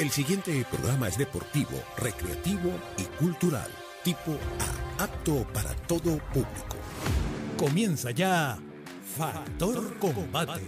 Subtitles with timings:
[0.00, 3.68] El siguiente programa es deportivo, recreativo y cultural,
[4.02, 4.32] tipo
[4.98, 6.78] A, apto para todo público.
[7.58, 8.58] Comienza ya
[9.18, 10.64] Factor Combate,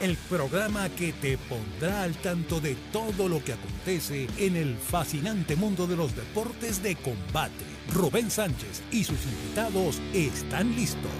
[0.00, 5.54] el programa que te pondrá al tanto de todo lo que acontece en el fascinante
[5.54, 7.64] mundo de los deportes de combate.
[7.94, 11.12] Rubén Sánchez y sus invitados están listos.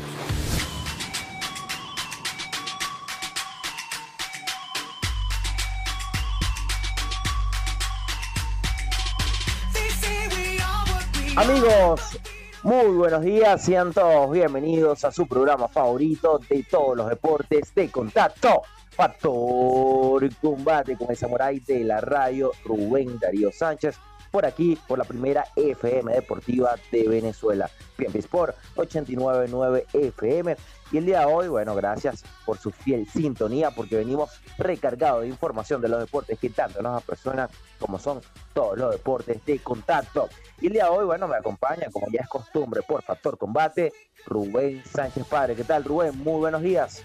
[11.34, 12.20] Amigos,
[12.62, 17.90] muy buenos días, sean todos bienvenidos a su programa favorito de todos los deportes de
[17.90, 18.60] contacto.
[18.90, 23.98] Factor Combate con el samurái de la radio Rubén Darío Sánchez
[24.32, 27.70] por aquí, por la primera FM deportiva de Venezuela.
[27.98, 30.56] Bien, Sport 899 FM.
[30.90, 35.28] Y el día de hoy, bueno, gracias por su fiel sintonía, porque venimos recargados de
[35.28, 38.20] información de los deportes que tanto nos apasionan como son
[38.54, 40.28] todos los deportes de contacto.
[40.60, 43.92] Y el día de hoy, bueno, me acompaña, como ya es costumbre, por Factor Combate,
[44.26, 45.54] Rubén Sánchez Padre.
[45.54, 46.18] ¿Qué tal, Rubén?
[46.18, 47.02] Muy buenos días.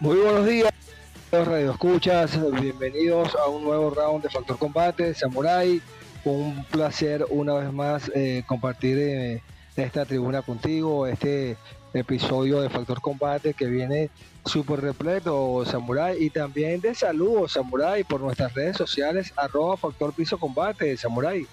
[0.00, 0.72] Muy buenos días,
[1.32, 2.38] Radio Escuchas.
[2.60, 5.82] Bienvenidos a un nuevo round de Factor Combate, Samurai.
[6.26, 9.42] Un placer una vez más eh, compartir eh,
[9.76, 11.56] esta tribuna contigo, este
[11.94, 14.10] episodio de Factor Combate que viene
[14.44, 20.36] súper repleto, Samurai, y también de saludos, Samurai, por nuestras redes sociales, arroba Factor Piso
[20.36, 21.46] Combate, Samurai.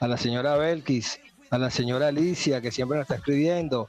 [0.00, 1.20] a la señora Belkis,
[1.50, 3.86] a la señora Alicia, que siempre nos está escribiendo.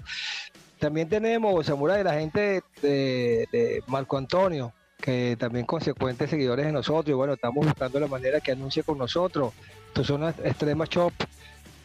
[0.79, 7.13] También tenemos, Samurai, la gente de, Marco Antonio, que también consecuentes seguidores de nosotros, y
[7.13, 9.53] bueno, estamos buscando la manera que anuncie con nosotros.
[9.87, 11.13] Estos son Extrema Shop.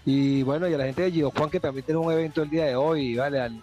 [0.07, 2.49] Y bueno, y a la gente de Gido Juan, que también tiene un evento el
[2.49, 3.41] día de hoy, ¿vale?
[3.41, 3.61] Al,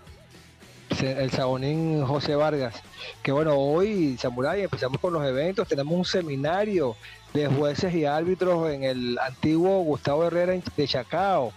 [1.02, 2.76] el Sabonín José Vargas.
[3.22, 5.68] Que bueno, hoy, Samurai, empezamos con los eventos.
[5.68, 6.96] Tenemos un seminario
[7.34, 11.54] de jueces y árbitros en el antiguo Gustavo Herrera de Chacao.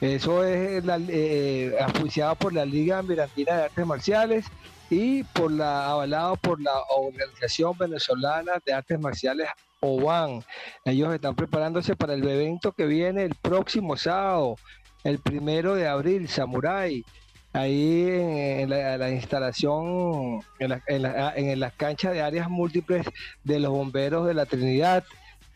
[0.00, 1.76] Eso es la, eh,
[2.38, 4.46] por la Liga Mirantina de Artes Marciales
[4.88, 9.48] y por la avalado por la Organización Venezolana de Artes Marciales
[9.80, 10.44] OBAN.
[10.84, 14.56] Ellos están preparándose para el evento que viene el próximo sábado,
[15.04, 17.04] el primero de abril, Samurai
[17.52, 23.06] ahí en, la, instalación, en, las canchas de áreas múltiples
[23.44, 25.04] de los bomberos de la Trinidad,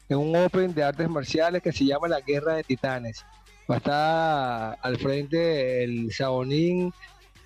[0.08, 3.24] en un Open de artes marciales que se llama la Guerra de Titanes.
[3.70, 6.92] Va a estar al frente el Sabonín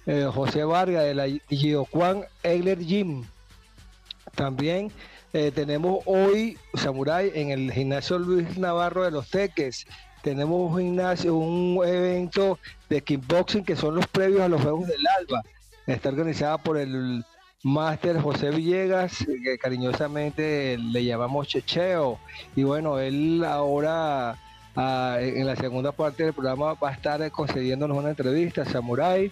[0.06, 1.26] eh, José Vargas de la
[1.90, 3.24] Juan Egler Gym.
[4.34, 4.90] También
[5.32, 9.86] eh, tenemos hoy Samurai en el gimnasio Luis Navarro de los Teques
[10.22, 12.58] tenemos un gimnasio, un evento
[12.88, 15.42] de kickboxing que son los previos a los Juegos del Alba.
[15.86, 17.24] Está organizada por el
[17.62, 22.18] Máster José Villegas, que cariñosamente le llamamos Checheo.
[22.56, 24.36] Y bueno, él ahora
[24.76, 29.30] ah, en la segunda parte del programa va a estar concediéndonos una entrevista, Samurai,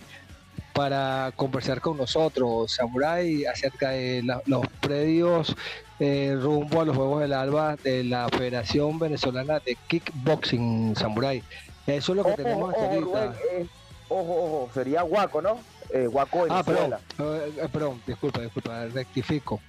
[0.72, 5.56] para conversar con nosotros, Samurai, acerca de los predios
[5.98, 11.42] eh, rumbo a los Juegos del Alba de la Federación Venezolana de Kickboxing Samurai.
[11.86, 13.34] Eso es lo que tenemos hasta ahorita.
[13.52, 13.66] Eh,
[14.08, 15.58] ojo, ojo, sería Guaco, ¿no?
[15.90, 19.60] Eh, Guaco Ah, perdón, eh, perdón, disculpa, disculpa, rectifico.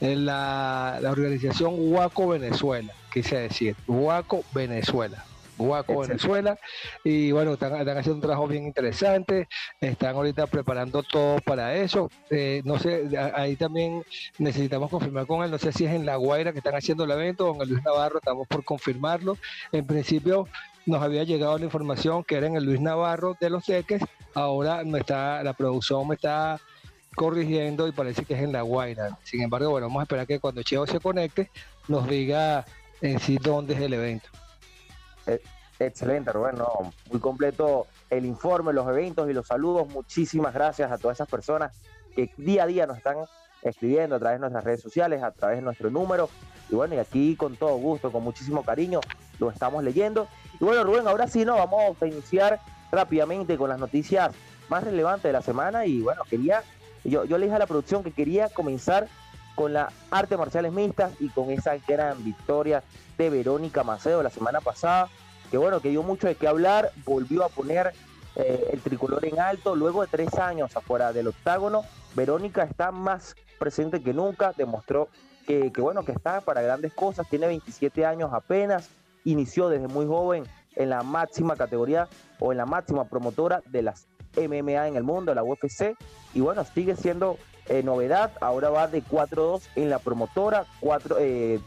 [0.00, 5.24] En la, la organización Guaco Venezuela, quise decir, Guaco Venezuela.
[5.56, 6.58] Guaco, Venezuela.
[7.02, 9.48] Y bueno, están, haciendo un trabajo bien interesante,
[9.80, 12.10] están ahorita preparando todo para eso.
[12.30, 14.02] Eh, no sé, ahí también
[14.38, 17.10] necesitamos confirmar con él, no sé si es en La Guaira que están haciendo el
[17.10, 19.36] evento o en el Luis Navarro, estamos por confirmarlo.
[19.72, 20.48] En principio
[20.86, 24.02] nos había llegado la información que era en el Luis Navarro de los Teques,
[24.34, 26.60] ahora me está, la producción me está
[27.14, 29.18] corrigiendo y parece que es en La Guaira.
[29.22, 31.50] Sin embargo, bueno, vamos a esperar que cuando Cheo se conecte
[31.88, 32.64] nos diga
[33.00, 34.28] en sí dónde es el evento.
[35.26, 35.42] Eh,
[35.78, 36.56] excelente, Rubén,
[37.10, 39.88] muy completo el informe, los eventos y los saludos.
[39.88, 41.76] Muchísimas gracias a todas esas personas
[42.14, 43.16] que día a día nos están
[43.62, 46.28] escribiendo a través de nuestras redes sociales, a través de nuestro número.
[46.70, 49.00] Y bueno, y aquí con todo gusto, con muchísimo cariño,
[49.38, 50.28] lo estamos leyendo.
[50.60, 52.60] Y bueno, Rubén, ahora sí, no, vamos a iniciar
[52.92, 54.30] rápidamente con las noticias
[54.68, 55.86] más relevantes de la semana.
[55.86, 56.62] Y bueno, quería,
[57.04, 59.08] yo, yo le dije a la producción que quería comenzar
[59.54, 62.82] con la arte marciales mixtas y con esa gran victoria
[63.16, 65.08] de Verónica Macedo la semana pasada,
[65.50, 67.92] que bueno, que dio mucho de qué hablar, volvió a poner
[68.36, 71.84] eh, el tricolor en alto luego de tres años afuera del octágono.
[72.14, 75.08] Verónica está más presente que nunca, demostró
[75.46, 78.88] que, que bueno, que está para grandes cosas, tiene 27 años apenas,
[79.24, 82.08] inició desde muy joven en la máxima categoría
[82.40, 84.06] o en la máxima promotora de las
[84.36, 85.96] MMA en el mundo, la UFC,
[86.34, 91.60] y bueno, sigue siendo eh, novedad, ahora va de 4-2 en la promotora, cuatro, eh,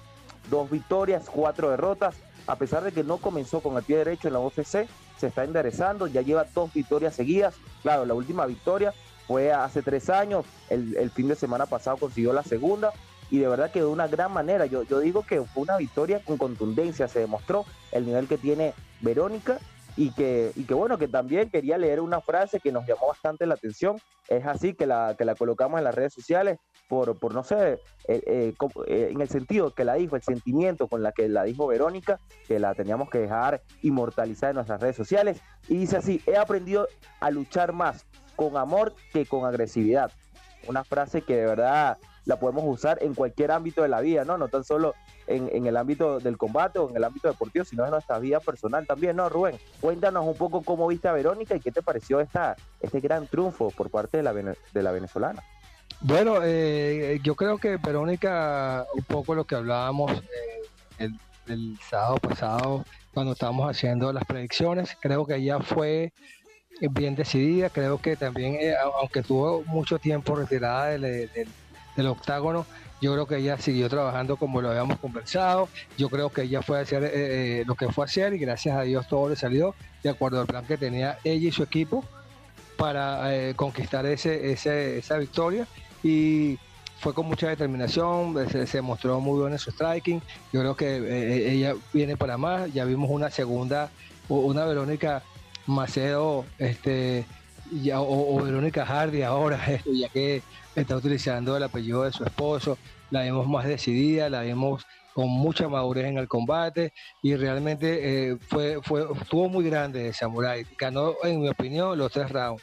[0.50, 2.16] dos victorias, cuatro derrotas,
[2.46, 5.44] a pesar de que no comenzó con el pie derecho en la UFC, se está
[5.44, 8.94] enderezando, ya lleva dos victorias seguidas, claro, la última victoria
[9.26, 12.94] fue hace tres años, el, fin de semana pasado consiguió la segunda,
[13.30, 16.22] y de verdad que de una gran manera, yo, yo digo que fue una victoria
[16.24, 19.60] con contundencia, se demostró el nivel que tiene Verónica
[19.98, 23.48] y que, y que bueno, que también quería leer una frase que nos llamó bastante
[23.48, 23.98] la atención.
[24.30, 27.74] Es así que la, que la colocamos en las redes sociales por, por no sé,
[27.74, 28.54] eh, eh,
[28.88, 32.20] eh, en el sentido que la dijo, el sentimiento con la que la dijo Verónica,
[32.48, 35.42] que la teníamos que dejar inmortalizar en nuestras redes sociales.
[35.68, 36.88] Y dice así, he aprendido
[37.20, 38.06] a luchar más
[38.36, 40.12] con amor que con agresividad.
[40.68, 44.38] Una frase que de verdad la podemos usar en cualquier ámbito de la vida, ¿no?
[44.38, 44.94] No tan solo
[45.28, 48.88] en, el ámbito del combate o en el ámbito deportivo, sino en nuestra vida personal
[48.88, 49.58] también, ¿no, Rubén?
[49.82, 53.72] Cuéntanos un poco cómo viste a Verónica y qué te pareció esta, este gran triunfo
[53.72, 55.44] por parte de la, de la venezolana.
[56.02, 60.12] Bueno, eh, yo creo que Verónica, un poco lo que hablábamos
[61.00, 61.10] eh,
[61.48, 66.14] el, sábado pasado, cuando estábamos haciendo las predicciones, creo que ella fue
[66.92, 71.30] bien decidida, creo que también, eh, aunque tuvo mucho tiempo retirada del,
[71.96, 72.68] del octágono,
[73.00, 75.70] yo creo que ella siguió trabajando como lo habíamos conversado.
[75.98, 78.40] Yo creo que ella fue a hacer eh, eh, lo que fue a hacer y
[78.40, 81.64] gracias a Dios todo le salió de acuerdo al plan que tenía ella y su
[81.64, 82.04] equipo
[82.76, 85.68] para eh, conquistar ese, esa victoria.
[86.04, 86.58] Y
[87.00, 90.22] fue con mucha determinación, se, mostró muy bien en su striking.
[90.52, 92.74] Yo creo que ella viene para más.
[92.74, 93.92] Ya vimos una segunda,
[94.30, 95.22] una Verónica
[95.68, 97.26] Macedo, este,
[97.72, 100.42] ya, o, Verónica Hardy ahora, ya que
[100.76, 102.78] está utilizando el apellido de su esposo,
[103.10, 106.94] la vemos más decidida, la vemos con mucha madurez en el combate
[107.24, 110.66] y realmente eh, fue, fue, estuvo muy grande Samurai.
[110.78, 112.62] Ganó, en mi opinión, los tres rounds.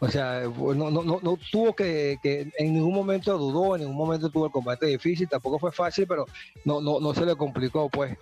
[0.00, 4.30] O sea, no, no, no, tuvo que, que, en ningún momento dudó, en ningún momento
[4.30, 6.26] tuvo el combate difícil, tampoco fue fácil, pero
[6.64, 8.18] no, no, no se le complicó, pues.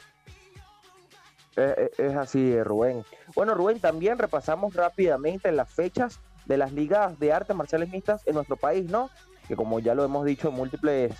[1.56, 3.04] Es, así, Rubén.
[3.34, 8.34] Bueno, Rubén, también repasamos rápidamente las fechas de las ligas de artes marciales mixtas en
[8.34, 9.10] nuestro país, ¿no?
[9.48, 11.14] Que como ya lo hemos dicho en múltiples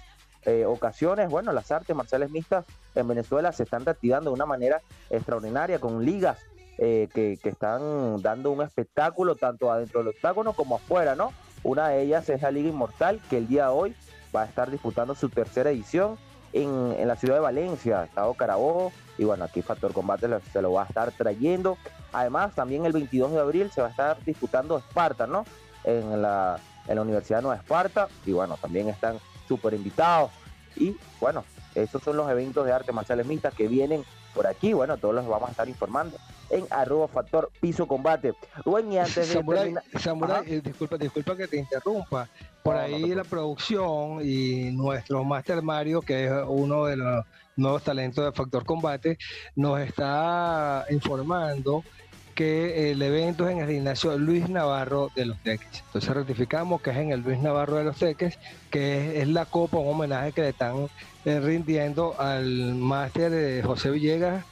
[0.47, 2.65] eh, ocasiones, bueno, las artes marciales mixtas
[2.95, 6.39] en Venezuela se están reactivando de una manera extraordinaria con ligas
[6.79, 11.33] eh, que, están dando un espectáculo tanto adentro del octágono como afuera, ¿no?
[11.63, 13.97] Una de ellas es la Liga Inmortal, que el día de hoy
[14.35, 16.17] va a estar disputando su tercera edición
[16.53, 20.83] en, la ciudad de Valencia, Estado Carabobo, y bueno, aquí Factor Combate se lo va
[20.83, 21.77] a estar trayendo.
[22.13, 25.45] Además, también el 22 de abril se va a estar disputando Esparta, ¿no?
[25.85, 28.09] En la, en la Universidad Nueva Esparta.
[28.25, 30.31] Y bueno, también están súper invitados.
[30.77, 34.05] Y bueno, esos son los eventos de arte marciales mixtas que vienen
[34.35, 34.73] por aquí.
[34.73, 36.17] Bueno, todos los vamos a estar informando
[36.51, 38.35] en arroba factor piso combate.
[38.65, 42.29] Bueno, y antes de Samurai, eh, disculpa, disculpa que te interrumpa.
[42.63, 47.25] Por ahí la producción y nuestro Master Mario, que es uno de los
[47.57, 49.19] nuevos talentos de Factor Combate,
[49.55, 51.85] nos está informando
[52.31, 55.83] que el evento es en el gimnasio Luis Navarro de los Teques.
[55.87, 58.39] Entonces ratificamos que es en el Luis Navarro de los Teques,
[58.71, 60.89] que es, la copa, un homenaje que le están
[61.25, 64.45] eh, rindiendo al máster de José Villegas,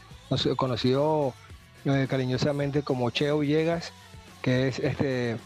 [0.57, 1.33] conocido
[1.85, 3.93] eh, cariñosamente como Cheo Villegas,
[4.43, 5.37] que es este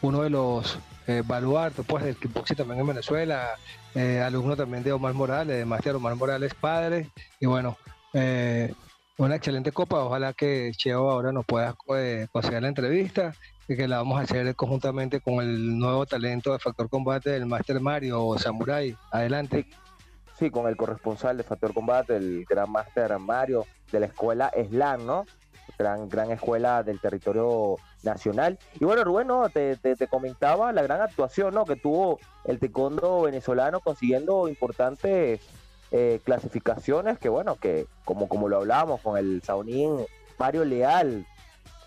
[0.00, 3.50] uno de los eh, baluartes pues, del kickboxing también en Venezuela,
[3.94, 7.76] eh, alumno también de Omar Morales, de Máster Omar Morales, padre, y bueno,
[9.18, 10.04] una excelente copa.
[10.04, 13.34] Ojalá que Cheo ahora nos pueda eh, conseguir la entrevista
[13.68, 17.46] y que la vamos a hacer conjuntamente con el nuevo talento de Factor Combate del
[17.46, 18.96] Master Mario o Samurai.
[19.10, 19.66] Adelante.
[20.38, 25.06] Sí, con el corresponsal de Factor Combate, el gran Master Mario de la escuela SLAN,
[25.06, 25.26] ¿no?
[25.78, 28.58] Gran, gran escuela del territorio nacional.
[28.80, 29.48] Y bueno, Rubén, ¿no?
[29.48, 31.64] te, te, comentaba la gran actuación ¿no?
[31.64, 35.40] que tuvo el taekwondo venezolano consiguiendo importantes
[35.94, 40.06] eh, clasificaciones que, bueno, que como, como lo hablábamos con el Saunín
[40.38, 41.26] Mario Leal,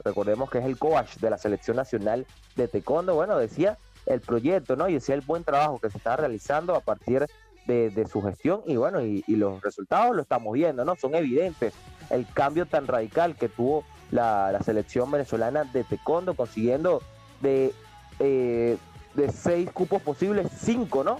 [0.03, 4.75] recordemos que es el coach de la selección nacional de taekwondo, bueno, decía el proyecto,
[4.75, 4.87] ¿no?
[4.87, 7.25] Y decía el buen trabajo que se está realizando a partir
[7.65, 10.95] de, su gestión y bueno, y, los resultados lo estamos viendo, ¿no?
[10.95, 11.73] Son evidentes
[12.11, 17.01] el cambio tan radical que tuvo la, selección venezolana de taekwondo, consiguiendo
[17.41, 17.73] de,
[18.19, 18.77] eh,
[19.15, 21.17] de seis cupos posibles, cinco, ¿no?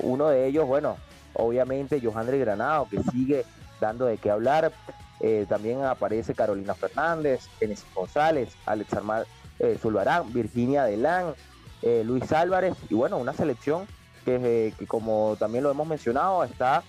[0.00, 0.98] Uno de ellos, bueno,
[1.34, 3.44] obviamente Johandre Granado, que sigue
[3.80, 4.72] dando de qué hablar.
[5.20, 9.26] Eh, también aparece Carolina Fernández, Genesis González, Alex Armar
[9.58, 11.34] eh, Zulbarán, Virginia Delán,
[11.82, 13.86] eh, Luis Álvarez, y bueno, una selección
[14.24, 16.82] que, que como también lo hemos mencionado, está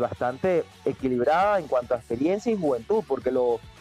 [0.00, 3.32] bastante equilibrada en cuanto a experiencia y juventud, porque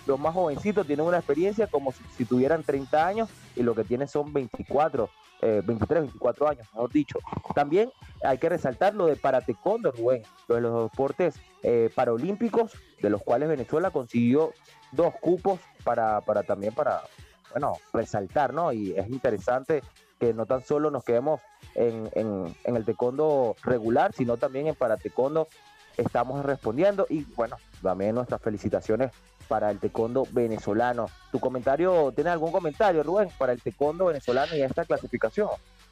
[0.09, 4.07] los más jovencitos tienen una experiencia como si, tuvieran 30 años y lo que tienen
[4.07, 5.09] son 24
[5.41, 7.19] 23, 24 años, mejor dicho.
[7.55, 7.89] También
[8.25, 13.23] hay que resaltar lo de Paratecondo, Rubén, lo de los deportes eh, paralímpicos, de los
[13.23, 14.51] cuales Venezuela consiguió
[14.91, 17.03] dos cupos para, para también para,
[17.51, 18.73] bueno, resaltar, ¿no?
[18.73, 19.81] Y es interesante
[20.19, 21.39] que no tan solo nos quedemos
[21.73, 25.47] en, en, el taekwondo regular, sino también en paratecondo
[25.95, 29.11] estamos respondiendo y bueno, también nuestras felicitaciones
[29.49, 31.07] para el taekwondo venezolano.
[31.31, 35.49] ¿Tu comentario, tiene algún comentario, Rubén, para el taekwondo venezolano y esta clasificación?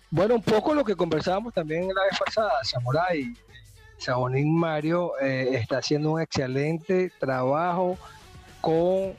[0.09, 3.35] Bueno, un poco lo que conversábamos también la vez pasada, Samurai.
[3.97, 7.97] Sabonín Mario eh, está haciendo un excelente trabajo
[8.61, 9.15] con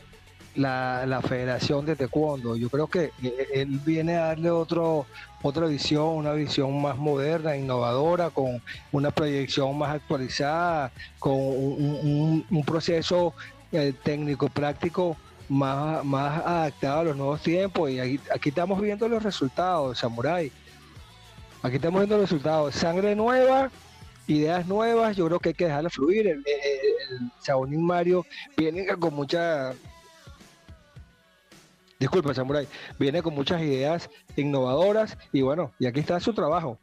[0.58, 2.56] la, Federación de Taekwondo.
[2.56, 5.06] Yo creo que eh, él viene a darle otro,
[5.42, 13.34] otra visión, una visión más moderna, innovadora, con una proyección más actualizada, con un, proceso
[13.72, 15.16] eh, técnico práctico
[15.48, 17.90] más, más adaptado a los nuevos tiempos.
[17.90, 20.52] Y aquí, estamos viendo los resultados, Samurai.
[21.62, 22.74] Aquí estamos viendo los resultados.
[22.74, 23.70] Sangre nueva,
[24.26, 26.26] ideas nuevas, yo creo que hay que dejarla fluir.
[26.28, 28.24] El, el, el Mario
[28.56, 29.74] viene con mucha
[31.98, 32.66] disculpa Samurai,
[32.98, 36.78] viene con muchas ideas innovadoras y bueno, y aquí está su trabajo.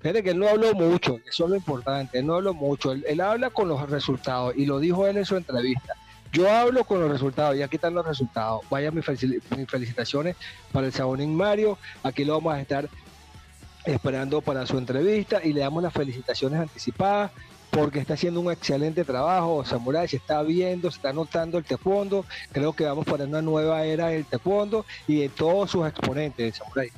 [0.00, 3.20] Fíjate que él no habló mucho, eso es lo importante, él no habló mucho, él,
[3.20, 5.94] habla con los resultados y lo dijo él en su entrevista.
[6.34, 8.62] Yo hablo con los resultados y aquí están los resultados.
[8.68, 10.34] Vaya mis, felicitaciones
[10.72, 11.78] para el Sabonín Mario.
[12.02, 12.88] Aquí lo vamos a estar
[13.84, 17.30] esperando para su entrevista y le damos las felicitaciones anticipadas
[17.70, 19.64] porque está haciendo un excelente trabajo.
[19.64, 22.24] Samurai se está viendo, se está notando el taekwondo.
[22.50, 26.90] Creo que vamos para una nueva era del taekwondo y de todos sus exponentes, Samurai.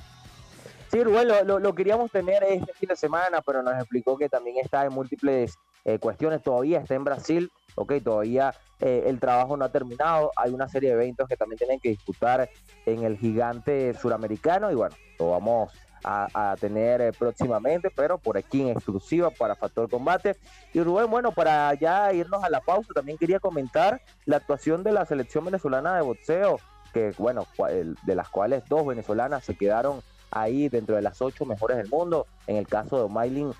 [0.97, 4.87] Sí, Rubén, lo, queríamos tener este fin de semana, pero nos explicó que también está
[4.87, 6.43] en múltiples eh, cuestiones.
[6.43, 10.33] Todavía está en Brasil, ok, todavía eh, el trabajo no ha terminado.
[10.37, 12.49] Hay una serie de eventos que también tienen que disputar
[12.87, 15.71] en el gigante suramericano y bueno, lo vamos
[16.03, 20.37] a, tener eh, próximamente, pero por aquí en exclusiva para Factor Combate.
[20.73, 24.93] Y Rubén, bueno, para ya irnos a la pausa, también quería comentar la actuación de
[24.93, 26.59] la selección venezolana de boxeo,
[26.95, 31.77] que bueno, de las cuales dos venezolanas se quedaron ahí dentro de las ocho mejores
[31.77, 33.53] del mundo, en el caso de Omailin,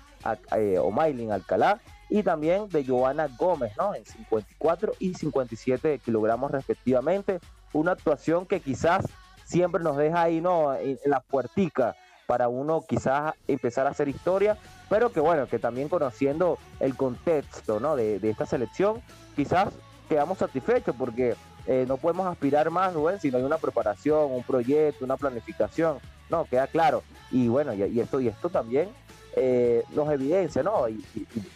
[0.55, 3.93] eh, Alcalá y también de Joana Gómez, ¿no?
[3.93, 7.39] En 54 y 57 kilogramos respectivamente.
[7.73, 9.05] Una actuación que quizás
[9.45, 10.73] siempre nos deja ahí, ¿no?
[10.75, 11.95] En, la puertica
[12.27, 14.57] para uno quizás empezar a hacer historia,
[14.89, 17.95] pero que bueno, que también conociendo el contexto ¿no?
[17.95, 19.01] de, esta selección,
[19.35, 19.69] quizás
[20.09, 21.35] quedamos satisfechos porque
[21.67, 25.99] eh, no podemos aspirar más, Rubén, si no hay una preparación, un proyecto, una planificación,
[26.29, 27.03] no, queda claro.
[27.29, 28.89] Y bueno, y, esto, y esto también
[29.35, 30.87] eh, nos evidencia, ¿no?
[30.87, 31.03] Y,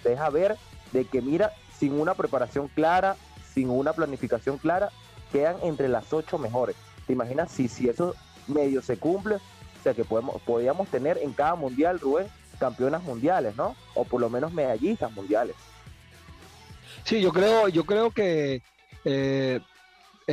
[0.03, 0.57] deja ver
[0.91, 3.15] de que mira, sin una preparación clara,
[3.53, 4.89] sin una planificación clara,
[5.31, 6.75] quedan entre las ocho mejores.
[7.07, 8.13] ¿Te imaginas si, si eso
[8.47, 9.35] medio se cumple?
[9.35, 12.27] O sea que podemos, podríamos tener en cada mundial, Rubén,
[12.59, 13.77] campeonas mundiales, ¿no?
[13.95, 15.55] O por lo menos medallistas mundiales.
[17.05, 18.61] Sí, yo creo, yo creo que
[19.05, 19.61] eh,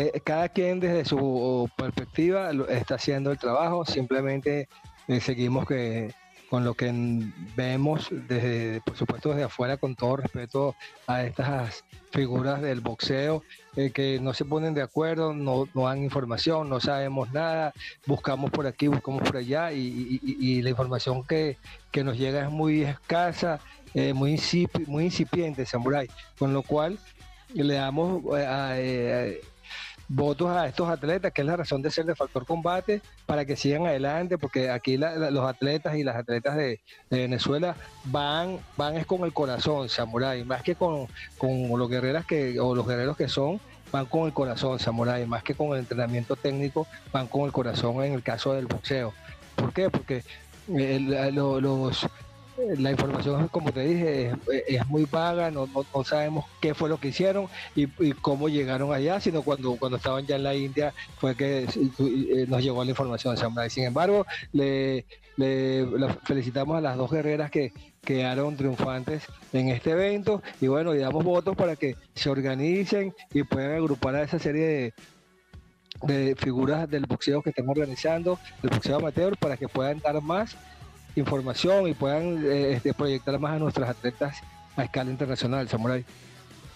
[0.01, 3.85] eh, cada quien desde su perspectiva está haciendo el trabajo.
[3.85, 4.69] Simplemente
[5.09, 6.15] eh, seguimos que
[6.49, 6.93] con lo que
[7.57, 10.75] vemos desde, por supuesto, desde afuera, con todo respeto
[11.07, 13.43] a estas figuras del boxeo,
[13.77, 17.75] eh, que no se ponen de acuerdo, no, no, dan información, no sabemos nada,
[18.07, 21.59] buscamos por aquí, buscamos por allá, y, la información que,
[21.91, 23.61] que, nos llega es muy escasa,
[23.93, 24.41] eh, muy,
[24.87, 26.99] muy incipiente, Samurai, con lo cual
[27.53, 28.23] le damos
[30.09, 33.57] votos a estos atletas, que es la razón de ser de Factor Combate, para que
[33.57, 39.25] sigan adelante, porque aquí los atletas y las atletas de, Venezuela van, van es con
[39.25, 43.61] el corazón, Samurai, más que con, con los guerreras que, o los guerreros que son,
[43.93, 48.03] van con el corazón, Samurai, más que con el entrenamiento técnico, van con el corazón
[48.03, 49.13] en el caso del boxeo.
[49.55, 49.91] ¿Por qué?
[49.91, 50.23] Porque
[50.69, 52.07] los,
[52.79, 54.33] la información, como te dije,
[54.67, 57.87] es, muy vaga, no, no, sabemos qué fue lo que hicieron y,
[58.21, 62.63] cómo llegaron allá, sino cuando, cuando estaban ya en la India fue que eh, nos
[62.63, 63.37] llegó la información.
[63.69, 65.05] Sin embargo, le,
[66.25, 67.73] felicitamos a las dos guerreras que
[68.05, 73.43] quedaron triunfantes en este evento y bueno, le damos votos para que se organicen y
[73.45, 74.93] puedan agrupar a esa serie
[76.03, 80.21] de, de figuras del boxeo que estamos organizando, del boxeo amateur, para que puedan dar
[80.23, 80.57] más
[81.19, 84.37] información y puedan eh, este, proyectar más a nuestras atletas
[84.77, 86.05] a escala internacional, Samurai.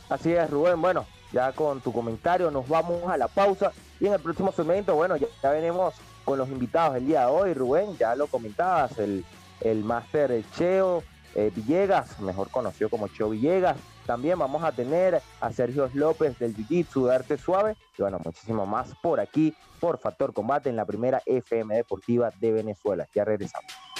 [0.09, 0.81] Así es, Rubén.
[0.81, 4.95] Bueno, ya con tu comentario nos vamos a la pausa y en el próximo segmento,
[4.95, 5.95] bueno, ya, venimos
[6.25, 9.25] con los invitados el día de hoy, Rubén, ya lo comentabas, el,
[9.61, 11.03] el máster Cheo
[11.35, 13.77] eh, Villegas, mejor conocido como Cheo Villegas.
[14.07, 18.67] También vamos a tener a Sergio López del Jiu-Jitsu de Arte Suave y bueno, muchísimo
[18.67, 23.07] más por aquí, por Factor Combate en la primera FM Deportiva de Venezuela.
[23.15, 23.92] Ya regresamos.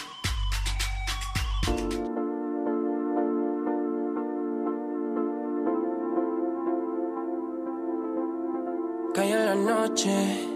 [9.89, 10.47] Noche,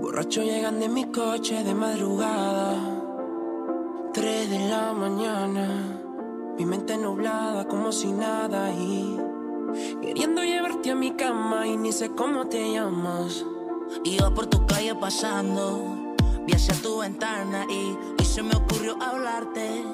[0.00, 2.74] borracho llegan de mi coche de madrugada,
[4.12, 5.68] 3 de la mañana,
[6.58, 9.16] mi mente nublada como si nada y
[10.02, 13.46] queriendo llevarte a mi cama y ni sé cómo te llamas.
[14.02, 16.14] Iba por tu calle pasando,
[16.44, 19.84] vi hacia tu ventana y, y se me ocurrió hablarte.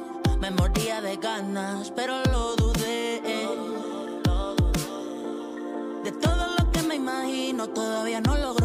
[0.40, 3.20] Me mordía de ganas, pero lo dudé.
[6.04, 6.39] De todo
[7.60, 8.59] imagino, todavía no logro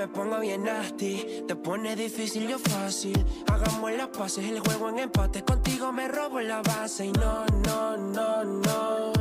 [0.00, 1.44] me pongo bien nasty.
[1.46, 3.22] Te pone difícil, yo fácil.
[3.52, 5.42] Hagamos las pases, el juego en empate.
[5.44, 9.12] Contigo me robo la base y no, no, no, no.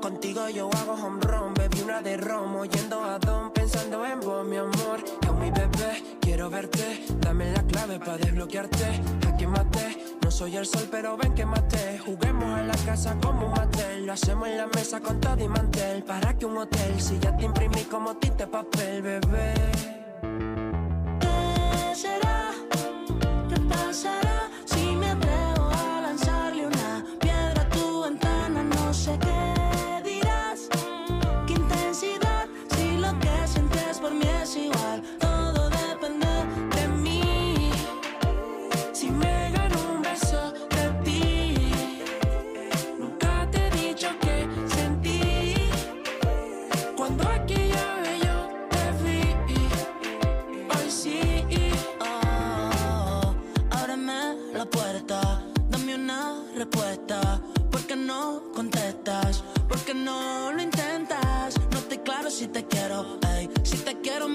[0.00, 4.46] Contigo yo hago home run, bebí una de romo, yendo a don, pensando en vos,
[4.46, 5.04] mi amor.
[5.26, 8.86] Yo mi bebé, quiero verte, dame la clave para desbloquearte.
[9.28, 10.07] Aquí maté,
[10.38, 11.98] soy el sol, pero ven que maté.
[11.98, 15.48] Juguemos a la casa como un matel, lo hacemos en la mesa con todo y
[15.48, 16.04] mantel.
[16.04, 20.07] Para que un hotel, si ya te imprimí como tinte papel, bebé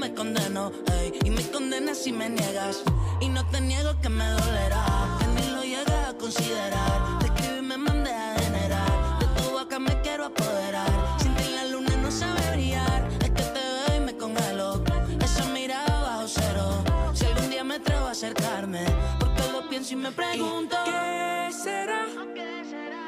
[0.04, 1.14] me condeno, ey.
[1.24, 2.84] Y me condenas si me niegas.
[3.22, 4.86] Y no te niego que me dolerá.
[5.20, 7.20] Que ni lo llegas a considerar.
[7.20, 9.20] Te escribo y me mandé a generar.
[9.20, 10.92] De tu boca me quiero apoderar.
[11.22, 13.08] Sin ti la luna no sabe brillar.
[13.22, 14.84] Es que te veo y me congelo.
[15.24, 16.84] Esa mirada bajo cero.
[17.14, 18.84] Si algún día me atrevo a acercarme.
[19.20, 20.76] Porque lo pienso y me pregunto.
[20.84, 22.06] ¿Qué será?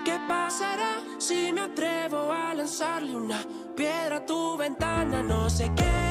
[0.05, 3.39] ¿Qué pasará si me atrevo a lanzarle una
[3.75, 5.21] piedra a tu ventana?
[5.21, 6.04] No sé qué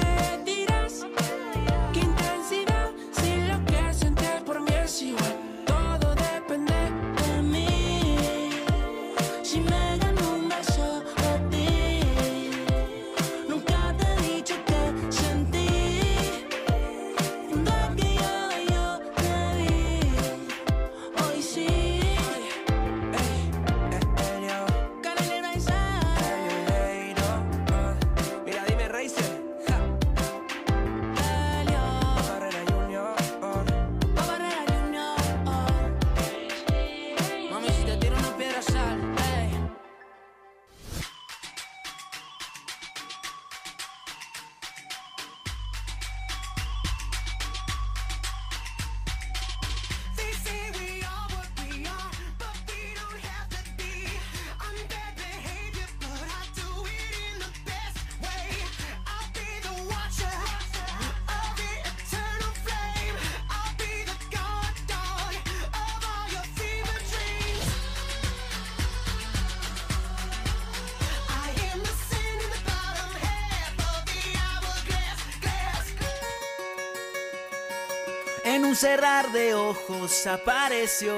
[78.75, 81.15] un cerrar de ojos apareció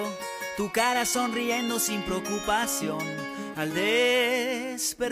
[0.58, 2.98] tu cara sonriendo sin preocupación.
[3.56, 5.10] Al despertar,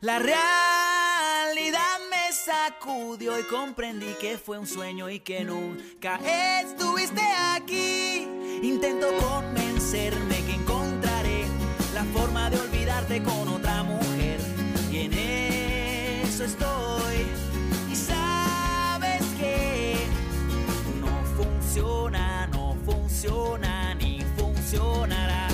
[0.00, 6.20] la realidad me sacudió y comprendí que fue un sueño y que nunca
[6.60, 7.22] estuviste
[7.54, 8.28] aquí.
[8.62, 11.46] Intento convencerme que encontraré
[11.94, 14.38] la forma de olvidarte con otra mujer.
[14.90, 17.45] Y en eso estoy.
[21.46, 25.45] Funciona, no funciona ni funcionará.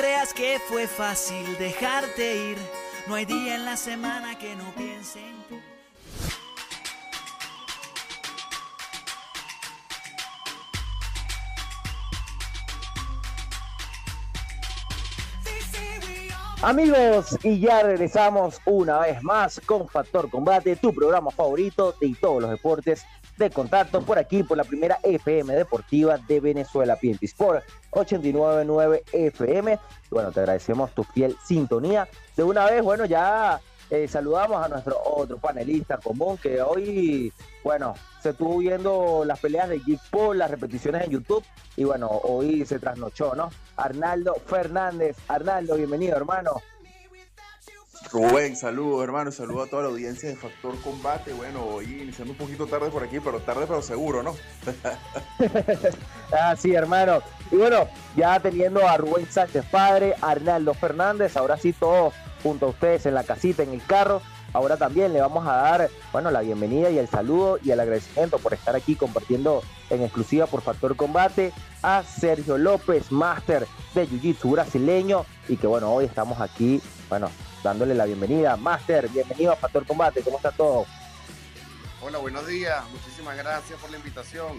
[0.00, 2.58] Creas que fue fácil dejarte ir.
[3.06, 5.60] No hay día en la semana que no piense en ti.
[16.62, 22.40] Amigos, y ya regresamos una vez más con Factor Combate, tu programa favorito de todos
[22.40, 23.04] los deportes
[23.40, 29.78] de contacto por aquí, por la primera FM deportiva de Venezuela, PNT Sport 899 FM.
[30.10, 32.06] Bueno, te agradecemos tu fiel sintonía.
[32.36, 37.32] De una vez, bueno, ya eh, saludamos a nuestro otro panelista común que hoy,
[37.64, 41.44] bueno, se estuvo viendo las peleas de Geek Paul, las repeticiones en YouTube
[41.76, 43.50] y bueno, hoy se trasnochó, ¿no?
[43.76, 45.16] Arnaldo Fernández.
[45.28, 46.60] Arnaldo, bienvenido, hermano.
[48.12, 51.32] Rubén, saludos hermano, saludo a toda la audiencia de Factor Combate.
[51.32, 54.34] Bueno, hoy iniciando un poquito tarde por aquí, pero tarde pero seguro, ¿no?
[56.32, 57.22] ah, sí, hermano.
[57.52, 62.68] Y bueno, ya teniendo a Rubén Sánchez Padre, Arnaldo Fernández, ahora sí todos junto a
[62.70, 64.22] ustedes en la casita, en el carro.
[64.52, 68.38] Ahora también le vamos a dar, bueno, la bienvenida y el saludo y el agradecimiento
[68.38, 74.50] por estar aquí compartiendo en exclusiva por Factor Combate a Sergio López, máster de Jiu-Jitsu
[74.50, 77.30] brasileño y que bueno, hoy estamos aquí, bueno,
[77.62, 78.56] dándole la bienvenida.
[78.56, 80.86] Máster, bienvenido a Factor Combate, ¿cómo está todo?
[82.02, 84.58] Hola, buenos días, muchísimas gracias por la invitación.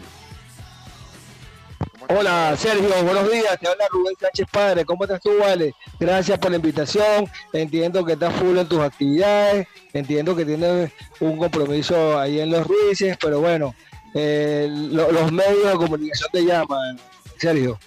[2.09, 5.75] Hola Sergio, buenos días, te habla Rubén Sánchez Padre, ¿cómo estás tú, Vale?
[5.99, 11.37] Gracias por la invitación, entiendo que estás full en tus actividades, entiendo que tienes un
[11.37, 13.75] compromiso ahí en los Ruices, pero bueno,
[14.13, 16.99] eh, lo, los medios de comunicación te llaman,
[17.37, 17.79] Sergio.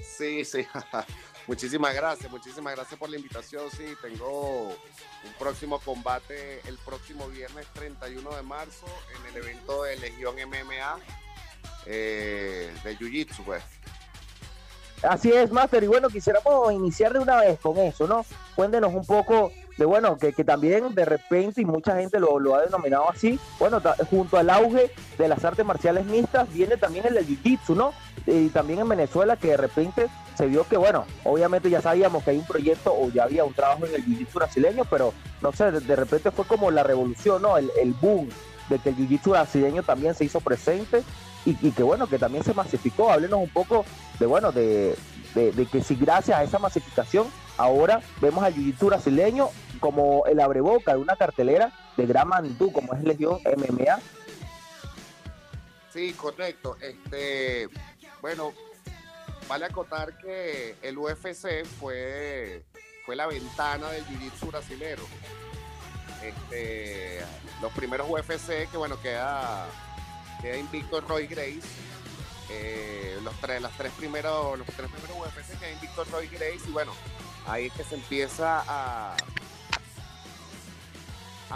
[0.00, 0.66] Sí, sí,
[1.52, 7.66] muchísimas gracias, muchísimas gracias por la invitación, sí, tengo un próximo combate el próximo viernes
[7.74, 10.98] 31 de marzo en el evento de Legión MMA
[11.84, 13.62] eh, de Jiu-Jitsu, pues.
[15.02, 15.84] Así es, Master.
[15.84, 18.24] Y bueno, quisiéramos iniciar de una vez con eso, ¿no?
[18.54, 22.54] Cuéntenos un poco de, bueno, que, que también de repente, y mucha gente lo, lo
[22.54, 27.18] ha denominado así, bueno, junto al auge de las artes marciales mixtas, viene también el
[27.26, 27.92] Jiu-Jitsu, ¿no?
[28.24, 32.30] Y también en Venezuela, que de repente se vio que, bueno, obviamente ya sabíamos que
[32.30, 35.72] hay un proyecto o ya había un trabajo en el Jiu-Jitsu brasileño, pero no sé,
[35.72, 37.58] de, de, repente fue como la revolución, ¿no?
[37.58, 38.28] El, el boom
[38.68, 41.02] de que el Jiu-Jitsu brasileño también se hizo presente
[41.44, 43.10] y, y, que bueno, que también se masificó.
[43.10, 43.84] Háblenos un poco
[44.20, 44.94] de bueno, de,
[45.34, 49.48] de, de que si gracias a esa masificación ahora vemos al jiu-jitsu brasileño
[49.82, 53.98] como el abreboca de una cartelera de gran magnitud como es Legión MMA.
[55.92, 56.76] Sí, correcto.
[56.80, 57.68] Este,
[58.22, 58.52] bueno,
[59.48, 62.62] vale acotar que el UFC fue,
[63.04, 65.02] fue la ventana del jiu-jitsu brasilero.
[66.22, 67.20] Este,
[67.60, 69.66] los primeros UFC que bueno queda
[70.40, 71.60] queda invicto Roy Grace.
[72.50, 76.70] Eh, los tres, las tres primeros, los tres primeros UFC queda invicto Roy Grace y
[76.70, 76.92] bueno,
[77.46, 79.16] ahí es que se empieza a,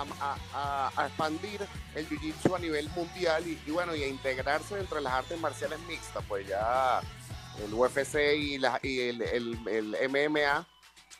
[0.02, 4.76] a, a, a expandir el jiu-jitsu a nivel mundial y, y, bueno, y a integrarse
[4.76, 7.00] dentro de las artes marciales mixtas, pues ya
[7.64, 10.66] el UFC y, la, y el, el, el, MMA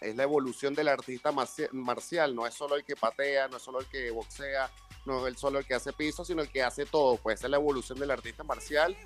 [0.00, 1.32] es la evolución del artista
[1.72, 4.70] marcial, no es solo el que patea, no es solo el que boxea,
[5.06, 7.56] no es solo el que hace piso, sino el que hace todo, pues es la
[7.56, 8.96] evolución del artista marcial.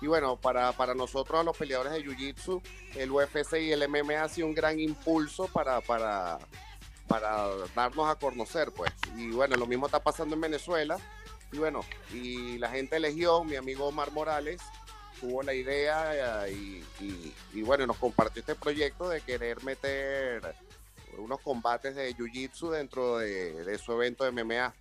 [0.00, 2.62] Y bueno, para, para nosotros los peleadores de Jiu-Jitsu,
[2.94, 6.38] el UFC y el MMA ha sido un gran impulso para, para,
[7.08, 8.92] para darnos a conocer, pues.
[9.16, 10.98] Y bueno, lo mismo está pasando en Venezuela.
[11.50, 11.80] Y bueno,
[12.12, 14.60] y la gente de Legión, mi amigo Omar Morales,
[15.20, 20.54] tuvo la idea y, y, y, bueno, nos compartió este proyecto de querer meter
[21.16, 24.72] unos combates de Jiu-Jitsu dentro de, de, su evento de MMA.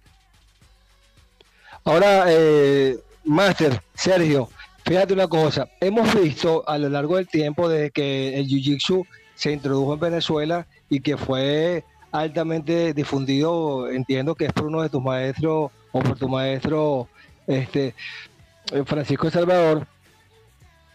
[1.83, 4.49] Ahora, eh, Master, Sergio,
[4.85, 9.51] fíjate una cosa, hemos visto a lo largo del tiempo desde que el Jiu-Jitsu se
[9.51, 11.83] introdujo en Venezuela y que fue
[12.19, 17.08] altamente difundido, entiendo que es por uno de tus maestros o por tu maestro
[17.45, 17.93] este,
[18.71, 19.88] eh, Francisco Salvador.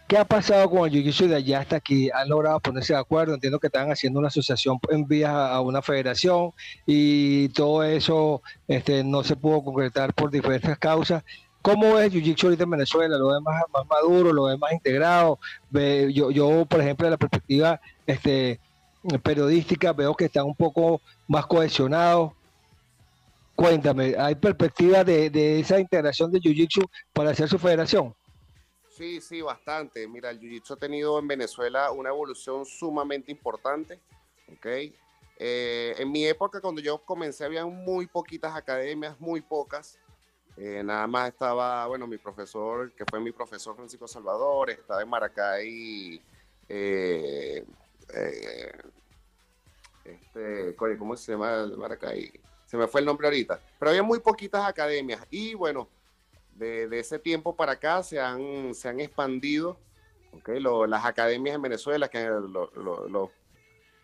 [0.06, 2.10] ¿Qué ha pasado con el Jiu-Jitsu de allá hasta aquí?
[2.12, 3.32] ¿Han logrado ponerse de acuerdo?
[3.32, 6.52] Entiendo que están haciendo una asociación en vías a una federación
[6.84, 11.24] y todo eso este, no se pudo concretar por diferentes causas.
[11.62, 13.16] ¿Cómo es Jiu-Jitsu ahorita en Venezuela?
[13.16, 14.32] ¿Lo ves más, más maduro?
[14.32, 15.38] ¿Lo ves más integrado?
[15.70, 18.60] Yo, yo, por ejemplo, de la perspectiva este,
[19.22, 22.32] periodística, veo que están un poco más cohesionados.
[23.54, 28.14] Cuéntame, ¿hay perspectiva de, de esa integración de Jiu-Jitsu para hacer su federación?
[28.88, 30.06] Sí, sí, bastante.
[30.06, 34.00] Mira, el Jiu-Jitsu ha tenido en Venezuela una evolución sumamente importante.
[34.52, 34.66] ¿ok?
[35.38, 39.98] Eh, en mi época, cuando yo comencé, había muy poquitas academias, muy pocas.
[40.56, 45.08] Eh, nada más estaba, bueno, mi profesor, que fue mi profesor Francisco Salvador, estaba en
[45.08, 46.22] Maracay,
[46.68, 47.64] eh,
[50.04, 52.32] este, ¿cómo se llama Maracay?
[52.66, 53.60] Se me fue el nombre ahorita.
[53.78, 55.26] Pero había muy poquitas academias.
[55.30, 55.88] Y bueno,
[56.54, 59.78] de, ese tiempo para acá se han, se han expandido
[60.32, 62.28] okay, las academias en Venezuela, que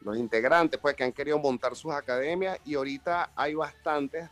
[0.00, 4.28] los integrantes pues, que han querido montar sus academias y ahorita hay bastantes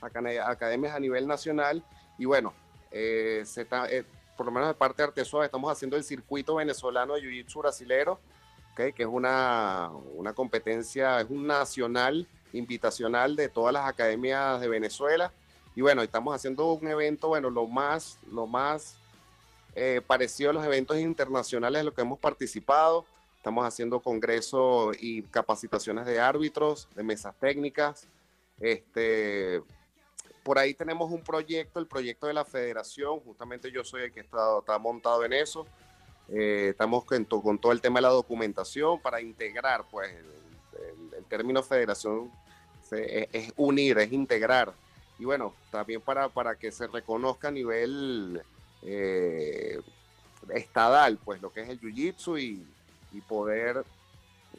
[0.00, 1.82] academias a nivel nacional
[2.18, 2.52] y bueno,
[2.90, 4.04] eh, se está, eh,
[4.36, 8.20] por lo menos de parte de estamos haciendo el circuito venezolano de Jiu-Jitsu brasilero,
[8.76, 15.32] que es una, una competencia, es un nacional invitacional de todas las academias de Venezuela
[15.76, 18.96] y bueno, estamos haciendo un evento, bueno, lo más, lo más
[19.74, 23.04] eh, parecido a los eventos internacionales de los que hemos participado.
[23.36, 28.08] Estamos haciendo congresos y capacitaciones de árbitros, de mesas técnicas.
[28.58, 29.62] Este,
[30.42, 33.20] por ahí tenemos un proyecto, el proyecto de la federación.
[33.20, 35.66] Justamente yo soy el que está, está montado en eso.
[36.28, 42.30] Eh, estamos con, todo el tema de la documentación para integrar, pues el, término federación
[42.92, 44.72] es unir, es integrar
[45.18, 48.42] y bueno, también para, para que se reconozca a nivel
[48.82, 49.80] eh,
[50.50, 53.82] estadal, pues lo que es el jiu-jitsu y, poder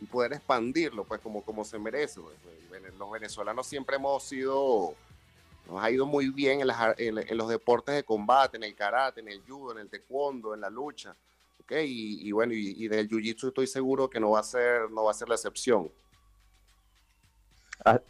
[0.01, 2.21] y poder expandirlo, pues como, como se merece.
[2.21, 2.35] Pues,
[2.97, 4.95] los venezolanos siempre hemos sido,
[5.67, 9.43] nos ha ido muy bien en, los deportes de combate, en el karate, en el
[9.47, 11.15] judo, en el taekwondo, en la lucha.
[11.69, 15.13] Y, bueno, y, del jiu-jitsu estoy seguro que no va a ser, no va a
[15.13, 15.91] ser la excepción.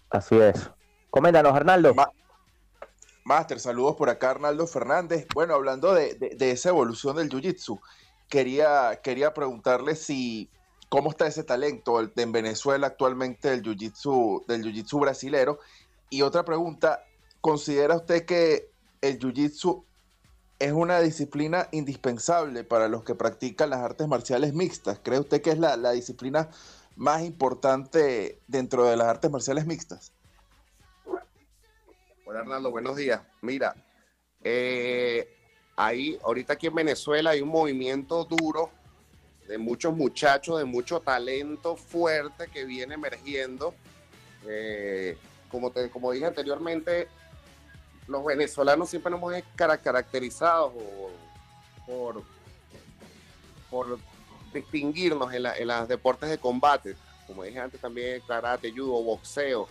[0.10, 0.70] Así es.
[1.10, 1.94] Coméntanos, Arnaldo.
[3.24, 5.28] Master, saludos por acá, Arnaldo Fernández.
[5.34, 7.80] Bueno, hablando de, esa evolución del Jiu-Jitsu,
[8.30, 10.50] quería, quería preguntarle si
[10.88, 15.60] cómo está ese talento en Venezuela actualmente del Jiu-Jitsu del Jiu-Jitsu brasilero.
[16.10, 17.04] Y otra pregunta,
[17.42, 18.70] ¿considera usted que
[19.02, 19.84] el Jiu-Jitsu
[20.60, 25.00] es una disciplina indispensable para los que practican las artes marciales mixtas?
[25.04, 26.50] ¿Cree usted que es la, disciplina
[26.96, 30.12] más importante dentro de las artes marciales mixtas?
[32.26, 33.22] Hola Arnaldo, buenos días.
[33.42, 33.76] Mira,
[34.44, 35.30] eh,
[35.76, 38.72] ahí, ahorita aquí en Venezuela hay un movimiento duro
[39.48, 43.74] de muchos muchachos, de mucho talento fuerte que viene emergiendo.
[44.46, 45.18] Eh,
[45.50, 47.08] como, te, como dije anteriormente,
[48.08, 50.74] los venezolanos siempre nos hemos caracterizado
[51.86, 52.24] por,
[53.70, 54.00] por
[54.54, 59.68] distinguirnos en, en los deportes de combate, como dije antes también, karate, judo, boxeo.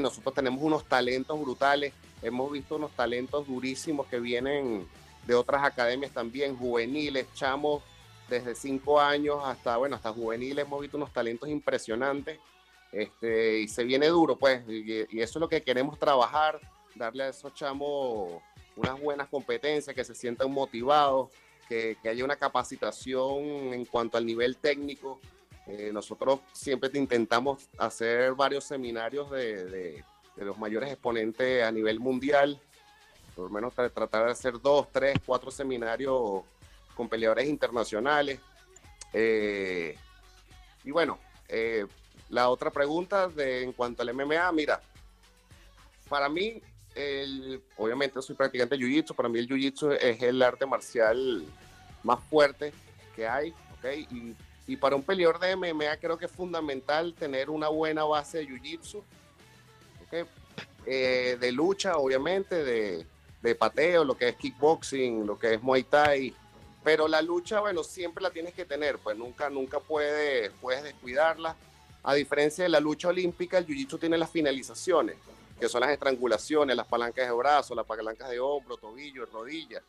[0.00, 4.86] Nosotros tenemos unos talentos brutales, hemos visto unos talentos durísimos que vienen
[5.26, 7.82] de otras academias también, juveniles, chamos,
[8.28, 12.38] desde cinco años hasta, bueno, hasta juveniles, hemos visto unos talentos impresionantes,
[12.92, 16.60] este, y se viene duro, pues, y, eso es lo que queremos trabajar,
[16.98, 18.42] darle a esos chamos
[18.76, 21.30] unas buenas competencias, que se sientan motivados,
[21.68, 25.20] que, que haya una capacitación en cuanto al nivel técnico,
[25.68, 30.02] eh, nosotros siempre intentamos hacer varios seminarios de,
[30.36, 32.58] los mayores exponentes a nivel mundial,
[33.34, 36.42] por lo menos tratar de hacer dos, tres, cuatro seminarios
[36.94, 38.40] con peleadores internacionales.
[39.12, 39.94] Eh,
[40.84, 41.86] y bueno, eh,
[42.30, 44.80] la otra pregunta de, en cuanto al MMA, mira,
[46.08, 46.62] para mí,
[47.76, 51.44] obviamente soy practicante de Jiu-Jitsu, para mí el Jiu-Jitsu es el arte marcial
[52.02, 52.72] más fuerte
[53.14, 54.34] que hay, ¿ok?
[54.68, 58.48] Y para un peleador de MMA creo que es fundamental tener una buena base de
[58.48, 59.02] jiu-jitsu,
[60.84, 66.34] eh, de lucha, obviamente, de, pateo, lo que es kickboxing, lo que es muay thai.
[66.84, 71.56] Pero la lucha, bueno, siempre la tienes que tener, pues nunca, nunca puedes, puedes descuidarla.
[72.02, 75.16] A diferencia de la lucha olímpica, el jiu-jitsu tiene las finalizaciones.
[75.58, 79.82] Que son las estrangulaciones, las palancas de brazo, las palancas de hombro, tobillo, rodilla.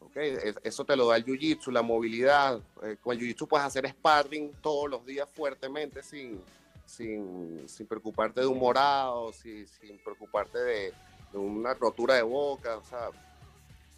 [0.00, 2.60] Okay, eso te lo da el jiu-jitsu, la movilidad.
[2.82, 6.42] Eh, con el jiu-jitsu puedes hacer sparring todos los días fuertemente sin,
[6.86, 10.94] sin, sin preocuparte de un morado, sin, sin preocuparte de,
[11.34, 12.78] una rotura de boca.
[12.78, 13.10] O sea,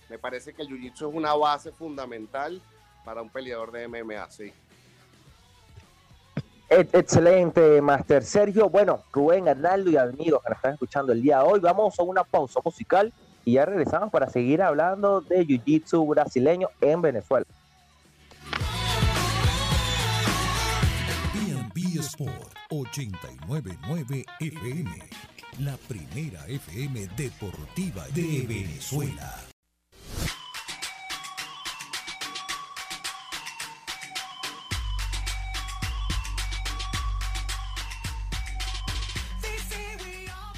[0.08, 2.60] me parece que el jiu-jitsu es una base fundamental
[3.04, 4.52] para un peleador de MMA, sí.
[6.70, 8.70] Excelente, Master Sergio.
[8.70, 12.02] Bueno, Rubén, Arnaldo y amigos que nos están escuchando el día de hoy, vamos a
[12.04, 13.12] una pausa musical
[13.44, 17.44] y ya regresamos para seguir hablando de Jiu-Jitsu brasileño en Venezuela.
[21.34, 24.90] B&B Sport 899 FM,
[25.58, 29.49] la primera FM deportiva de Venezuela.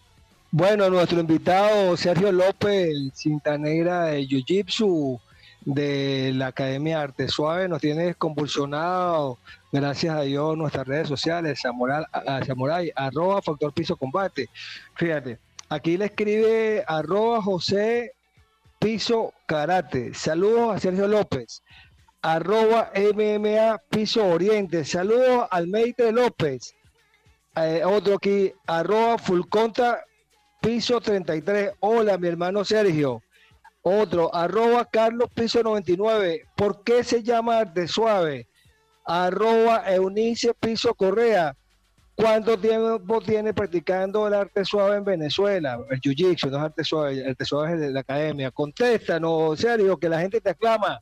[0.49, 5.19] Bueno, nuestro invitado Sergio López, cinta negra de Jiu Jitsu,
[5.67, 9.37] de la Academia Arte Suave nos tiene convulsionado,
[9.69, 14.47] gracias a Dios, nuestras redes sociales, Samurai, arroba Factor Piso Combate.
[14.95, 18.13] Fíjate, aquí le escribe arroba José
[18.79, 20.13] Piso Karate.
[20.13, 21.61] Saludos a Sergio López.
[22.21, 24.85] Arroba MMA Piso Oriente.
[24.85, 26.75] Saludos al Meite López.
[27.57, 29.99] Eh, otro aquí, arroba Fulconta
[30.61, 31.71] Piso 33.
[31.81, 33.21] Hola, mi hermano Sergio.
[33.87, 36.45] Otro, arroba Carlos Piso 99.
[36.55, 38.47] ¿Por qué se llama Arte Suave?
[39.05, 41.55] Arroba Eunice Piso Correa.
[42.13, 45.79] ¿Cuánto tiempo tiene practicando el arte suave en Venezuela?
[45.89, 48.51] El jiu-jitsu, no es arte suave, el arte suave de la academia.
[48.51, 50.99] Contéstanos, serio, que la gente te aclama.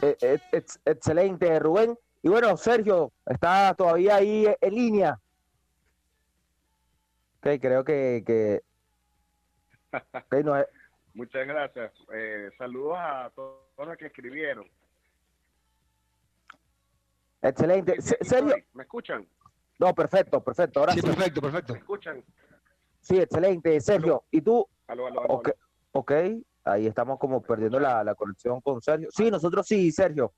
[0.00, 0.38] Eh, eh,
[0.86, 1.96] excelente, Rubén.
[2.22, 5.20] Y bueno, Sergio, está todavía ahí en línea.
[7.38, 8.62] Ok, creo que, que
[11.14, 11.92] Muchas gracias.
[12.14, 14.66] Eh, saludos a todos los que escribieron.
[17.42, 18.00] Excelente.
[18.00, 18.54] ¿Serio?
[18.72, 19.26] ¿Me escuchan?
[19.78, 20.80] No, perfecto, perfecto.
[20.80, 21.72] Ahora sí, perfecto, perfecto.
[21.72, 22.24] ¿Me escuchan?
[23.00, 23.80] Sí, excelente.
[23.80, 24.66] Sergio, ¿y tú?
[24.86, 25.42] Aló, aló,
[25.92, 26.12] ok,
[26.64, 29.08] ahí estamos como perdiendo la, la, conexión con Sergio.
[29.10, 30.32] Sí, nosotros sí, Sergio.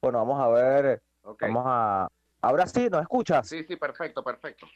[0.00, 1.02] Bueno, vamos a ver.
[1.40, 2.08] Vamos a.
[2.40, 3.48] Ahora sí, ¿nos escuchas?
[3.48, 4.66] Sí, sí, perfecto, perfecto.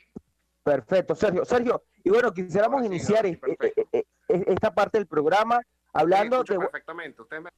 [0.66, 1.44] Perfecto, Sergio.
[1.44, 3.24] Sergio, y bueno, quisiéramos iniciar
[4.26, 5.60] esta parte del programa
[5.92, 6.58] hablando de...
[6.58, 7.50] Perfectamente, usted me...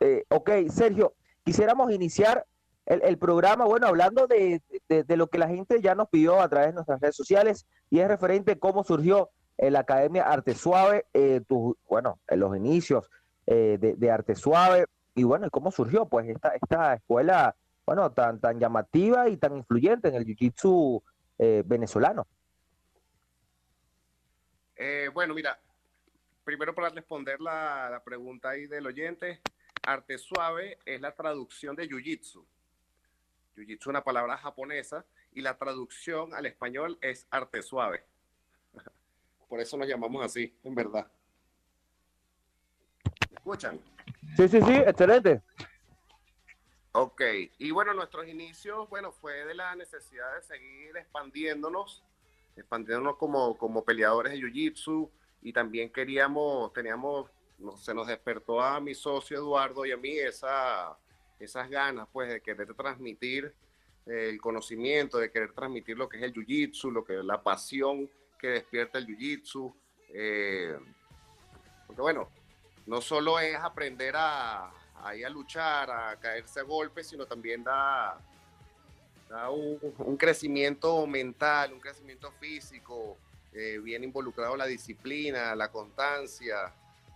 [0.00, 1.12] Eh, ok, Sergio,
[1.44, 2.46] quisiéramos iniciar
[2.86, 4.62] el, programa, bueno, hablando de,
[5.08, 8.08] lo que la gente ya nos pidió a través de nuestras redes sociales y es
[8.08, 11.42] referente a cómo surgió la Academia Arte Suave, eh,
[11.86, 13.10] bueno, en los inicios
[13.44, 17.54] eh, de, Arte Suave y bueno, cómo surgió pues esta, esta escuela,
[17.84, 21.02] bueno, tan, tan llamativa y tan influyente en el Jiu-Jitsu
[21.42, 22.26] eh, venezolano?
[24.76, 25.58] Eh, bueno, mira,
[26.44, 29.40] primero para responder la, pregunta ahí del oyente,
[29.82, 32.44] arte suave es la traducción de jiu-jitsu.
[33.56, 38.04] Jiu-jitsu es una palabra japonesa y la traducción al español es arte suave.
[39.48, 41.10] Por eso nos llamamos así, en verdad.
[43.30, 43.80] ¿Me escuchan?
[44.36, 45.40] Sí, sí, sí, excelente.
[46.92, 47.22] Ok,
[47.58, 52.02] y bueno, nuestros inicios, bueno, fue de la necesidad de seguir expandiéndonos,
[52.56, 55.08] expandiéndonos como, como peleadores de Jiu-Jitsu
[55.42, 57.30] y también queríamos, teníamos,
[57.76, 60.98] se nos despertó a mi socio Eduardo y a mí esa,
[61.38, 63.54] esas ganas, pues, de querer transmitir
[64.06, 68.10] el conocimiento, de querer transmitir lo que es el Jiu-Jitsu, lo que es la pasión
[68.36, 69.72] que despierta el Jiu-Jitsu.
[70.08, 70.76] Eh,
[71.86, 72.28] porque bueno,
[72.86, 74.72] no solo es aprender a,
[75.04, 78.18] ahí a luchar, a caerse a golpes, sino también da,
[79.50, 83.16] un, crecimiento mental, un crecimiento físico,
[83.52, 86.72] eh, bien involucrado la disciplina, la constancia,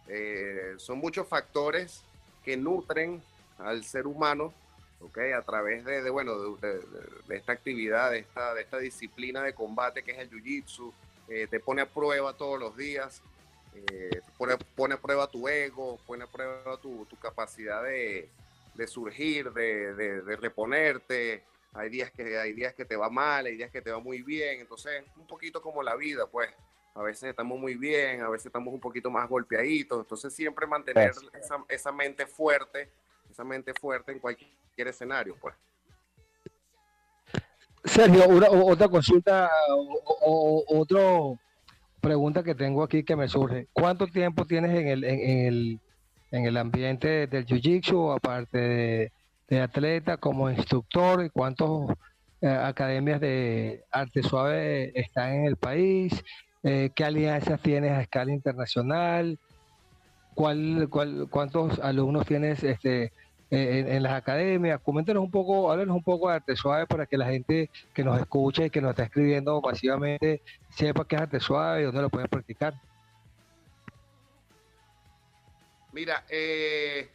[0.07, 2.03] Eh, son muchos factores
[2.45, 3.23] que nutren
[3.59, 4.53] al ser humano,
[5.01, 5.19] ¿ok?
[5.37, 10.13] A través de, bueno, de, esta actividad, de esta, de esta disciplina de combate que
[10.13, 10.93] es el Jiu-Jitsu.
[11.29, 13.23] Eh, te pone a prueba todos los días,
[13.75, 18.29] eh, pone, pone, a prueba tu ego, pone a prueba tu, tu capacidad de,
[18.75, 21.45] de surgir, de, de, reponerte.
[21.73, 24.23] Hay días, que, hay días que te va mal, hay días que te va muy
[24.23, 24.61] bien.
[24.61, 26.51] Entonces, un poquito como la vida, pues.
[26.97, 29.99] A veces estamos muy bien, a veces estamos un poquito más golpeaditos.
[29.99, 32.89] Entonces, siempre mantener esa, esa mente fuerte,
[33.29, 35.57] esa mente fuerte en cualquier escenario, pues.
[37.85, 39.51] Sergio, una, otra consulta
[40.23, 41.01] o, otra
[42.05, 43.69] pregunta que tengo aquí que me surge.
[43.73, 45.81] ¿Cuánto tiempo tienes en el, en, el,
[46.31, 49.11] en el ambiente del Jiu-Jitsu, aparte
[49.49, 51.25] de, atleta, como instructor?
[51.25, 51.69] ¿Y cuántas
[52.43, 56.23] eh, academias de arte suave están en el país?
[56.63, 59.39] Eh, ¿Qué alianzas tienes a escala internacional?
[60.35, 63.13] ¿Cuál, cuál, ¿Cuántos alumnos tienes este,
[63.55, 64.81] en, las academias.
[64.81, 68.21] Coméntenos un poco, háblenos un poco de arte suave para que la gente que nos
[68.21, 72.11] escuche y que nos está escribiendo masivamente sepa qué es arte suave y dónde lo
[72.11, 72.75] pueden practicar.
[75.93, 77.09] Mira, eh,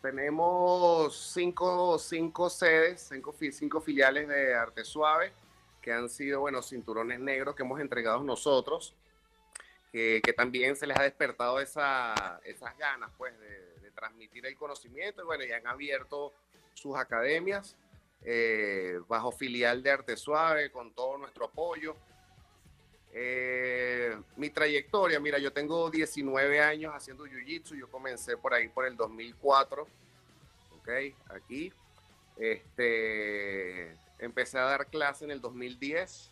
[0.00, 5.32] tenemos cinco, cinco sedes, cinco, cinco filiales de arte suave
[5.82, 8.94] que han sido, bueno, cinturones negros que hemos entregado nosotros,
[9.90, 13.67] que, también se les ha despertado esa, esas ganas, pues, de,
[13.98, 16.32] transmitir el conocimiento y bueno, ya han abierto
[16.72, 17.76] sus academias
[18.22, 21.96] eh, bajo filial de Arte Suave con todo nuestro apoyo.
[23.12, 28.86] Eh, mi trayectoria, mira, yo tengo 19 años haciendo Jiu-Jitsu, yo comencé por ahí por
[28.86, 29.82] el 2004,
[30.78, 30.88] ok,
[31.30, 31.72] aquí.
[32.36, 36.30] Este, empecé a dar clase en el 2010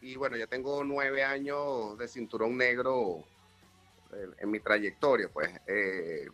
[0.00, 3.24] y bueno, ya tengo nueve años de cinturón negro
[4.38, 5.50] en, mi trayectoria, pues.
[5.66, 6.28] Eh,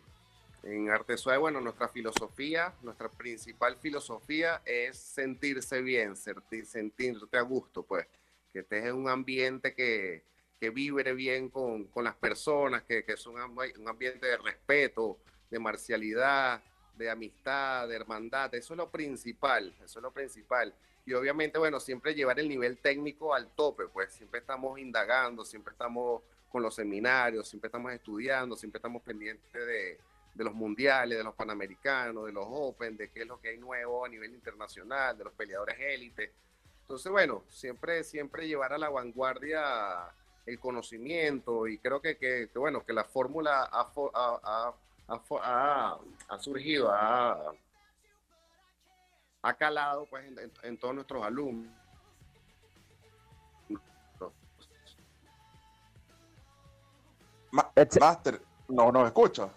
[0.63, 7.83] en Arte Suave, bueno, nuestra filosofía, nuestra principal filosofía es sentirse bien, sentirte a gusto,
[7.83, 8.07] pues,
[8.51, 10.23] que estés en un ambiente que,
[10.59, 15.17] que vibre bien con, con las personas, que, que es un, un, ambiente de respeto,
[15.49, 16.61] de marcialidad,
[16.95, 20.73] de amistad, de hermandad, eso es lo principal, eso es lo principal.
[21.05, 24.11] Y obviamente, bueno, siempre llevar el nivel técnico al tope, pues.
[24.11, 29.97] Siempre estamos indagando, siempre estamos con los seminarios, siempre estamos estudiando, siempre estamos pendientes de,
[30.33, 33.57] de los mundiales, de los panamericanos, de los Open, de qué es lo que hay
[33.57, 36.33] nuevo a nivel internacional, de los peleadores élite.
[36.81, 40.11] Entonces, bueno, siempre, siempre llevar a la vanguardia
[40.45, 44.73] el conocimiento y creo que, que, bueno, que la fórmula ha, ha,
[45.07, 47.53] ha, ha, surgido, ha,
[49.57, 50.25] calado pues,
[50.63, 51.71] en, todos nuestros alumnos.
[57.51, 59.49] Master, no nos escucha.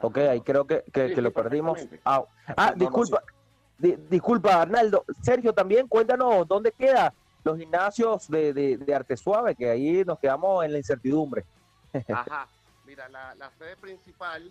[0.00, 1.80] Ok, ahí creo que, que, lo perdimos.
[2.04, 2.24] Ah,
[2.56, 3.22] ah disculpa,
[3.78, 5.04] disculpa, Arnaldo.
[5.22, 10.64] Sergio, también cuéntanos dónde quedan los gimnasios de, de, Arte Suave, que ahí nos quedamos
[10.64, 11.44] en la incertidumbre.
[12.12, 12.46] Ajá,
[12.86, 14.50] mira, la, la sede principal,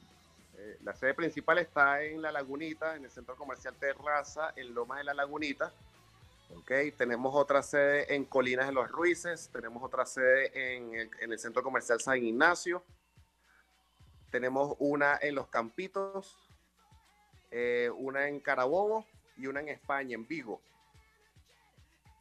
[0.58, 4.98] eh, la sede principal está en La Lagunita, en el Centro Comercial Terraza, en Lomas
[4.98, 5.72] de La Lagunita.
[6.56, 11.32] Ok, tenemos otra sede en Colinas de los Ruices, tenemos otra sede en el, en
[11.32, 12.84] el Centro Comercial San Ignacio,
[14.32, 16.50] tenemos una en Los Campitos,
[17.52, 19.06] eh, una en Carabobo
[19.38, 20.62] y una en España, en Vigo.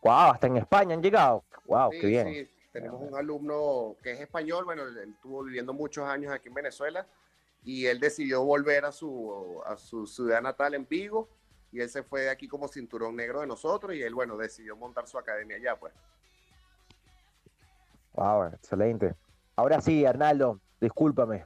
[0.02, 1.44] Wow, hasta en España han llegado.
[1.64, 2.28] Wow, qué bien.
[2.28, 6.54] Sí, tenemos un alumno que es español, bueno, él estuvo viviendo muchos años aquí en
[6.54, 7.06] Venezuela
[7.64, 11.28] y él decidió volver a su, a su ciudad natal en Vigo
[11.72, 14.76] y él se fue de aquí como cinturón negro de nosotros y él, bueno, decidió
[14.76, 15.92] montar su academia allá, pues.
[18.12, 19.14] Wow, excelente.
[19.56, 21.44] Ahora sí, Arnaldo, discúlpame,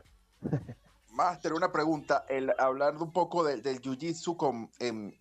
[1.12, 2.24] Master, una pregunta.
[2.28, 5.12] El, hablando un poco del jiu-jitsu con em,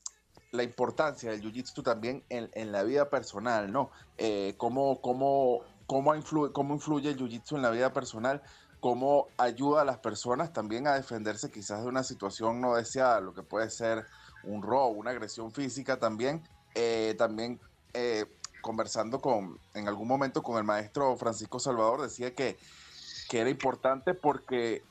[0.52, 3.92] la importancia del jiu-jitsu también en, la vida personal, ¿no?
[4.18, 8.42] Eh, ¿cómo, cómo, cómo, influye, ¿Cómo influye el jiu-jitsu en la vida personal?
[8.80, 13.34] ¿Cómo ayuda a las personas también a defenderse quizás de una situación no deseada, lo
[13.34, 14.06] que puede ser
[14.44, 16.42] un robo, una agresión física también?
[16.76, 17.60] Eh, también
[17.94, 18.26] eh,
[18.62, 22.58] conversando con, en algún momento con el maestro Francisco Salvador, decía que,
[23.30, 24.84] que era importante porque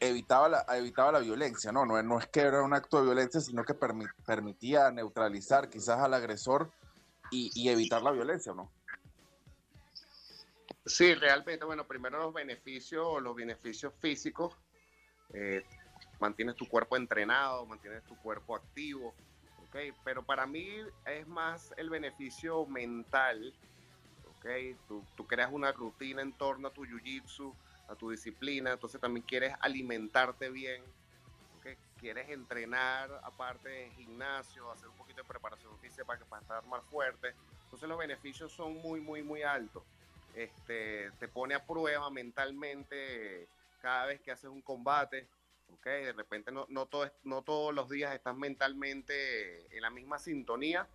[0.00, 1.84] evitaba la, evitaba la violencia, ¿no?
[1.84, 2.00] ¿no?
[2.02, 6.72] No es que era un acto de violencia, sino que permitía neutralizar quizás al agresor
[7.30, 8.70] y, evitar la violencia, ¿no?
[10.86, 14.56] Sí, realmente, bueno, primero los beneficios, los beneficios físicos,
[15.32, 15.64] eh,
[16.20, 19.14] mantienes tu cuerpo entrenado, mantienes tu cuerpo activo,
[19.66, 19.76] ¿ok?
[20.04, 20.68] Pero para mí
[21.06, 23.54] es más el beneficio mental,
[24.36, 24.46] ¿ok?
[24.86, 27.52] Tú, tú creas una rutina en torno a tu jiu-jitsu,
[27.88, 30.82] a tu disciplina, entonces también quieres alimentarte bien,
[31.58, 31.66] ¿ok?
[31.98, 36.64] Quieres entrenar aparte de gimnasio, hacer un poquito de preparación física para, que, para estar
[36.66, 37.34] más fuerte.
[37.64, 39.82] Entonces los beneficios son muy, muy, muy altos.
[40.34, 43.48] Este, te pone a prueba mentalmente
[43.80, 45.28] cada vez que haces un combate.
[45.78, 50.18] Okay, de repente no, no, todo, no todos los días estás mentalmente en la misma
[50.18, 50.86] sintonía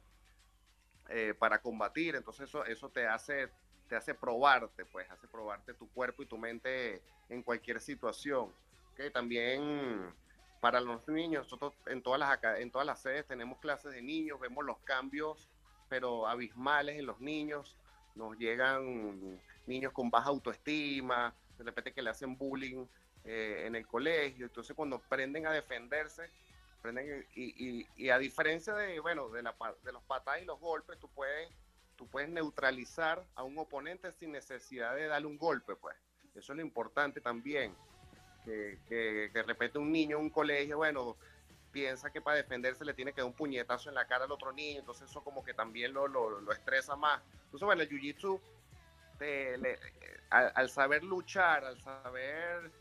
[1.09, 3.49] eh, para combatir, entonces eso, eso te hace
[3.89, 8.53] te hace probarte, pues, hace probarte tu cuerpo y tu mente en cualquier situación.
[8.93, 10.13] Okay, también
[10.61, 14.39] para los niños, nosotros en todas las en todas las sedes tenemos clases de niños,
[14.39, 15.49] vemos los cambios,
[15.87, 17.75] pero abismales en los niños.
[18.15, 22.85] Nos llegan niños con baja autoestima, de repente que le hacen bullying
[23.23, 24.45] eh, en el colegio.
[24.45, 26.29] Entonces cuando aprenden a defenderse,
[26.79, 30.99] aprenden y, y, a diferencia de, bueno, de, la, de los patadas y los golpes,
[30.99, 31.49] tú puedes,
[31.99, 35.97] tú puedes neutralizar a un oponente sin necesidad de darle un golpe, pues.
[36.33, 37.75] Eso es lo importante también.
[38.45, 41.17] Que, que, que de repente un niño en un colegio, bueno,
[41.73, 44.53] piensa que para defenderse le tiene que dar un puñetazo en la cara al otro
[44.53, 47.21] niño, entonces eso como que también lo, lo, estresa más.
[47.43, 48.39] Entonces, bueno, el jiu-jitsu,
[50.29, 52.71] al, al, saber luchar, al saber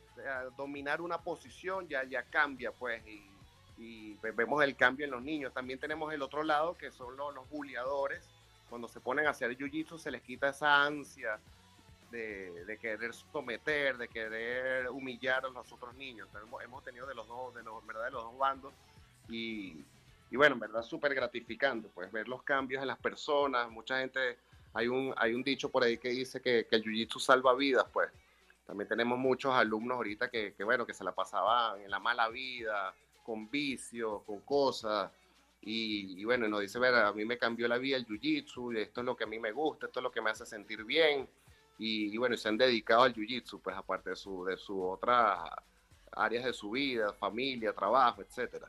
[0.56, 5.52] dominar una posición, ya, ya cambia, pues, y, vemos el cambio en los niños.
[5.52, 8.37] También tenemos el otro lado, que son los, los bulleadores.
[8.68, 11.38] Cuando se ponen a hacer jiu-jitsu, se les quita esa ansia
[12.10, 16.28] de, de, querer someter, de querer humillar a los otros niños.
[16.42, 18.04] Hemos, hemos, tenido de los dos, de los, ¿verdad?
[18.06, 18.72] de los dos bandos
[19.28, 19.84] y,
[20.30, 23.70] y bueno, en verdad súper gratificante, pues ver los cambios en las personas.
[23.70, 24.38] Mucha gente,
[24.72, 27.86] hay un, hay un dicho por ahí que dice que, que el jiu-jitsu salva vidas,
[27.92, 28.10] pues
[28.66, 32.28] también tenemos muchos alumnos ahorita que, que, bueno, que se la pasaban en la mala
[32.28, 32.94] vida,
[33.24, 35.10] con vicios, con cosas.
[35.60, 39.00] Y, y, bueno, nos dice, ver, a mí me cambió la vida el jiu-jitsu, esto
[39.00, 41.28] es lo que a mí me gusta, esto es lo que me hace sentir bien.
[41.78, 45.38] Y, y bueno, se han dedicado al jiu-jitsu, pues aparte de su, de su otras
[46.12, 48.68] áreas de su vida, familia, trabajo, etcétera.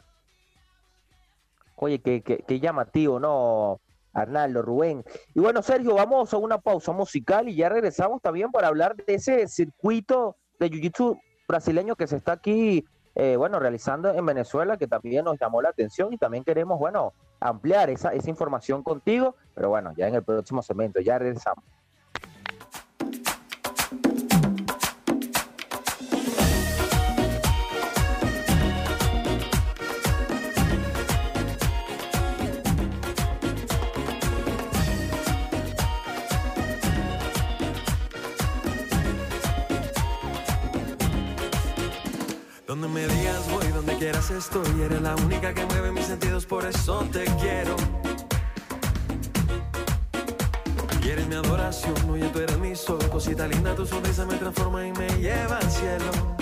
[1.75, 3.79] Oye, qué, qué, qué llamativo, ¿no?
[4.13, 5.03] Arnaldo, Rubén.
[5.33, 9.13] Y bueno, Sergio, vamos a una pausa musical y ya regresamos también para hablar de
[9.13, 12.85] ese circuito de Jiu-Jitsu brasileño que se está aquí,
[13.21, 17.11] eh, bueno, realizando en Venezuela, que también nos llamó la atención y también queremos, bueno,
[17.41, 21.65] ampliar esa, esa información contigo, pero bueno, ya en el próximo segmento, ya regresamos.
[42.79, 44.81] Donde me digas voy, donde quieras estoy.
[44.81, 47.75] Eres la única que mueve mis sentidos, por eso te quiero.
[51.03, 52.99] Y eres mi adoración, oye, tú eres mi sol.
[53.11, 56.38] Cosita linda, tu sonrisa me transforma y me lleva al cielo.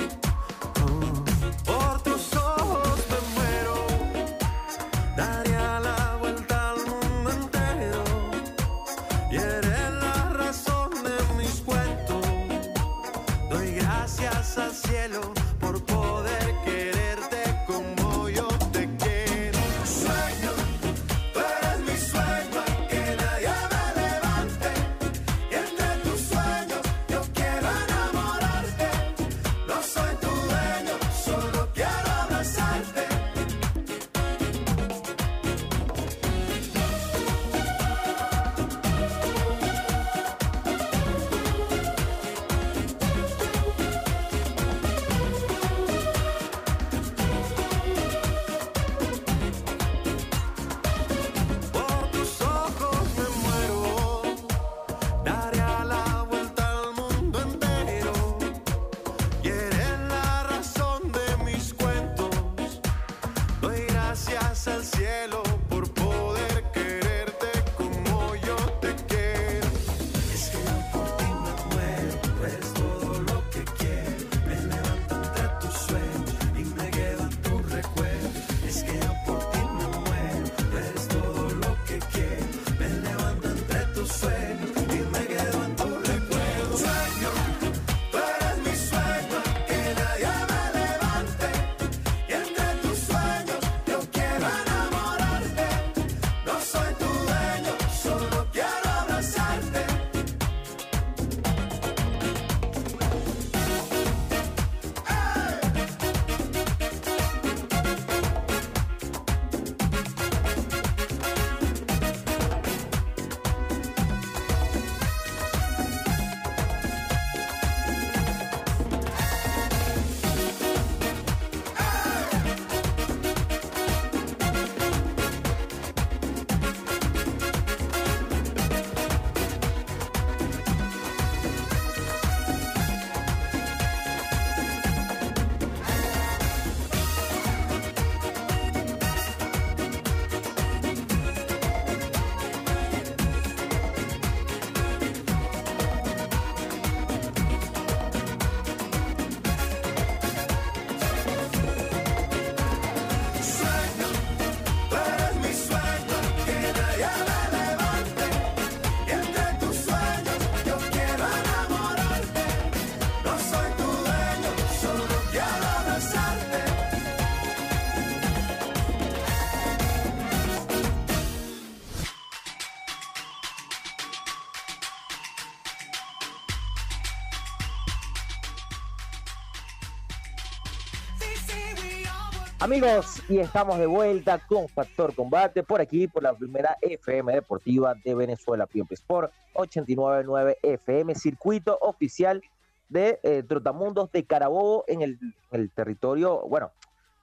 [182.68, 187.96] Amigos, y estamos de vuelta con Factor Combate por aquí, por la primera FM Deportiva
[188.04, 192.42] de Venezuela, Piempe Sport 899 FM, circuito oficial
[192.90, 195.18] de eh, Trotamundos de Carabobo en el,
[195.52, 196.74] el, territorio, bueno,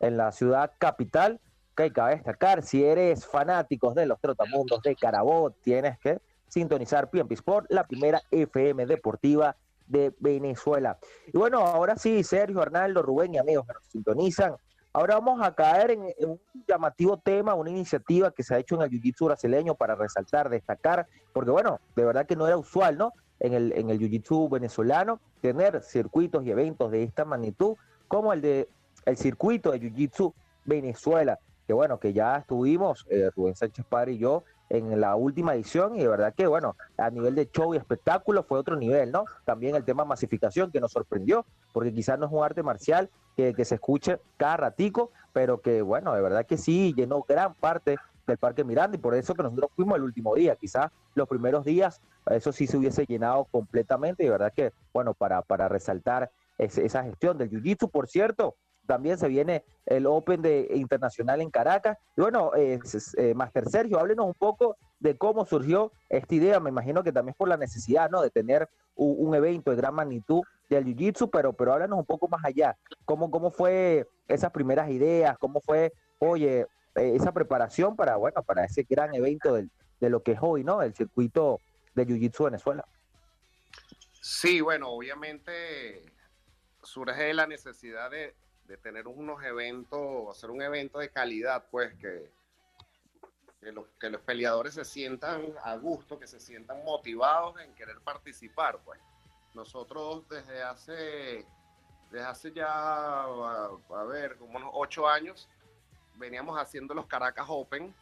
[0.00, 1.38] en la ciudad capital,
[1.76, 7.34] que cabe destacar, si eres fanático de los Trotamundos de Carabobo, tienes que sintonizar Piempe
[7.34, 9.54] Sport, la primera FM Deportiva
[9.86, 10.98] de Venezuela.
[11.26, 14.56] Y bueno, ahora sí, Sergio, Arnaldo, Rubén y amigos que nos sintonizan,
[14.96, 18.82] Ahora vamos a caer en, un llamativo tema, una iniciativa que se ha hecho en
[18.82, 23.12] el Jiu-Jitsu brasileño para resaltar, destacar, porque bueno, de verdad que no era usual, ¿no?
[23.40, 27.74] En el, en el Jiu-Jitsu venezolano tener circuitos y eventos de esta magnitud,
[28.06, 28.68] como el de
[29.04, 30.32] el circuito de Jiu-Jitsu
[30.64, 35.56] Venezuela, que bueno, que ya estuvimos, eh, Rubén Sánchez Padre y yo, en la última
[35.56, 39.10] edición y de verdad que bueno, a nivel de show y espectáculo fue otro nivel,
[39.10, 39.24] ¿no?
[39.44, 43.64] También el tema masificación que nos sorprendió, porque quizás no es un arte marcial que,
[43.64, 48.38] se escuche cada ratico, pero que bueno, de verdad que sí, llenó gran parte del
[48.38, 52.00] Parque Miranda y por eso que nosotros fuimos el último día, quizás los primeros días
[52.30, 57.02] eso sí se hubiese llenado completamente y de verdad que bueno, para, para resaltar esa
[57.02, 58.54] gestión del Jiu-Jitsu, por cierto,
[58.86, 61.98] también se viene el Open de Internacional en Caracas.
[62.16, 62.78] Y bueno, eh,
[63.16, 66.60] eh, Master Sergio, háblenos un poco de cómo surgió esta idea.
[66.60, 68.22] Me imagino que también por la necesidad, ¿no?
[68.22, 72.44] De tener un, evento de gran magnitud del Jiu-Jitsu, pero, pero háblanos un poco más
[72.44, 72.76] allá.
[73.04, 75.36] ¿Cómo, ¿Cómo fue esas primeras ideas?
[75.38, 80.22] ¿Cómo fue, oye, eh, esa preparación para, bueno, para ese gran evento del, de lo
[80.22, 80.82] que es hoy, ¿no?
[80.82, 81.60] El circuito
[81.94, 82.84] de Jiu-Jitsu Venezuela.
[84.20, 86.02] Sí, bueno, obviamente
[86.82, 88.34] surge la necesidad de,
[88.66, 92.30] de tener unos eventos, hacer un evento de calidad, pues que,
[93.60, 98.00] que, los, que los peleadores se sientan a gusto, que se sientan motivados en querer
[98.00, 98.98] participar, pues.
[99.54, 101.46] Nosotros desde hace,
[102.10, 105.48] desde hace ya, a, ver, como unos ocho años,
[106.16, 107.94] veníamos haciendo los Caracas Open,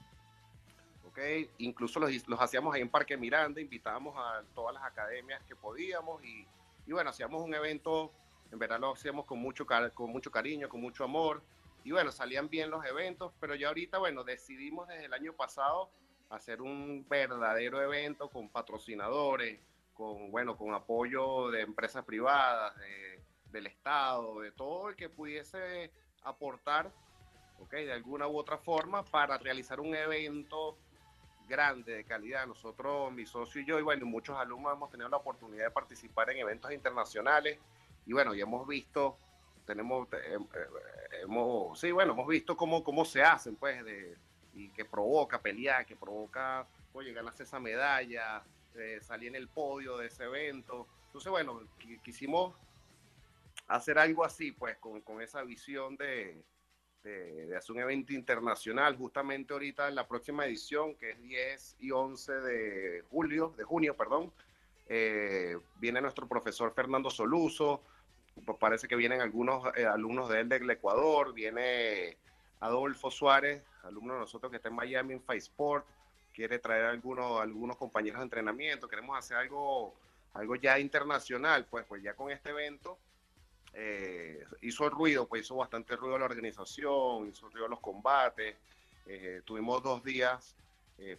[1.07, 1.19] ¿ok?
[1.59, 6.25] Incluso los, los hacíamos ahí en Parque Miranda, invitábamos a todas las academias que podíamos
[6.25, 6.47] y,
[6.87, 8.11] y bueno, hacíamos un evento
[8.53, 11.43] en verdad lo hacíamos con mucho, con mucho cariño, con mucho amor.
[11.85, 15.91] Y bueno, salían bien los eventos, pero ya ahorita, bueno, decidimos desde el año pasado
[16.29, 19.59] hacer un verdadero evento con patrocinadores,
[19.95, 22.75] con, bueno, con apoyo de empresas privadas,
[23.51, 25.93] del Estado, de todo el que pudiese
[26.25, 26.91] aportar,
[27.61, 30.77] ok, de alguna u otra forma para realizar un evento
[31.49, 32.47] grande, de calidad.
[32.47, 36.31] Nosotros, mi socio y yo, y bueno, muchos alumnos hemos tenido la oportunidad de participar
[36.31, 37.59] en eventos internacionales
[38.07, 39.17] y bueno, ya hemos visto,
[39.67, 44.17] tenemos, eh, eh, hemos, sí, bueno, hemos visto cómo, cómo se hacen, pues, de,
[44.55, 48.43] y que provoca pelear, que provoca, oye, ganarse esa medalla,
[48.77, 50.87] eh, salir en el podio de ese evento.
[51.07, 51.61] Entonces, bueno,
[52.03, 52.55] quisimos
[53.67, 56.43] hacer algo así, pues, con, con esa visión de,
[57.03, 61.91] de, hacer un evento internacional, justamente ahorita en la próxima edición, que es 10 y
[61.91, 64.33] 11 de julio, de junio, perdón,
[65.81, 67.83] viene nuestro profesor Fernando Soluso,
[68.59, 72.17] parece que vienen algunos eh, alumnos de él del Ecuador, viene
[72.61, 75.87] Adolfo Suárez, alumno de nosotros que está en Miami en Sport,
[76.33, 79.95] quiere traer algunos, algunos compañeros de entrenamiento, queremos hacer algo,
[80.35, 82.99] algo ya internacional, pues, pues ya con este evento
[83.75, 88.57] eh, hizo ruido, pues hizo bastante ruido la organización, hizo ruido los combates,
[89.07, 90.57] eh, tuvimos dos días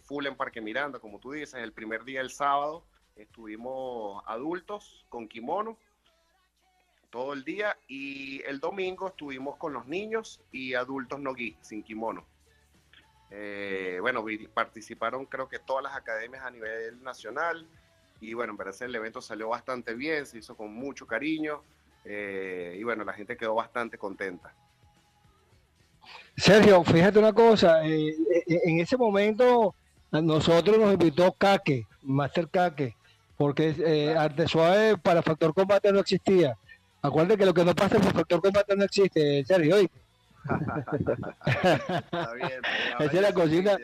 [0.04, 2.84] full en Parque Miranda, como tú dices, el primer día el sábado
[3.16, 5.76] estuvimos adultos con kimono,
[7.10, 12.26] todo el día y el domingo estuvimos con los niños y adultos no sin kimono.
[13.36, 17.66] Eh, bueno, participaron creo que todas las academias a nivel nacional
[18.20, 21.60] y bueno, en verdad el evento salió bastante bien, se hizo con mucho cariño
[22.04, 24.54] eh, y bueno, la gente quedó bastante contenta.
[26.36, 28.14] Sergio, fíjate una cosa, eh,
[28.46, 29.74] en ese momento
[30.12, 32.96] a nosotros nos invitó Kake, Master Kake,
[33.36, 36.56] porque Arte Suave para Factor Combate no existía.
[37.04, 39.76] Acuérdate que lo que no pasa por factor combate no existe, Sergio.
[40.44, 42.60] Está bien,
[42.98, 43.76] Esa es la cocina.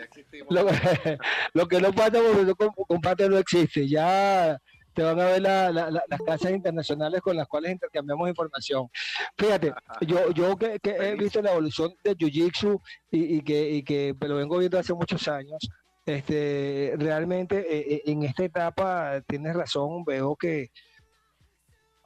[1.54, 3.88] Lo, que no pasa por factor combate no existe.
[3.88, 4.60] Ya
[4.92, 8.88] te van a ver las casas internacionales con las cuales intercambiamos información.
[9.38, 12.80] Fíjate, yo, yo que, he visto la evolución de Jiu-Jitsu
[13.10, 15.70] y, que, y que lo vengo viendo hace muchos años,
[16.04, 20.70] este, realmente eh, eh, en esta etapa tienes razón, veo que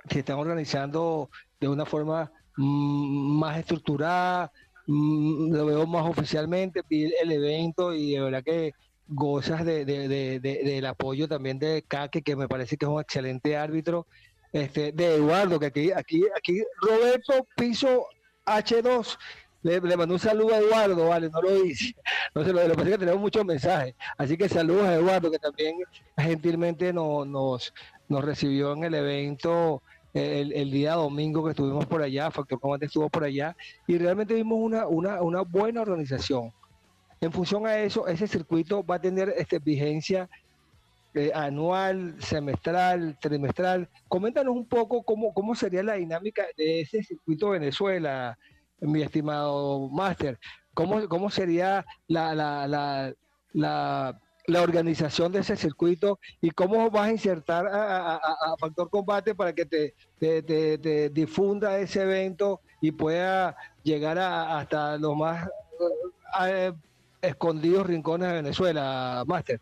[0.08, 4.52] se están organizando de una forma más estructurada,
[4.86, 8.72] mm, lo veo más oficialmente, el evento y de verdad que
[9.06, 14.06] gozas de, del apoyo también de Kake, que me parece que es un excelente árbitro,
[14.52, 18.06] este, de Eduardo, que aquí, aquí, aquí Roberto Piso
[18.46, 19.18] H2
[19.64, 21.94] le, mandó un saludo a Eduardo, vale, no lo dice.
[22.34, 23.94] No sé, lo, lo que pasa es que tenemos muchos mensajes.
[24.18, 25.76] Así que saludos a Eduardo, que también
[26.18, 27.72] gentilmente nos, nos,
[28.08, 29.82] nos recibió en el evento
[30.14, 33.56] el, día domingo que estuvimos por allá, Factor Combate estuvo por allá,
[33.86, 36.52] y realmente vimos una, una, buena organización.
[37.20, 40.28] En función a eso, ese circuito va a tener este, vigencia
[41.14, 43.88] eh, anual, semestral, trimestral.
[44.08, 48.38] Coméntanos un poco cómo, cómo sería la dinámica de ese circuito Venezuela,
[48.80, 50.38] mi estimado Máster.
[50.74, 53.14] ¿Cómo, ¿Cómo sería la
[54.46, 58.20] la organización de ese circuito y cómo vas a insertar a,
[58.58, 65.48] Factor Combate para que te, te, difunda ese evento y pueda llegar hasta los más
[66.46, 66.72] eh,
[67.22, 69.60] escondidos rincones de Venezuela, Máster.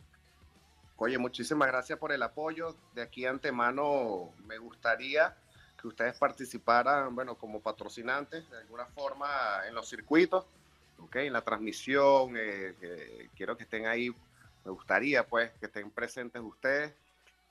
[0.97, 2.77] Oye, muchísimas gracias por el apoyo.
[2.95, 5.37] De aquí antemano me gustaría
[5.81, 9.29] que ustedes participaran, bueno, como patrocinantes de alguna forma
[9.67, 10.45] en los circuitos,
[11.01, 11.17] ¿ok?
[11.17, 14.15] En la transmisión, eh, quiero que estén ahí
[14.65, 16.95] me gustaría pues que estén presentes ustedes,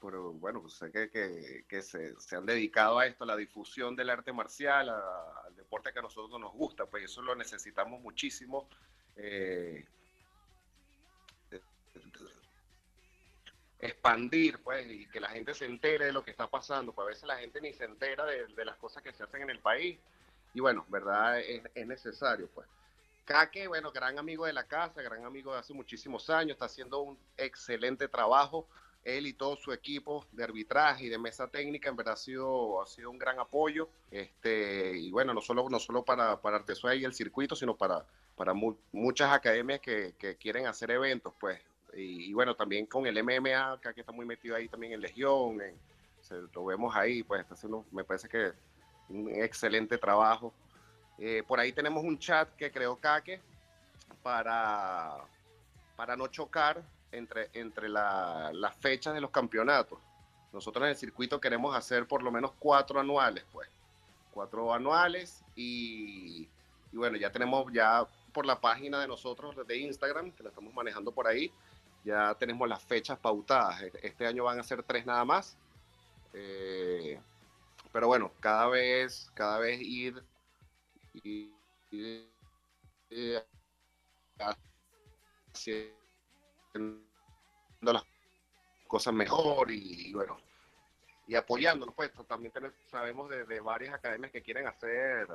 [0.01, 4.09] pero bueno, pues sé que, que, se, se, han dedicado a esto, la difusión del
[4.09, 8.67] arte marcial, al deporte que a nosotros nos gusta, pues eso lo necesitamos muchísimo.
[9.15, 9.85] Eh,
[13.79, 17.09] expandir, pues, y que la gente se entere de lo que está pasando, pues a
[17.09, 19.59] veces la gente ni se entera de, de las cosas que se hacen en el
[19.59, 19.99] país,
[20.53, 22.67] y bueno, verdad, es, es necesario, pues.
[23.25, 27.01] Caque, bueno, gran amigo de la casa, gran amigo de hace muchísimos años, está haciendo
[27.01, 28.67] un excelente trabajo.
[29.03, 32.81] Él y todo su equipo de arbitraje y de mesa técnica, en verdad ha sido,
[32.81, 33.89] ha sido un gran apoyo.
[34.11, 38.05] Este, y bueno, no solo, no solo para, para Artesuela y el circuito, sino para,
[38.35, 41.59] para muchas academias que, que, quieren hacer eventos, pues.
[41.93, 45.59] Y, bueno, también con el MMA, que está muy metido ahí también en Legión,
[46.53, 48.53] lo vemos ahí, pues está haciendo, me parece que
[49.09, 50.53] un excelente trabajo.
[51.17, 53.39] Eh, por ahí tenemos un chat que creó Kake
[54.23, 55.17] para,
[55.95, 56.81] para no chocar
[57.11, 59.99] entre, entre las fechas de los campeonatos.
[60.53, 63.69] Nosotros en el circuito queremos hacer por lo menos cuatro anuales, pues.
[64.33, 66.47] Cuatro anuales y,
[66.91, 71.11] bueno, ya tenemos ya por la página de nosotros de Instagram, que la estamos manejando
[71.11, 71.51] por ahí,
[72.03, 73.81] ya tenemos las fechas pautadas.
[73.81, 75.57] E-, este año van a ser tres nada más.
[76.33, 77.19] Eh,
[77.91, 80.23] pero bueno, cada vez, cada vez ir
[81.13, 81.53] y,
[85.53, 87.03] haciendo
[87.81, 88.03] las
[88.87, 90.37] cosas mejor y, bueno,
[91.27, 92.53] y apoyándonos, pues también
[92.89, 95.27] sabemos de, varias academias que quieren hacer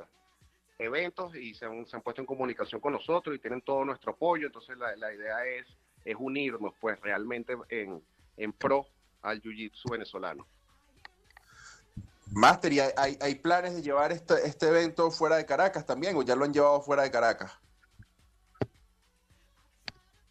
[0.79, 4.77] eventos y se han, puesto en comunicación con nosotros y tienen todo nuestro apoyo, entonces
[4.77, 5.67] la, la idea es,
[6.05, 8.03] es unirnos pues realmente en,
[8.37, 8.87] en pro
[9.21, 10.47] al Jiu-Jitsu venezolano.
[12.31, 16.35] Master, ¿y hay, planes de llevar este, este, evento fuera de Caracas también o ya
[16.35, 17.51] lo han llevado fuera de Caracas?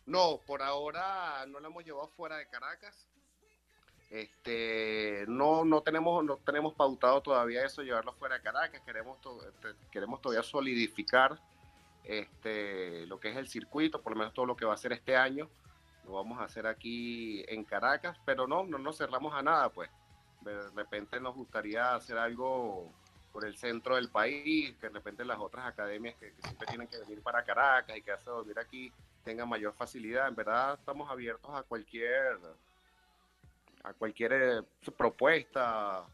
[0.05, 3.09] No, por ahora no lo hemos llevado fuera de Caracas.
[4.11, 8.83] Este, no, no tenemos, no tenemos pautado todavía eso, llevarlo fuera de Caracas.
[8.85, 9.19] Queremos,
[9.49, 11.41] este, queremos todavía solidificar
[12.05, 14.93] este, lo que es el circuito, por lo menos todo lo que va a ser
[14.93, 15.51] este año.
[16.05, 19.91] Lo vamos a hacer aquí en Caracas, pero no, no nos cerramos a nada, pues
[20.53, 22.93] de repente nos gustaría hacer algo
[23.33, 26.99] por el centro del país, que de repente las otras academias que, siempre tienen que
[26.99, 28.91] venir para Caracas y que hace dormir aquí
[29.25, 30.29] tengan mayor facilidad.
[30.29, 32.39] En verdad estamos abiertos a cualquier
[33.85, 34.63] a cualquier eh,
[34.97, 36.05] propuesta,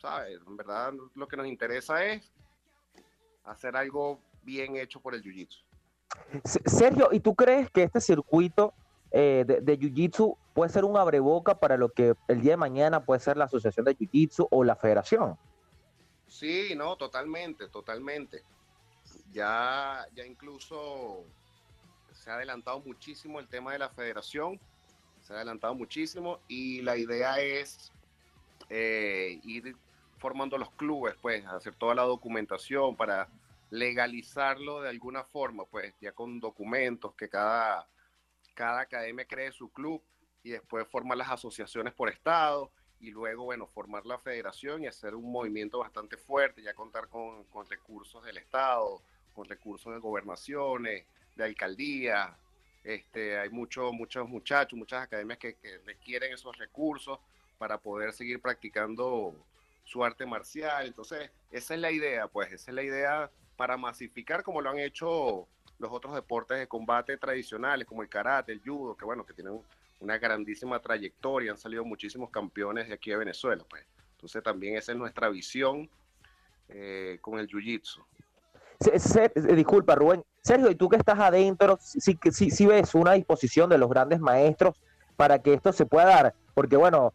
[0.00, 0.38] ¿sabes?
[0.46, 2.30] En verdad lo que nos interesa es
[3.44, 5.62] hacer algo bien hecho por el Jiu-Jitsu.
[6.44, 8.74] Sergio, ¿y tú crees que este circuito
[9.10, 13.04] eh, de, de Jiu-Jitsu puede ser un abreboca para lo que el día de mañana
[13.04, 15.38] puede ser la Asociación de Jiu-Jitsu o la Federación.
[16.28, 18.42] Sí, no, totalmente, totalmente.
[19.32, 21.24] Ya, ya incluso
[22.14, 24.58] se ha adelantado muchísimo el tema de la federación,
[25.20, 27.92] se ha adelantado muchísimo y la idea es
[28.70, 29.76] eh, ir
[30.16, 33.28] formando los clubes, pues, hacer toda la documentación para
[33.68, 37.86] legalizarlo de alguna forma, pues, ya con documentos que cada,
[38.54, 40.02] cada academia cree su club
[40.46, 42.70] y después formar las asociaciones por estado
[43.00, 47.42] y luego, bueno, formar la federación y hacer un movimiento bastante fuerte, ya contar con,
[47.46, 49.02] con recursos del estado,
[49.34, 52.38] con recursos de gobernaciones, de alcaldía.
[52.84, 57.18] Este, hay muchos, muchos muchachos, muchas academias que, que requieren esos recursos
[57.58, 59.34] para poder seguir practicando
[59.82, 60.86] su arte marcial.
[60.86, 64.78] Entonces, esa es la idea, pues, esa es la idea para masificar como lo han
[64.78, 65.48] hecho
[65.80, 69.60] los otros deportes de combate tradicionales, como el karate, el judo, que bueno, que tienen
[70.00, 73.84] una grandísima trayectoria, han salido muchísimos campeones de aquí de Venezuela, pues.
[74.12, 75.88] Entonces también esa es nuestra visión
[76.68, 78.04] eh, con el Jiu-Jitsu.
[79.54, 80.24] disculpa, Rubén.
[80.42, 84.20] Sergio, ¿y tú que estás adentro, si, si, si ves una disposición de los grandes
[84.20, 84.80] maestros
[85.16, 86.34] para que esto se pueda dar?
[86.54, 87.12] Porque bueno,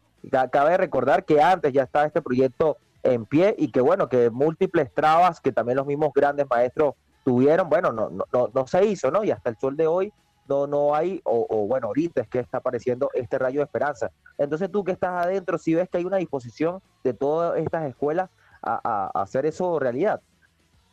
[0.50, 4.92] cabe recordar que antes ya estaba este proyecto en pie y que bueno, que múltiples
[4.92, 9.24] trabas que también los mismos grandes maestros tuvieron, bueno, no, no, no, se hizo, ¿no?
[9.24, 10.12] Y hasta el sol de hoy
[10.48, 14.10] no, no hay, o, bueno, ahorita es que está apareciendo este rayo de esperanza.
[14.38, 18.30] Entonces tú que estás adentro, si ves que hay una disposición de todas estas escuelas
[18.62, 20.20] a, hacer eso realidad.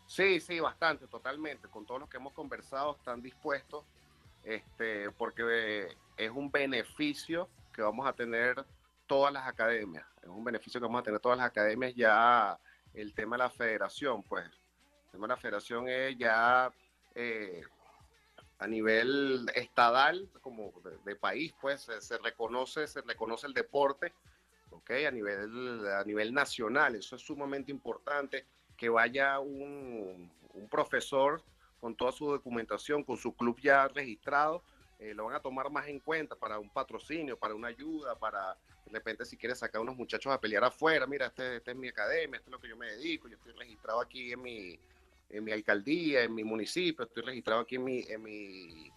[0.05, 1.67] Sí, sí, bastante, totalmente.
[1.67, 3.85] Con todos los que hemos conversado están dispuestos,
[4.43, 5.87] este, porque
[6.17, 8.65] es un beneficio que vamos a tener
[9.05, 10.05] todas las academias.
[10.21, 12.59] Es un beneficio que vamos a tener todas las academias ya
[12.93, 14.45] el tema de la federación, pues.
[14.45, 16.71] El tema de la federación es ya
[17.15, 17.61] eh,
[18.59, 20.73] a nivel estadal, como
[21.05, 24.13] de, país, pues se, reconoce, se reconoce el deporte,
[24.71, 24.91] ¿ok?
[25.07, 28.45] A nivel, a nivel nacional, eso es sumamente importante,
[28.75, 31.41] que vaya un, un profesor
[31.79, 34.61] con toda su documentación, con su club ya registrado,
[34.99, 38.57] eh, lo van a tomar más en cuenta para un patrocinio, para una ayuda, para
[38.85, 41.77] de repente si quieres sacar a unos muchachos a pelear afuera, mira, este, este, es
[41.77, 44.79] mi academia, esto es lo que yo me dedico, yo estoy registrado aquí en mi,
[45.29, 48.91] en mi alcaldía, en mi municipio, estoy registrado aquí en mi, en mi,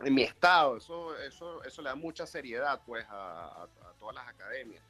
[0.00, 3.66] en mi estado, eso, eso, eso le da mucha seriedad pues a,
[3.98, 4.82] todas las academias.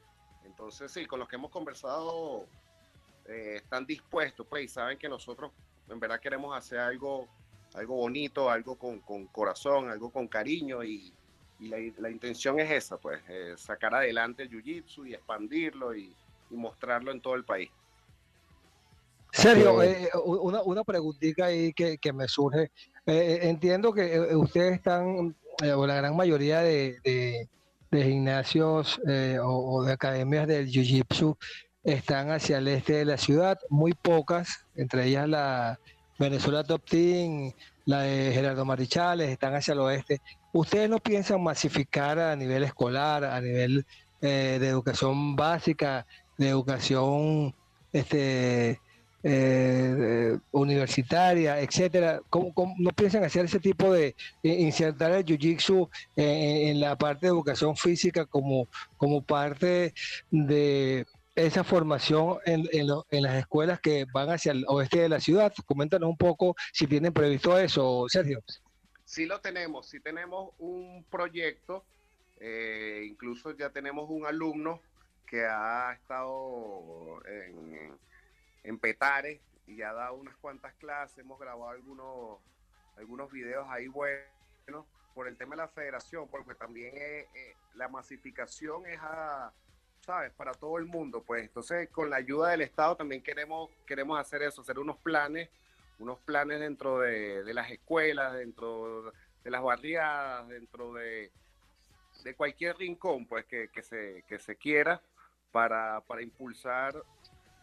[0.45, 2.47] Entonces sí, con los que hemos conversado
[3.27, 5.53] eh, están dispuestos pues y saben que nosotros
[5.89, 7.29] en verdad queremos hacer algo
[7.75, 11.12] algo bonito, algo con, corazón, algo con cariño y,
[11.61, 16.14] la, intención es esa, pues, eh, sacar adelante el Jiu-Jitsu y expandirlo y,
[16.51, 17.68] mostrarlo en todo el país.
[19.35, 22.70] Sergio, eh, una, una preguntita ahí que, me surge.
[23.07, 25.35] Eh, entiendo que ustedes están,
[25.76, 27.49] o la gran mayoría de, de,
[28.03, 29.01] gimnasios
[29.43, 31.37] o, o, de academias del Jiu-Jitsu
[31.85, 35.78] están hacia el este de la ciudad, muy pocas, entre ellas la,
[36.18, 37.53] Venezuela Top Team,
[37.87, 40.20] la de Gerardo Marichales, están hacia el oeste.
[40.53, 43.85] ¿Ustedes no piensan masificar a nivel escolar, a nivel
[44.20, 46.07] eh, de educación básica,
[46.39, 47.55] de educación
[47.93, 48.80] este,
[49.27, 52.20] eh, universitaria, etcétera?
[52.29, 57.75] ¿Cómo, no piensan hacer ese tipo de insertar el jiu-jitsu en, la parte de educación
[57.75, 58.68] física como,
[58.99, 59.95] como parte
[60.31, 65.53] de esa formación en, en, las escuelas que van hacia el oeste de la ciudad.
[65.64, 68.43] Coméntanos un poco si tienen previsto eso, Sergio.
[69.07, 71.85] Sí lo tenemos, sí tenemos un proyecto,
[72.41, 74.81] eh, incluso ya tenemos un alumno
[75.27, 77.97] que ha estado en,
[78.64, 82.40] en Petare y ha dado unas cuantas clases, hemos grabado algunos,
[82.96, 87.28] algunos videos ahí buenos por el tema de la federación, porque también eh,
[87.74, 89.52] la masificación es a
[90.04, 90.32] ¿sabes?
[90.32, 91.44] Para todo el mundo, pues.
[91.44, 95.48] Entonces, con la ayuda del Estado también queremos, queremos hacer eso, hacer unos planes,
[95.98, 99.12] unos planes dentro de, las escuelas, dentro
[99.42, 101.32] de las barriadas, dentro de,
[102.22, 105.00] de cualquier rincón, pues, que, se, que se quiera
[105.52, 107.02] para, para impulsar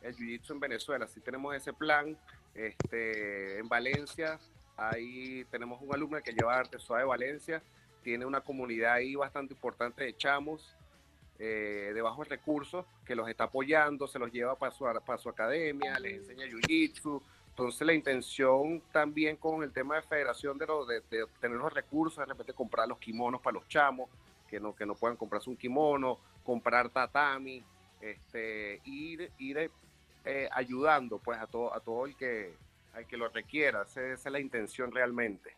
[0.01, 1.07] el jiu-jitsu en Venezuela.
[1.07, 2.17] Si tenemos ese plan,
[2.53, 4.39] este, en Valencia,
[4.77, 7.63] ahí tenemos un alumno que lleva arte suave de Valencia,
[8.03, 10.75] tiene una comunidad ahí bastante importante de chamos,
[11.39, 15.29] eh, de bajos recursos que los está apoyando, se los lleva para su, para su
[15.29, 17.21] academia, les enseña jiu-jitsu.
[17.49, 20.65] Entonces la intención también con el tema de federación de,
[21.09, 24.09] de, tener los recursos, de repente comprar los kimonos para los chamos,
[24.47, 27.63] que no, que no puedan comprarse un kimono, comprar tatami,
[27.99, 29.69] este, ir, ir
[30.25, 32.55] eh, ayudando pues a todo, a todo el que,
[32.93, 33.83] al que lo requiera.
[33.83, 35.55] Esa, esa es la intención realmente.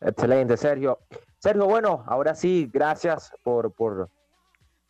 [0.00, 0.98] Excelente, Sergio.
[1.38, 4.08] Sergio, bueno, ahora sí, gracias por, por,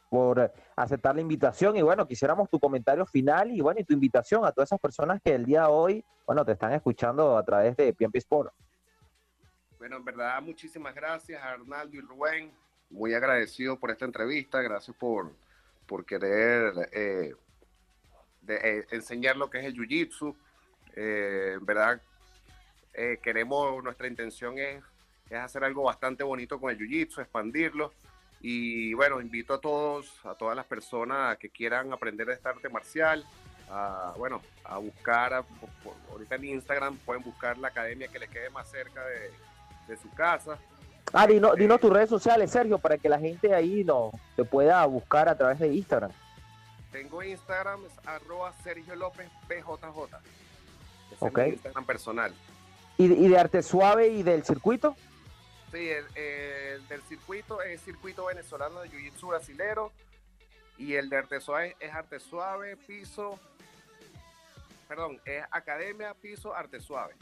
[0.09, 4.45] por aceptar la invitación y bueno, quisiéramos tu comentario final y bueno, y tu invitación
[4.45, 7.77] a todas esas personas que el día de hoy, bueno, te están escuchando a través
[7.77, 8.53] de PMP Sport.
[9.79, 12.53] Bueno, en verdad, muchísimas gracias a Arnaldo y Rubén,
[12.91, 15.33] muy agradecido por esta entrevista, gracias por,
[15.87, 17.35] por querer eh,
[18.49, 20.35] eh, enseñar lo que es el Jiu-Jitsu,
[20.97, 22.01] eh, verdad,
[23.23, 24.83] queremos, nuestra intención es,
[25.31, 27.93] es hacer algo bastante bonito con el Jiu-Jitsu, expandirlo,
[28.43, 33.25] y bueno, invito a todos, a todas las personas que quieran aprender esta arte marcial,
[33.71, 35.45] a, bueno, a buscar,
[36.11, 40.57] ahorita en Instagram pueden buscar la academia que les quede más cerca de, su casa.
[41.13, 44.85] Ah, dinos dino tus redes sociales, Sergio, para que la gente ahí no te pueda
[44.87, 46.11] buscar a través de Instagram.
[46.93, 50.17] Tengo Instagram, es arroba Sergio López BJJ.
[51.11, 52.35] Es mi Instagram personal.
[52.99, 54.95] ¿Y, ¿Y de arte suave y del circuito?
[55.73, 59.91] Sí, el, del circuito es circuito venezolano de Jiu-Jitsu brasilero
[60.77, 63.41] y el de arte suave es arte suave, piso,
[64.87, 67.15] perdón, es Academia Piso Arte Suave.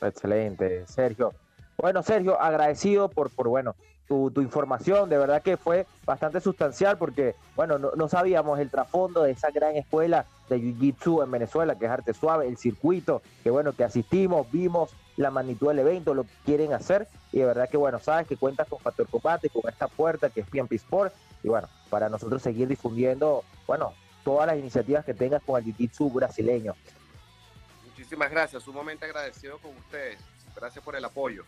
[0.00, 1.34] Excelente, Sergio.
[1.76, 3.76] Bueno, Sergio, agradecido por, por bueno,
[4.10, 5.08] tu, información.
[5.08, 9.50] De verdad que fue bastante sustancial porque, bueno, no, no sabíamos el trasfondo de esa
[9.52, 13.84] gran escuela de Jiu-Jitsu en Venezuela, que es Arte Suave, el circuito, que bueno, que
[13.84, 17.06] asistimos, vimos la magnitud del evento, lo que quieren hacer.
[17.30, 20.40] Y de verdad que, bueno, sabes que cuentas con Factor Combate, con esta puerta que
[20.40, 21.14] es PMP Sport.
[21.44, 23.94] Y bueno, para nosotros seguir difundiendo, bueno,
[24.24, 26.74] todas las iniciativas que tengas con el Jiu-Jitsu brasileño.
[27.86, 30.18] Muchísimas gracias, sumamente agradecido con ustedes.
[30.56, 31.44] Gracias por el apoyo.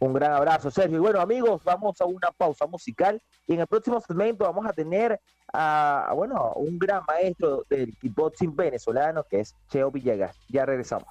[0.00, 0.96] Un gran abrazo, Sergio.
[0.96, 3.20] Y bueno, amigos, vamos a una pausa musical.
[3.46, 5.20] Y en el próximo segmento vamos a tener
[5.52, 10.36] a, bueno, un gran maestro del kickboxing venezolano que es Cheo Villegas.
[10.48, 11.08] Ya regresamos.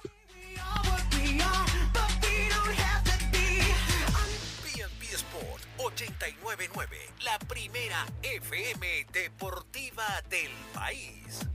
[4.62, 11.48] BNB Sport 899, la primera FM deportiva del país.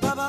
[0.00, 0.28] Para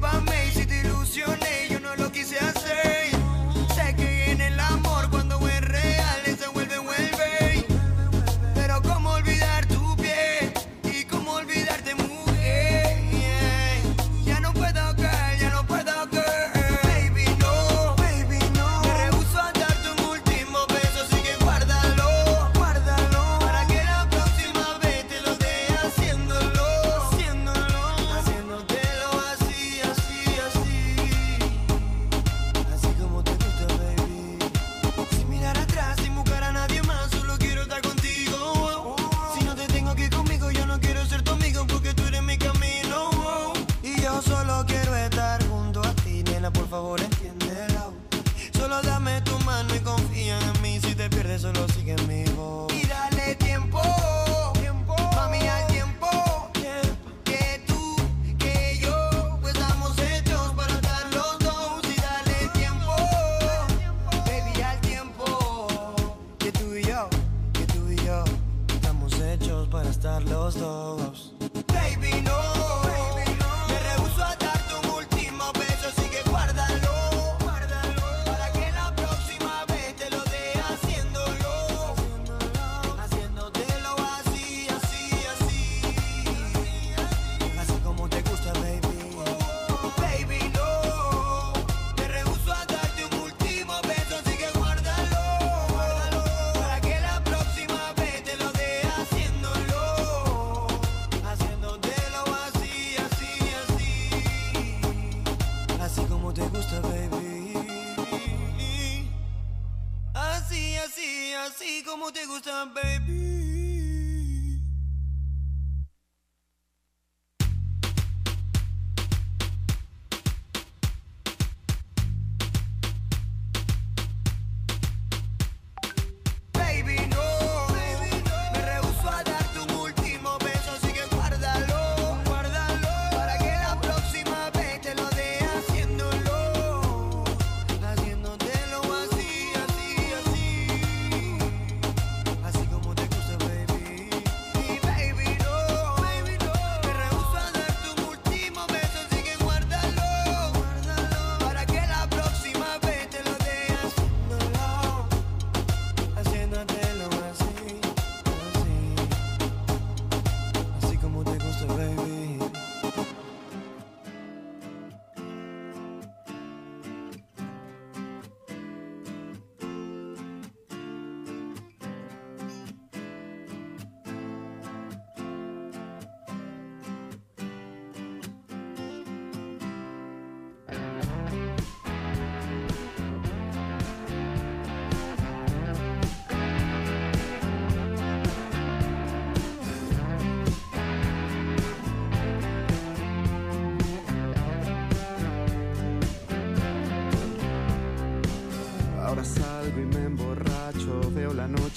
[0.00, 0.37] Nena, discúlpame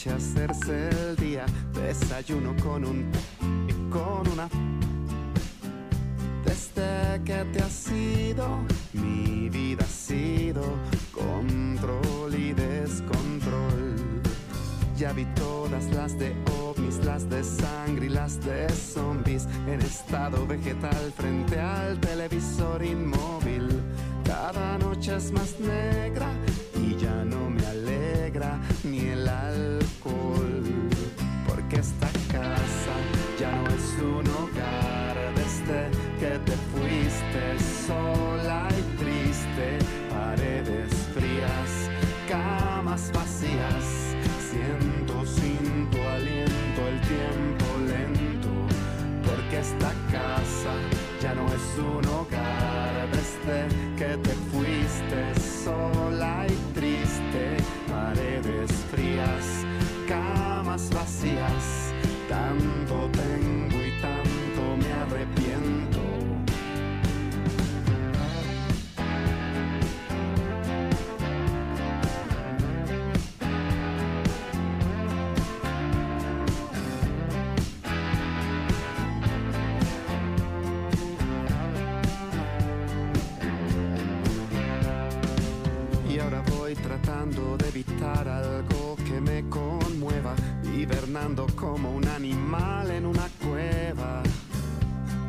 [0.10, 3.12] hacerse el día, desayuno con un
[3.68, 4.50] y con una.
[6.44, 8.60] Desde que te has ido,
[8.94, 10.64] mi vida ha sido
[11.12, 13.96] control y descontrol.
[14.98, 20.48] Ya vi todas las de ovnis, las de sangre y las de zombies en estado
[20.48, 23.82] vegetal frente al televisor inmóvil.
[24.24, 26.28] Cada noche es más negra
[26.76, 29.28] y ya no me alegra ni el
[30.04, 32.96] Porque esta casa
[33.40, 35.90] ya no es un hogar desde
[36.20, 39.78] que te fuiste sola y triste.
[40.10, 41.72] Paredes frías,
[42.28, 44.16] camas vacías.
[44.50, 48.52] Siento sin tu aliento el tiempo lento.
[49.24, 50.74] Porque esta casa
[51.22, 55.22] ya no es un hogar desde que te fuiste
[55.64, 57.58] sola y triste.
[57.88, 59.41] Paredes frías,
[60.72, 61.94] camas vacías.
[62.30, 66.00] Tanto tengo y tanto me arrepiento.
[86.10, 88.41] Y ahora voy tratando de evitar conmueva,
[90.82, 94.24] hibernando como un animal en una cueva.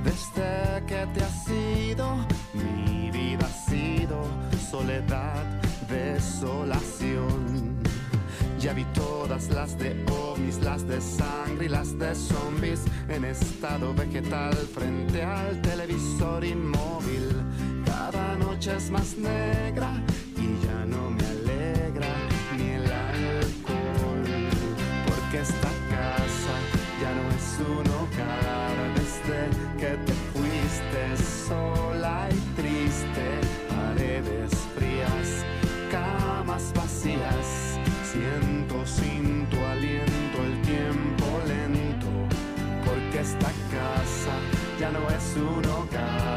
[0.03, 4.25] Desde que te has ido, mi vida ha sido
[4.71, 5.45] soledad,
[5.89, 7.77] desolación.
[8.59, 13.93] Ya vi todas las de ovnis, las de sangre y las de zombies en estado
[13.93, 17.29] vegetal frente al televisor inmóvil.
[17.85, 19.91] Cada noche es más negra
[20.37, 21.32] y ya no me
[25.43, 26.55] esta casa
[27.01, 29.41] ya no es un hogar desde
[29.77, 31.03] que te fuiste
[31.49, 33.25] sola y triste.
[33.69, 35.45] Paredes frías,
[35.91, 37.77] camas vacías.
[38.05, 42.11] Siento sin tu aliento el tiempo lento.
[42.85, 44.35] Porque esta casa
[44.79, 46.32] ya no es un hogar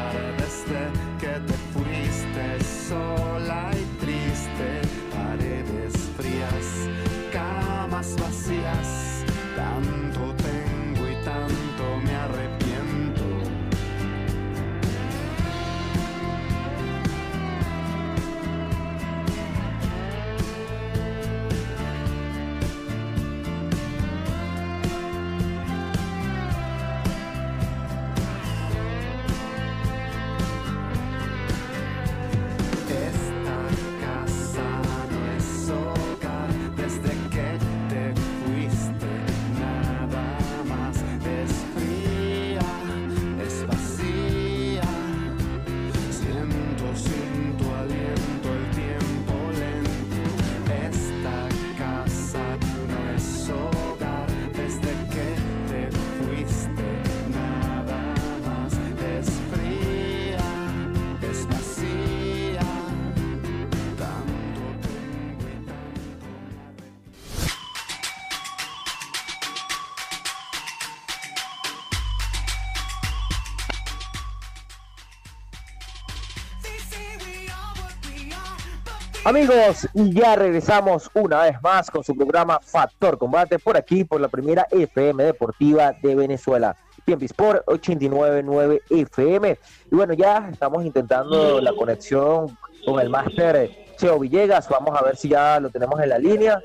[79.26, 84.28] Amigos, ya regresamos una vez más con su programa Factor Combate por aquí, por la
[84.28, 86.76] primera FM Deportiva de Venezuela.
[87.04, 89.58] Tiempo Sport 899 FM.
[89.90, 94.68] Y bueno, ya estamos intentando la conexión con el máster Cheo Villegas.
[94.68, 96.62] Vamos a ver si ya lo tenemos en la línea.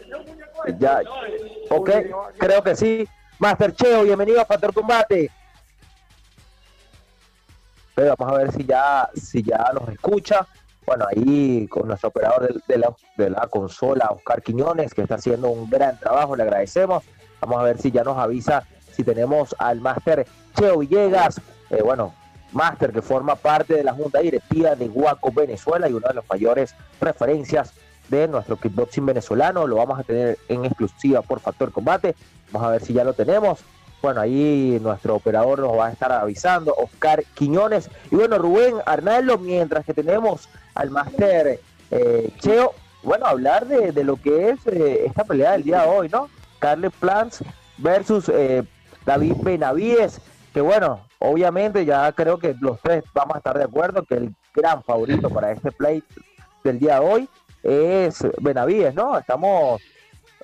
[0.78, 1.02] Ya,
[1.68, 1.90] ok,
[2.38, 3.08] creo que sí.
[3.40, 5.32] Master Cheo, bienvenido a Factor Combate.
[7.96, 10.46] Pero vamos a ver si ya, si ya nos escucha.
[10.86, 16.00] Bueno, ahí con nuestro operador de, la, consola, Oscar Quiñones, que está haciendo un gran
[16.00, 17.04] trabajo, le agradecemos.
[17.40, 20.28] Vamos a ver si ya nos avisa si tenemos al máster
[20.58, 21.40] Cheo Villegas,
[21.70, 22.14] eh, bueno,
[22.52, 26.26] máster que forma parte de la Junta Directiva de Guaco Venezuela y una de las
[26.30, 27.74] mayores referencias
[28.10, 29.66] de nuestro kickboxing venezolano.
[29.66, 32.16] Lo vamos a tener en exclusiva por Factor Combate.
[32.52, 33.64] Vamos a ver si ya lo tenemos.
[34.02, 37.90] Bueno, ahí nuestro operador nos va a estar avisando, Oscar Quiñones.
[38.10, 41.60] Y bueno, Rubén Arnaldo, mientras que tenemos al máster
[41.92, 42.74] eh, Cheo,
[43.04, 46.30] bueno, hablar de, de lo que es eh, esta pelea del día de hoy, ¿no?
[46.60, 47.44] Carles Plans
[47.78, 48.64] versus eh,
[49.06, 50.20] David Benavides,
[50.54, 54.36] que bueno, obviamente ya creo que los tres vamos a estar de acuerdo que el
[54.56, 56.04] gran favorito para este play
[56.64, 57.30] del día de hoy
[57.64, 59.18] es Benavides, ¿no?
[59.18, 59.82] Estamos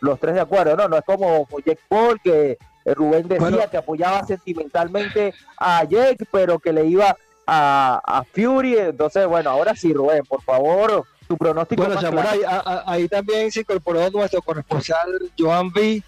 [0.02, 0.88] los tres de acuerdo, ¿no?
[0.88, 2.58] No es como Jack Paul que
[2.94, 7.16] Rubén decía que apoyaba sentimentalmente a Jake, pero que le iba
[7.46, 8.78] a, a, Fury.
[8.78, 11.84] Entonces, bueno, ahora sí, Rubén, por favor, tu pronóstico.
[11.84, 12.00] Bueno,
[12.30, 12.42] ahí,
[12.86, 16.02] ahí, también se incorporó nuestro corresponsal Joan B.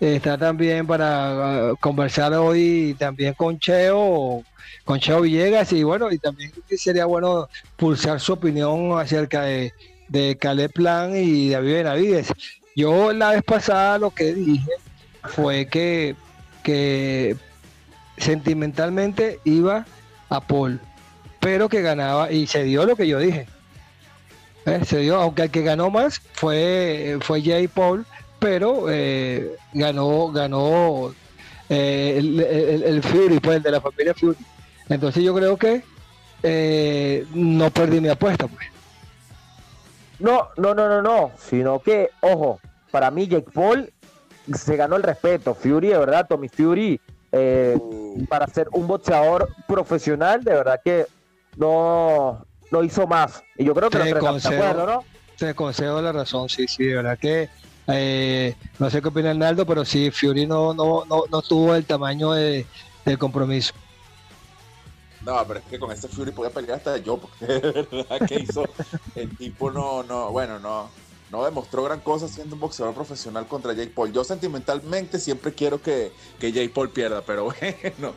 [0.00, 4.42] Está también para uh, conversar hoy también con Cheo,
[4.84, 9.72] con Cheo Villegas y bueno, y también sería bueno pulsar su opinión acerca de,
[10.08, 12.32] de Caleb Plan y David Benavides.
[12.74, 14.70] Yo la vez pasada lo que dije
[15.28, 16.16] fue que,
[16.62, 17.36] que
[18.16, 19.86] sentimentalmente iba
[20.28, 20.80] a Paul,
[21.40, 23.46] pero que ganaba y se dio lo que yo dije.
[24.66, 28.06] Eh, se dio, aunque el que ganó más fue, fue Jay Paul,
[28.38, 31.14] pero eh, ganó, ganó
[31.68, 34.36] eh, el, Fury, pues el de la familia Fury.
[34.88, 35.82] Entonces yo creo que
[37.34, 38.66] no perdí mi apuesta, pues.
[40.18, 42.60] No, no, no, no, no, sino que, ojo,
[42.90, 43.92] para mí Jake Paul
[44.52, 45.54] se ganó el respeto.
[45.54, 47.00] Fury, de verdad, Tommy Fury,
[47.32, 47.78] eh,
[48.28, 51.06] para ser un boxeador profesional, de verdad que
[51.56, 53.42] no, no hizo más.
[53.56, 55.04] Y yo creo que te concedo, ¿no?
[55.38, 57.48] Te concedo la razón, sí, sí, de verdad que
[57.86, 61.84] eh, no sé qué opina Arnaldo, pero sí, Fury no, no, no, no tuvo el
[61.84, 62.66] tamaño de,
[63.04, 63.74] del compromiso.
[65.22, 68.40] No, pero es que con este Fury podía pelear hasta yo, porque de verdad que
[68.40, 68.64] hizo
[69.14, 70.90] el tipo no, no, bueno, no,
[71.30, 74.12] no demostró gran cosa siendo un boxeador profesional contra Jake Paul.
[74.12, 78.14] Yo sentimentalmente siempre quiero que, que Jake Paul pierda, pero bueno.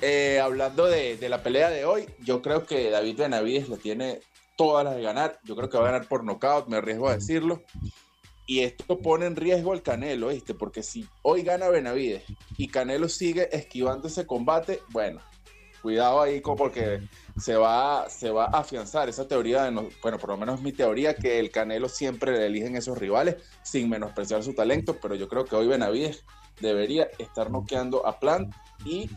[0.00, 4.20] Eh, hablando de, la pelea de hoy, yo creo que David Benavides le tiene
[4.56, 5.40] todas las de ganar.
[5.44, 7.62] Yo creo que va a ganar por nocaut, me arriesgo a decirlo.
[8.46, 10.54] Y esto pone en riesgo al Canelo, ¿viste?
[10.54, 12.22] Porque si hoy gana Benavides
[12.56, 15.20] y Canelo sigue esquivando ese combate, bueno,
[15.82, 17.00] cuidado ahí porque
[17.40, 19.70] se va, se va a afianzar esa teoría, de
[20.02, 23.88] bueno, por lo menos mi teoría, que el Canelo siempre le eligen esos rivales sin
[23.88, 26.24] menospreciar su talento, pero yo creo que hoy Benavides
[26.60, 28.54] debería estar noqueando a Plant
[28.84, 29.10] y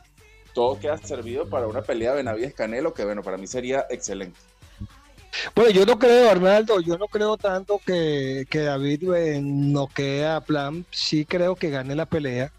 [0.54, 4.40] todo queda servido para una pelea Benavides-Canelo, que bueno, para mí sería excelente.
[5.56, 10.42] Bueno, yo no creo, Arnaldo, yo no creo tanto que, que David eh, noquee a
[10.42, 12.52] Plant, sí creo que gane la pelea,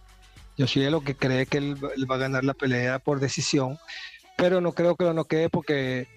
[0.57, 3.79] yo soy de lo que cree que él, va a ganar la pelea por decisión,
[4.37, 6.09] pero no creo que no quede porque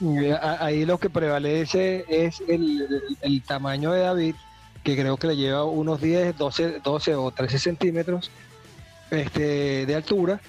[0.00, 4.34] eh, ahí lo que prevalece es el, tamaño de David,
[4.82, 8.30] que creo que le lleva unos 10, 12, 12 o 13 centímetros
[9.10, 10.40] este, de altura.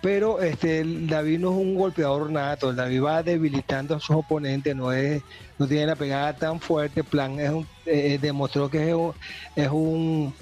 [0.00, 4.92] Pero este, David no es un golpeador nato, David va debilitando a sus oponentes, no
[4.92, 5.22] es,
[5.58, 7.02] no tiene la pegada tan fuerte.
[7.02, 8.90] Plan es un, eh, demostró que
[9.56, 10.32] es un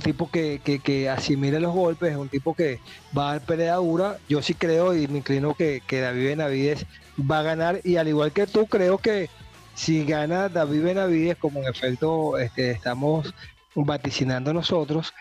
[0.00, 2.80] tipo que, que, asimila los golpes, es un tipo que
[3.16, 4.18] va a dar pelea dura.
[4.28, 6.86] Yo sí creo y me inclino que, que David Benavides
[7.18, 9.28] va a ganar y al igual que tú creo que
[9.74, 13.34] si gana David Benavides, como en efecto este, estamos
[13.74, 15.12] vaticinando nosotros,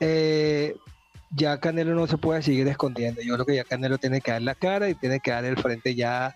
[0.00, 0.76] eh,
[1.30, 3.22] ya Canelo no se puede seguir escondiendo.
[3.22, 5.56] Yo creo que ya Canelo tiene que dar la cara y tiene que dar el
[5.56, 6.34] frente ya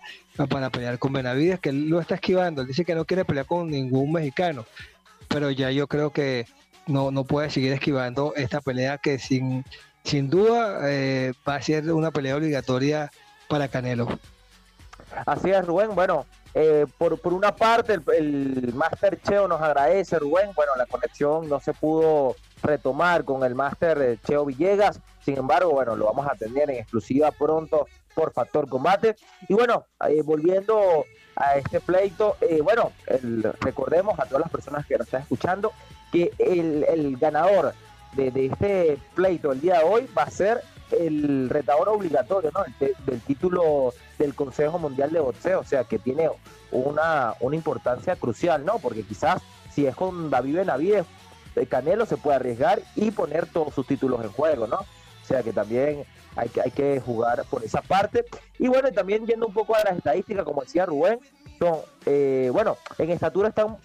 [0.49, 2.61] para pelear con Benavides, que él lo está esquivando.
[2.61, 4.65] Él dice que no quiere pelear con ningún mexicano,
[5.27, 6.45] pero ya yo creo que
[6.87, 9.65] no, no puede seguir esquivando esta pelea que sin,
[10.03, 13.11] sin duda eh, va a ser una pelea obligatoria
[13.47, 14.07] para Canelo.
[15.25, 15.95] Así es, Rubén.
[15.95, 20.51] Bueno, eh, por, por, una parte, el, el Master Cheo nos agradece, Rubén.
[20.55, 24.99] Bueno, la conexión no se pudo retomar con el Master Cheo Villegas.
[25.23, 29.15] Sin embargo, bueno, lo vamos a tener en exclusiva pronto por Factor Combate.
[29.47, 31.05] Y bueno, eh, volviendo
[31.35, 32.91] a este pleito, bueno,
[33.59, 35.73] recordemos a todas las personas que nos están escuchando
[36.15, 37.73] que el, ganador
[38.13, 40.61] de, este pleito el día de hoy va a ser
[40.91, 42.63] el retador obligatorio ¿no?
[43.05, 46.29] del título del Consejo Mundial de Boxeo, o sea que tiene
[46.71, 48.79] una, una importancia crucial, ¿no?
[48.79, 49.41] Porque quizás
[49.73, 51.05] si es con David Benavides,
[51.57, 54.77] eh, Canelo se puede arriesgar y poner todos sus títulos en juego, ¿no?
[54.77, 56.05] O sea que también
[56.37, 58.23] hay que, hay que jugar por esa parte.
[58.57, 61.19] Y bueno, también yendo un poco a las estadísticas, como decía Rubén,
[61.59, 63.77] son, eh, bueno, en estatura están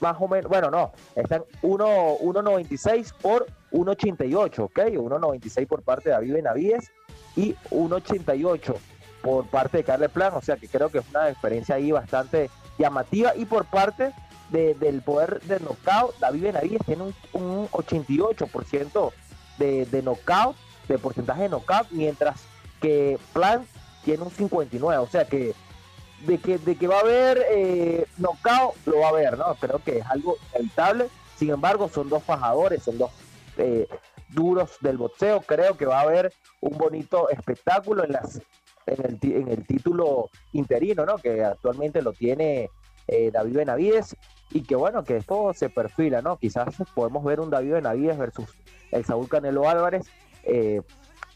[0.00, 4.78] más o menos, bueno, no, están 1.96 por 1.88, ¿ok?
[4.78, 6.90] 1.96 por parte de David Benavides
[7.36, 8.74] y 1.88
[9.22, 12.50] por parte de Carles Plan, o sea que creo que es una diferencia ahí bastante
[12.78, 14.12] llamativa y por parte
[14.50, 17.02] del poder de knockout, David Benavides tiene
[17.32, 19.12] un, 88%
[19.58, 20.56] de, de knockout,
[20.88, 22.40] de porcentaje de knockout, mientras
[22.80, 23.66] que Plan
[24.04, 25.54] tiene un 59, o sea que
[26.26, 29.54] de que, de que va a haber eh, knockout, lo va a haber, ¿no?
[29.54, 31.08] Creo que es algo inevitable.
[31.36, 33.10] Sin embargo, son dos fajadores, son dos
[33.56, 33.86] eh,
[34.28, 35.40] duros del boxeo.
[35.42, 38.40] Creo que va a haber un bonito espectáculo en, las,
[38.86, 41.18] en, el, en el título interino, ¿no?
[41.18, 42.70] Que actualmente lo tiene
[43.06, 44.16] eh, David Benavides.
[44.50, 46.38] Y que bueno, que esto se perfila, ¿no?
[46.38, 48.48] Quizás podemos ver un David Benavides versus
[48.90, 50.06] el Saúl Canelo Álvarez
[50.44, 50.80] eh,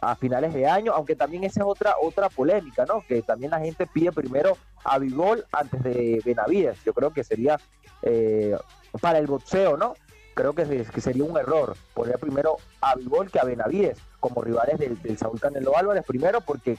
[0.03, 3.05] a finales de año, aunque también esa es otra, otra polémica, ¿no?
[3.07, 6.83] Que también la gente pide primero a Bigol antes de Benavides.
[6.85, 7.57] Yo creo que sería
[8.03, 8.57] eh,
[9.01, 9.95] para el boxeo, ¿no?
[10.35, 15.16] Creo que, sería un error poner primero a Bigol que a Benavides como rivales del,
[15.16, 16.79] Saúl Canelo Álvarez, primero porque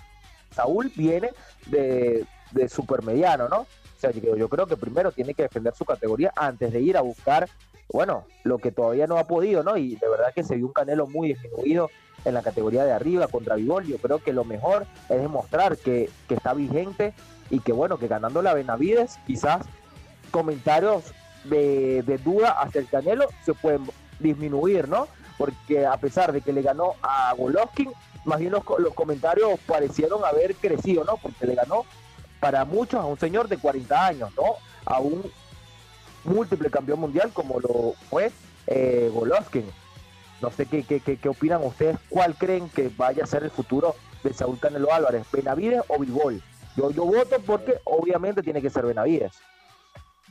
[0.53, 1.29] Saúl viene
[1.67, 3.61] de, de supermediano, ¿no?
[3.61, 3.67] O
[3.97, 7.47] sea, yo creo que primero tiene que defender su categoría antes de ir a buscar,
[7.91, 9.77] bueno, lo que todavía no ha podido, ¿no?
[9.77, 11.89] Y de verdad que se vio un Canelo muy disminuido
[12.25, 13.85] en la categoría de arriba contra Vigol.
[13.85, 17.13] Yo creo que lo mejor es demostrar que, que está vigente
[17.49, 19.65] y que, bueno, que ganando la Benavides, quizás
[20.31, 23.85] comentarios de, de duda hacia el Canelo se pueden
[24.19, 25.07] disminuir, ¿no?
[25.37, 27.91] Porque a pesar de que le ganó a Golovkin,
[28.25, 31.17] más bien los, los comentarios parecieron haber crecido, ¿no?
[31.17, 31.85] Porque le ganó
[32.39, 34.55] para muchos a un señor de 40 años, ¿no?
[34.85, 35.23] A un
[36.23, 38.31] múltiple campeón mundial como lo fue
[38.67, 39.65] eh, Golovkin.
[40.41, 43.51] No sé qué, qué, qué, qué, opinan ustedes, cuál creen que vaya a ser el
[43.51, 46.41] futuro de Saúl Canelo Álvarez, Benavides o Bigol.
[46.75, 49.33] Yo, yo voto porque obviamente tiene que ser Benavides.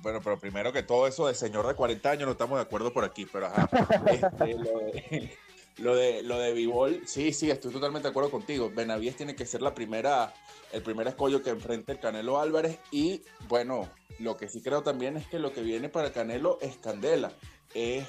[0.02, 2.93] Bueno, pero primero que todo eso de señor de 40 años no estamos de acuerdo
[2.93, 3.69] por aquí, pero ajá.
[4.06, 5.39] Este, lo, de,
[5.78, 8.70] lo de lo de Bivol, sí, sí, estoy totalmente de acuerdo contigo.
[8.74, 10.35] Benavides tiene que ser la primera,
[10.73, 12.81] el primer escollo que enfrente el Canelo Álvarez.
[12.90, 16.76] Y bueno, lo que sí creo también es que lo que viene para Canelo es
[16.76, 17.32] candela.
[17.74, 18.06] Es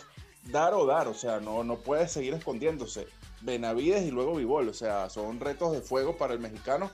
[0.51, 3.07] dar o dar, o sea, no, no puede seguir escondiéndose.
[3.41, 6.91] Benavides y luego Bivol, o sea, son retos de fuego para el mexicano,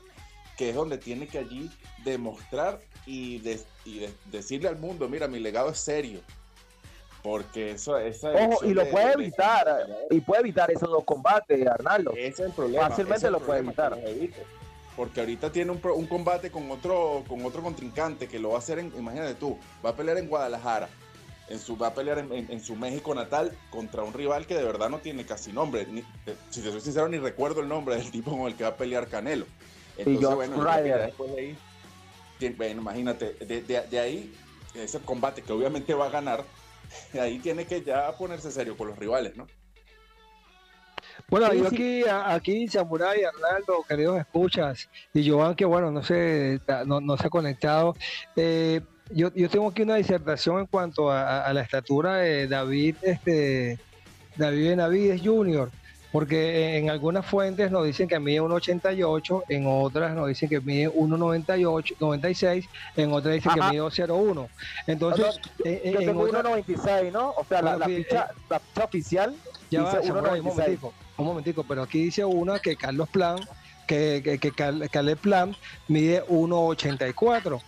[0.57, 1.69] que es donde tiene que allí
[2.03, 6.21] demostrar y, de, y de, decirle al mundo, mira, mi legado es serio.
[7.21, 11.67] Porque eso, esa Ojo, y lo de, puede evitar, y puede evitar esos dos combates,
[11.67, 12.11] Arnaldo.
[12.11, 12.89] Ese es el problema.
[12.89, 13.97] Fácilmente el lo puede evitar.
[14.99, 18.59] Porque ahorita tiene un, un, combate con otro, con otro contrincante que lo va a
[18.59, 20.89] hacer, en, imagínate tú, va a pelear en Guadalajara,
[21.47, 24.55] en su, va a pelear en, en, en, su México natal contra un rival que
[24.55, 25.85] de verdad no tiene casi nombre.
[25.85, 26.03] Ni,
[26.49, 28.75] si te soy sincero, ni recuerdo el nombre del tipo con el que va a
[28.75, 29.45] pelear Canelo.
[29.97, 31.57] Entonces, bueno, después de ahí,
[32.57, 34.35] bueno, imagínate, de, de, de ahí,
[34.73, 36.43] ese combate que obviamente va a ganar,
[37.17, 39.47] ahí tiene que ya ponerse serio con los rivales, ¿no?
[41.29, 46.99] Bueno, yo aquí, aquí Samurai, Arnaldo, queridos escuchas, y Joan, que bueno, no se, no,
[47.01, 47.95] no se ha conectado.
[48.35, 48.81] Eh,
[49.11, 53.79] yo, yo tengo aquí una disertación en cuanto a, a la estatura de David, este,
[54.37, 55.69] David Benavides Jr.,
[56.11, 60.89] porque en algunas fuentes nos dicen que mide 1,88, en otras nos dicen que mide
[60.89, 62.65] 1,98, 96,
[62.95, 63.69] en otras dicen Ajá.
[63.69, 64.47] que mide 2,01.
[64.87, 66.41] Entonces, eh, yo tengo otra...
[66.41, 67.29] 1,96, ¿no?
[67.37, 69.35] O sea, la, la, ficha, la, ficha, oficial
[69.69, 70.91] ya dice va, 1,96.
[71.19, 73.37] Un momentico, pero aquí dice una que Carlos Plan,
[73.85, 75.55] que, que, que Plan
[75.87, 77.61] mide 1,84.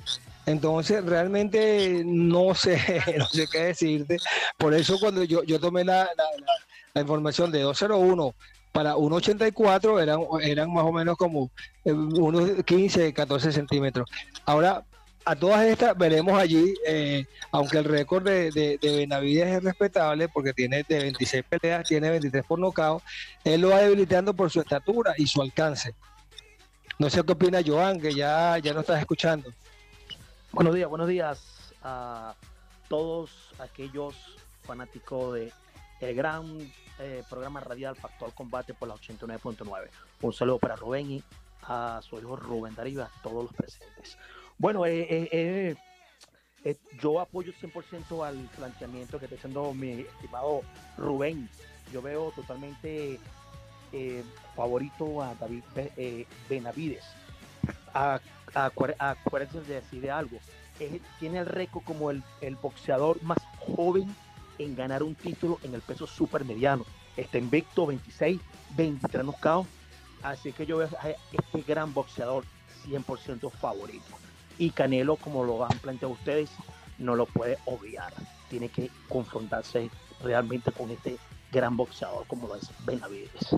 [0.47, 2.79] Entonces, realmente no sé,
[3.17, 4.17] no sé qué decirte.
[4.57, 6.53] Por eso cuando yo, yo tomé la, la, la
[6.93, 8.33] la información de 201
[8.71, 11.51] para 1,84 eran, eran más o menos como
[11.83, 14.09] eh, unos 15, 14 centímetros.
[14.45, 14.83] Ahora,
[15.25, 20.27] a todas estas veremos allí, eh, aunque el récord de, de, de, Benavides es respetable
[20.29, 23.03] porque tiene de 26 peleas, tiene 23 por nocaut,
[23.43, 25.93] él lo va debilitando por su estatura y su alcance.
[26.97, 29.51] No sé qué opina Joan, que ya, ya no estás escuchando.
[30.51, 32.35] Buenos días, buenos días a
[32.87, 34.15] todos aquellos
[34.63, 36.71] fanáticos de gran
[37.03, 39.89] eh, programa radial Factor Combate por la 89.9.
[40.21, 41.23] Un saludo para Rubén y
[41.63, 44.17] a su hijo Rubén Dariva, a todos los presentes.
[44.61, 45.75] Bueno, eh, eh,
[46.63, 50.61] eh yo apoyo 100% al planteamiento que está haciendo mi estimado
[50.99, 51.49] Rubén.
[51.91, 53.19] Yo veo totalmente
[54.55, 55.63] favorito a David
[56.47, 57.03] Benavides.
[58.53, 60.37] Acuérdense de decir algo.
[61.19, 62.23] tiene el récord como el,
[62.61, 64.15] boxeador más joven
[64.59, 66.85] en ganar un título en el peso super mediano.
[67.17, 68.39] Está invicto 26,
[68.77, 69.67] 23 knockouts.
[70.21, 72.43] Así que yo veo a este gran boxeador
[72.85, 74.20] 100% favorito.
[74.61, 76.51] Y Canelo, como lo han planteado ustedes,
[76.99, 78.13] no lo puede obviar.
[78.47, 79.89] Tiene que confrontarse
[80.23, 81.17] realmente con este
[81.51, 83.55] gran boxeador como es Benavides.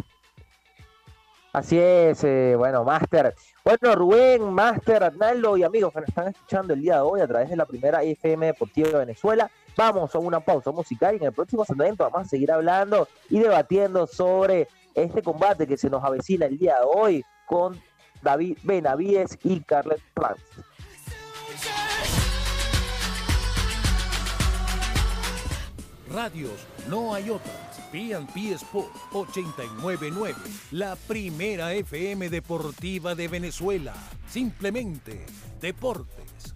[1.52, 3.36] Así es, eh, bueno, Master.
[3.66, 7.28] Bueno, Rubén, Master, Arnaldo y amigos que nos están escuchando el día de hoy a
[7.28, 9.52] través de la primera FM Deportiva de Venezuela.
[9.76, 13.40] Vamos a una pausa musical y en el próximo segmento vamos a seguir hablando y
[13.40, 17.78] debatiendo sobre este combate que se nos avecina el día de hoy con
[18.22, 20.40] David Benavides y Carlet Plant.
[26.14, 27.82] Radios, no hay otras.
[27.92, 30.36] PNP Sport 899,
[30.72, 33.94] la primera FM deportiva de Venezuela.
[34.28, 35.26] Simplemente
[35.60, 36.56] deportes.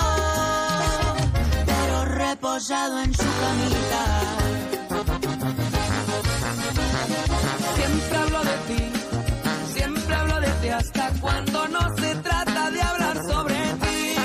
[2.53, 4.03] en su camita.
[7.75, 8.91] Siempre hablo de ti,
[9.73, 14.15] siempre hablo de ti hasta cuando no se trata de hablar sobre ti.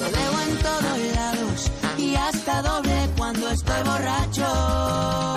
[0.00, 5.29] Lo veo en todos lados y hasta doble cuando estoy borracho.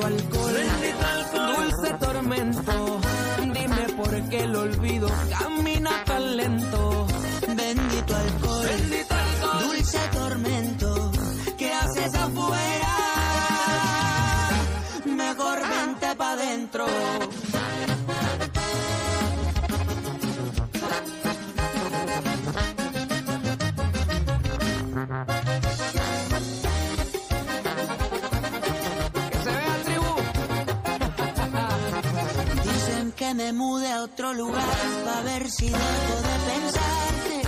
[0.00, 0.54] Alcohol,
[1.56, 3.00] dulce tormento.
[3.52, 4.97] Dime por qué el olvido
[33.34, 34.64] me mude a otro lugar
[35.04, 37.42] para ver si dejo de pensarte.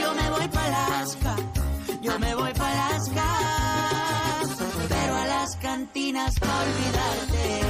[0.00, 1.36] Yo me voy para Alaska,
[2.00, 3.24] yo me voy para Alaska,
[4.88, 7.65] pero a las cantinas para olvidarte.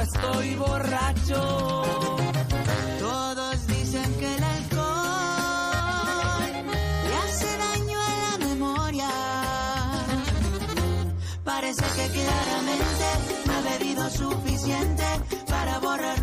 [0.00, 1.82] Estoy borracho.
[2.98, 4.84] Todos dicen que el alcohol
[7.08, 9.08] le hace daño a la memoria.
[11.44, 13.06] Parece que claramente
[13.46, 15.04] no he bebido suficiente
[15.48, 16.22] para borrar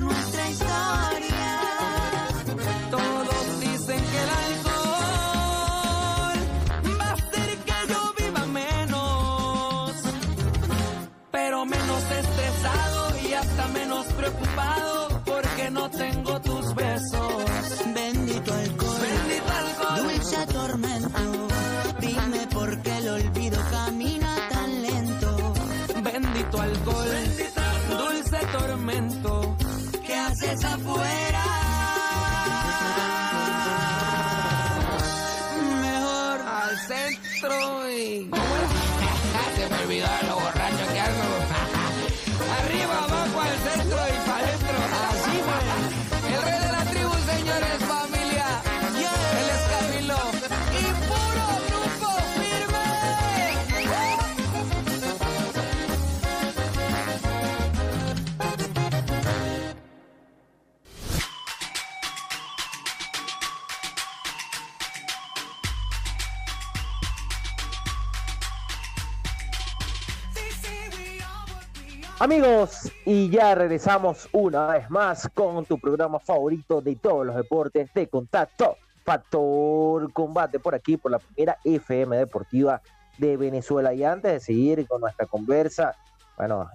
[72.19, 77.93] Amigos, y ya regresamos una vez más con tu programa favorito de todos los deportes
[77.93, 78.75] de contacto,
[79.05, 82.81] Factor Combate, por aquí, por la primera FM Deportiva
[83.19, 83.93] de Venezuela.
[83.93, 85.95] Y antes de seguir con nuestra conversa,
[86.37, 86.71] bueno,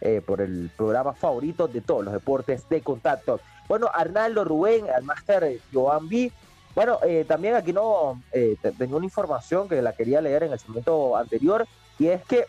[0.02, 3.40] eh, por el programa favorito de todos los deportes de contacto.
[3.70, 6.32] Bueno, Arnaldo Rubén, al máster Joan B.
[6.76, 10.52] Bueno, eh, también aquí no eh, te- tengo una información que la quería leer en
[10.54, 11.66] el segmento anterior
[12.00, 12.46] y es que,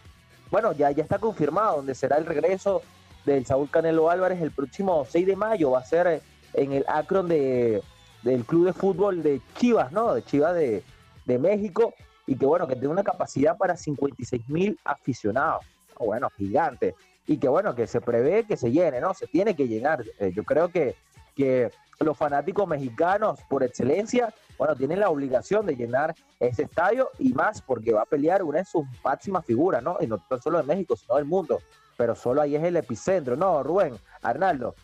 [0.51, 2.83] bueno, ya, ya está confirmado donde será el regreso
[3.25, 5.71] del Saúl Canelo Álvarez el próximo 6 de mayo.
[5.73, 6.23] Va a ser eh,
[6.55, 7.83] en el Akron de,
[8.23, 10.15] del club de fútbol de Chivas, ¿no?
[10.15, 10.83] De Chivas de,
[11.25, 11.95] de México,
[12.27, 15.65] y que bueno, que tiene una capacidad para 56 mil aficionados.
[15.99, 16.95] Bueno, gigante.
[17.27, 19.15] Y que bueno, que se prevé que se llene, ¿no?
[19.15, 20.05] Se tiene que llenar.
[20.19, 20.95] Eh, yo creo que,
[21.35, 27.33] que los fanáticos mexicanos, por excelencia, bueno, tienen la obligación de llenar ese estadio y
[27.33, 29.97] más porque va a pelear una de sus máximas figuras, ¿no?
[30.01, 31.61] Y no solo de México, sino del mundo.
[31.97, 33.95] Pero solo ahí es el epicentro, ¿no, Rubén?
[34.23, 34.75] Arnaldo.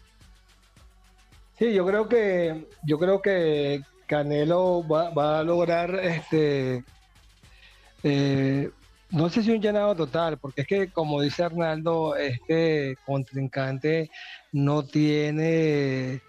[1.59, 6.85] Sí, yo creo que, yo creo que Canelo va, a lograr este
[8.03, 8.70] eh,
[9.11, 14.11] no sé si un llenado total, porque es que como dice Arnaldo, este contrincante
[14.53, 16.23] no tiene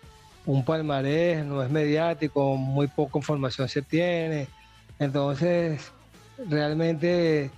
[0.45, 4.47] un palmarés, no es mediático, muy poca información se tiene.
[4.99, 5.91] Entonces,
[6.49, 7.51] realmente,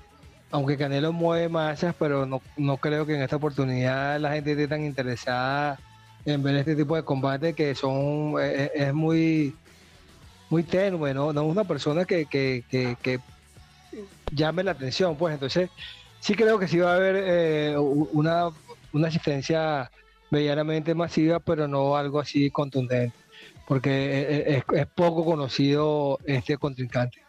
[0.51, 4.67] aunque Canelo mueve masas, pero no, no creo que en esta oportunidad la gente esté
[4.67, 5.79] tan interesada
[6.25, 9.55] en ver este tipo de combate que son es, es muy
[10.49, 11.33] muy tenue, ¿no?
[11.33, 13.19] No es una persona que, que
[14.31, 15.69] llame la atención, pues entonces
[16.23, 18.49] sí creo que sí va a haber eh, una,
[18.93, 19.91] una asistencia
[20.33, 23.15] medianamente masiva, pero no algo así contundente,
[23.67, 27.19] porque es, poco conocido este contrincante.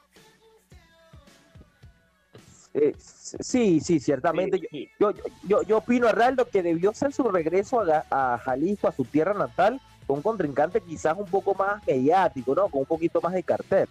[2.73, 4.61] Eh, sí, sí, ciertamente.
[4.99, 5.13] Yo,
[5.47, 9.35] yo, yo, opino, Arnaldo, que debió ser su regreso a, a, Jalisco, a su tierra
[9.35, 12.69] natal, con un contrincante quizás un poco más mediático, ¿no?
[12.69, 13.89] Con un poquito más de cartel.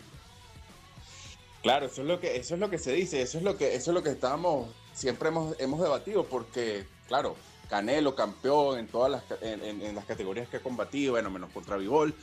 [1.62, 3.76] Claro, eso es lo que, eso es lo que se dice, eso es lo que,
[3.76, 7.38] eso es lo que estábamos, siempre hemos, hemos debatido, porque, claro,
[7.74, 12.14] Canelo, campeón en todas las, en, las categorías que ha combatido, bueno, menos contra Vivol.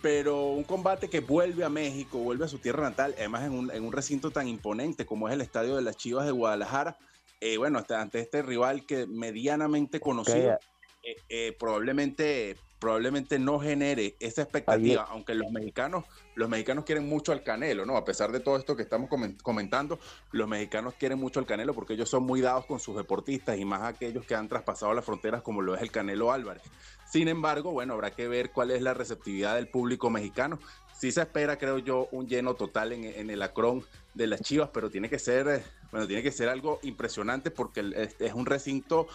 [0.00, 3.70] Pero un combate que vuelve a México, vuelve a su tierra natal, además en un,
[3.70, 6.96] en un recinto tan imponente como es el Estadio de las Chivas de Guadalajara,
[7.42, 10.58] eh, bueno, ante este rival que medianamente conocido,
[11.02, 16.04] eh, eh, probablemente probablemente no genere esa expectativa, aunque los mexicanos,
[16.34, 17.96] los mexicanos quieren mucho al Canelo, ¿no?
[17.96, 19.08] A pesar de todo esto que estamos
[19.42, 20.00] comentando,
[20.32, 23.64] los mexicanos quieren mucho al Canelo porque ellos son muy dados con sus deportistas y
[23.64, 26.62] más aquellos que han traspasado las fronteras como lo es el Canelo Álvarez.
[27.10, 30.58] Sin embargo, bueno, habrá que ver cuál es la receptividad del público mexicano.
[30.98, 33.84] Sí se espera, creo yo, un lleno total en, el Acron
[34.14, 38.10] de las Chivas, pero tiene que ser, eh, bueno, tiene que ser algo impresionante porque
[38.18, 39.08] es un recinto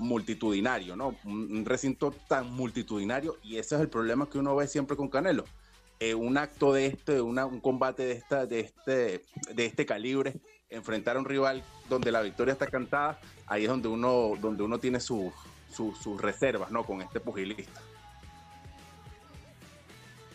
[0.00, 1.14] multitudinario, ¿no?
[1.24, 5.44] Un, recinto tan multitudinario y ese es el problema que uno ve siempre con Canelo.
[6.00, 9.22] Eh, un acto de este, un combate de, esta, de, este,
[9.54, 10.40] de este calibre,
[10.70, 14.78] enfrentar a un rival donde la victoria está cantada, ahí es donde uno, donde uno
[14.78, 15.32] tiene sus
[16.18, 16.84] reservas, ¿no?
[16.84, 17.80] Con este pugilista.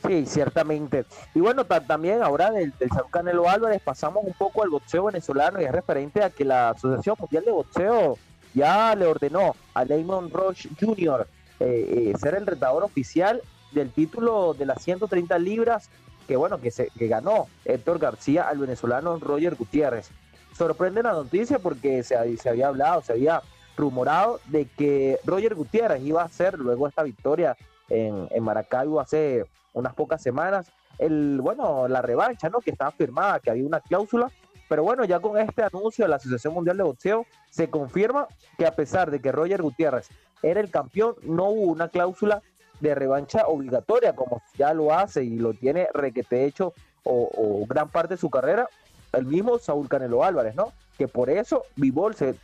[0.06, 1.06] Sí, ciertamente.
[1.34, 5.60] Y bueno, también ahora del, del San Canelo Álvarez pasamos un poco al boxeo venezolano
[5.60, 8.20] y es referente a que la Asociación Mundial de Boxeo
[8.56, 11.28] ya le ordenó a Damon Roche Jr.
[11.60, 13.42] Eh, eh, ser el retador oficial
[13.72, 15.90] del título de las 130 libras
[16.28, 20.10] que bueno que se que ganó Héctor García al venezolano Roger Gutiérrez.
[20.58, 23.42] Sorprende la noticia porque se, se había hablado, se había
[23.78, 27.58] rumorado de que Roger Gutiérrez iba a hacer luego esta victoria
[27.90, 33.42] en, en Maracaibo hace unas pocas semanas el bueno la revancha no que estaba firmada
[33.42, 34.32] que había una cláusula
[34.68, 38.28] pero bueno, ya con este anuncio de la Asociación Mundial de Boxeo, se confirma
[38.58, 40.10] que a pesar de que Roger Gutiérrez
[40.42, 42.42] era el campeón, no hubo una cláusula
[42.80, 46.74] de revancha obligatoria, como ya lo hace y lo tiene requete hecho
[47.04, 48.68] o, gran parte de su carrera,
[49.14, 50.74] el mismo Saúl Canelo Álvarez, ¿no?
[50.98, 52.36] Que por eso Vivol se,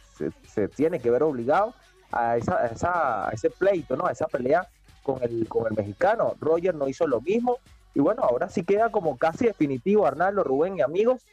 [0.48, 1.74] se, tiene que ver obligado
[2.12, 4.06] a, esa, esa, ese pleito, ¿no?
[4.06, 4.68] A esa pelea
[5.02, 6.36] con el, con el mexicano.
[6.40, 7.58] Roger no hizo lo mismo.
[7.94, 11.26] Y bueno, ahora sí queda como casi definitivo, Arnaldo, Rubén y amigos,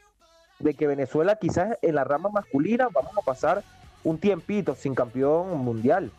[0.59, 3.62] de que Venezuela quizás en la rama masculina vamos a pasar
[4.05, 6.10] un tiempito sin campeón mundial.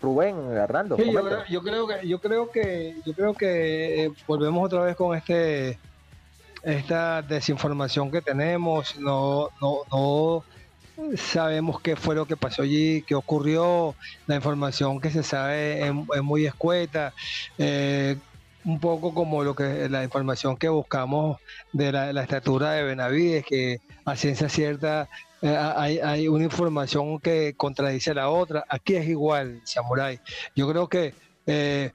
[0.00, 0.96] Rubén, Hernando.
[0.96, 5.78] yo, creo, que yo creo que yo creo que eh, volvemos otra vez con este
[6.62, 10.44] esta desinformación que tenemos, no no no
[11.16, 13.94] sabemos qué fue lo que pasó allí, qué ocurrió,
[14.26, 17.12] la información que se sabe es, muy escueta.
[17.56, 18.16] Eh,
[18.64, 21.38] un poco como lo que la información que buscamos
[21.72, 25.08] de la, estatura de Benavides, que a ciencia cierta
[25.42, 28.64] eh, hay, una información que contradice la otra.
[28.68, 30.20] Aquí es igual, Samurai.
[30.56, 31.14] Yo creo que
[31.46, 31.92] eh,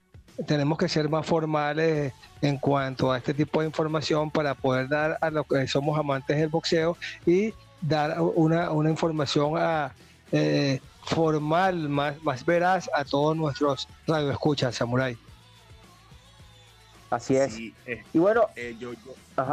[0.48, 5.18] tenemos que ser más formales en cuanto a este tipo de información para poder dar
[5.22, 9.94] a los que somos amantes del boxeo y dar una, información a,
[10.31, 15.18] eh, formal, más, más veraz a todos nuestros radioescuchas, Samurai.
[17.14, 17.56] Así es.
[17.85, 18.91] Eh, y bueno, eh, yo,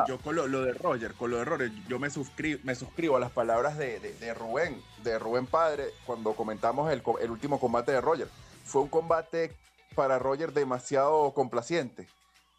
[0.09, 3.21] yo, con lo, de Roger, con lo de Roger, yo me suscribo, me suscribo a
[3.21, 8.01] las palabras de, de, Rubén, de Rubén Padre, cuando comentamos el, el, último combate de
[8.01, 8.29] Roger.
[8.65, 9.53] Fue un combate
[9.95, 12.09] para Roger demasiado complaciente,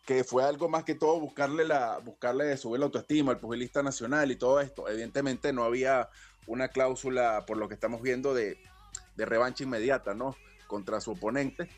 [0.05, 4.29] que fue algo más que todo buscarle la buscarle subir la autoestima al pugilista nacional
[4.29, 4.87] y todo esto.
[4.87, 6.09] Evidentemente no había
[6.45, 8.59] una cláusula por lo que estamos viendo de,
[9.15, 10.35] de revancha inmediata, ¿no?
[10.67, 11.69] Contra su oponente.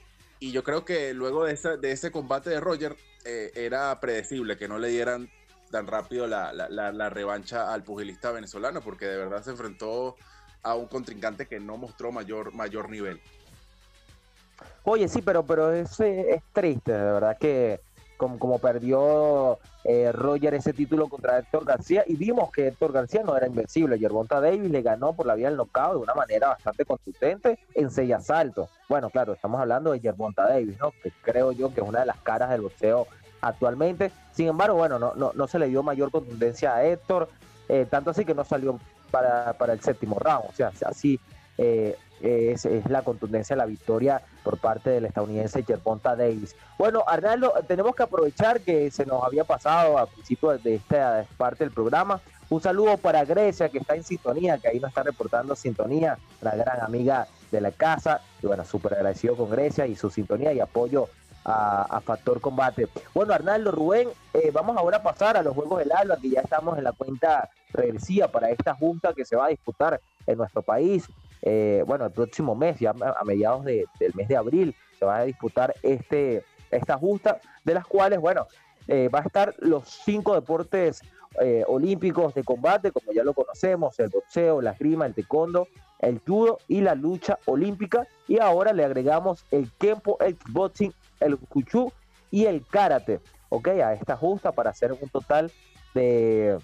[0.43, 4.57] Y yo creo que luego de ese, de ese combate de Roger eh, era predecible
[4.57, 5.29] que no le dieran
[5.71, 10.17] tan rápido la, la, revancha al pugilista venezolano, porque de verdad se enfrentó
[10.61, 13.21] a un contrincante que no mostró mayor, mayor nivel.
[14.83, 17.79] Oye, sí, pero, pero es, es triste, de verdad que
[18.17, 23.23] como, como perdió eh, Roger ese título contra Héctor García y vimos que Héctor García
[23.23, 23.99] no era invencible.
[23.99, 27.91] Yerbonta Davis le ganó por la vía del knockout de una manera bastante contundente en
[27.91, 28.69] seis asaltos.
[28.87, 30.91] Bueno, claro, estamos hablando de Yerbonta Davis, ¿no?
[31.03, 33.07] Que creo yo que es una de las caras del boxeo
[33.41, 34.11] actualmente.
[34.31, 37.29] Sin embargo, bueno, no, no, no se le dio mayor contundencia a Héctor,
[37.69, 38.79] eh, tanto así que no salió
[39.11, 40.45] para, para el séptimo round.
[40.49, 41.19] O sea, así
[41.57, 46.55] eh, es, es, la contundencia de la victoria por parte del estadounidense Gervonta Davis.
[46.77, 51.65] Bueno, Arnaldo, tenemos que aprovechar que se nos había pasado a principio de esta parte
[51.65, 52.21] del programa.
[52.49, 56.55] Un saludo para Grecia, que está en sintonía, que ahí nos está reportando sintonía, la
[56.55, 58.21] gran amiga de la casa.
[58.41, 61.09] Y bueno, súper agradecido con Grecia y su sintonía y apoyo
[61.45, 62.87] a, a, Factor Combate.
[63.13, 66.41] Bueno, Arnaldo, Rubén, eh, vamos ahora a pasar a los Juegos del Alba, que ya
[66.41, 70.61] estamos en la cuenta regresiva para esta junta que se va a disputar en nuestro
[70.61, 71.05] país.
[71.45, 75.17] Eh, bueno, el próximo mes, ya a mediados de, del mes de abril, se va
[75.17, 78.47] a disputar este, esta justa, de las cuales, bueno,
[78.87, 81.01] eh, va a estar los cinco deportes
[81.41, 85.67] eh, olímpicos de combate, como ya lo conocemos, el boxeo, la esgrima, el taekwondo,
[85.99, 88.07] el judo y la lucha olímpica.
[88.27, 91.91] Y ahora le agregamos el kempo, el kickboxing, el kuchu
[92.31, 93.67] y el karate, ¿ok?
[93.67, 95.51] A esta justa para hacer un total
[95.93, 96.57] de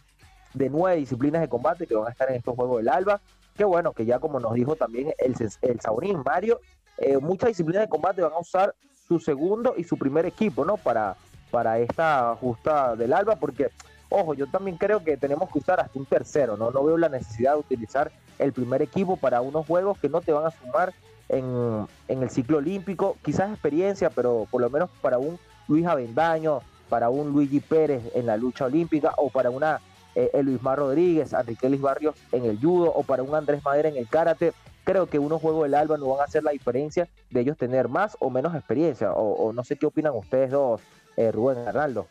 [0.54, 3.22] nueve disciplinas de combate que van a estar en estos Juegos del Alba
[3.60, 5.36] que bueno, que ya como nos dijo también el,
[5.82, 6.62] Saurín Mario,
[6.98, 8.74] eh, muchas disciplinas de combate van a usar
[9.06, 10.78] su segundo y su primer equipo, ¿no?
[10.78, 11.18] Para,
[11.52, 13.68] para esta justa del alba, porque,
[14.08, 16.72] ojo, yo también creo que tenemos que usar hasta un tercero, ¿no?
[16.72, 20.32] No veo la necesidad de utilizar el primer equipo para unos juegos que no te
[20.32, 20.94] van a sumar
[21.28, 25.38] en, en el ciclo olímpico, quizás experiencia, pero por lo menos para un
[25.68, 29.82] Luis Avendaño, para un Luigi Pérez en la lucha olímpica o para una
[30.16, 33.90] eh, Luis Mar Rodríguez, Enrique Luis Barrios en el judo o para un Andrés Madera
[33.90, 34.54] en el karate.
[34.84, 37.88] Creo que unos Juegos del Alba no van a hacer la diferencia de ellos tener
[37.90, 39.12] más o menos experiencia.
[39.14, 40.82] O, no sé qué opinan ustedes dos,
[41.16, 42.08] eh, Rubén Arnaldo.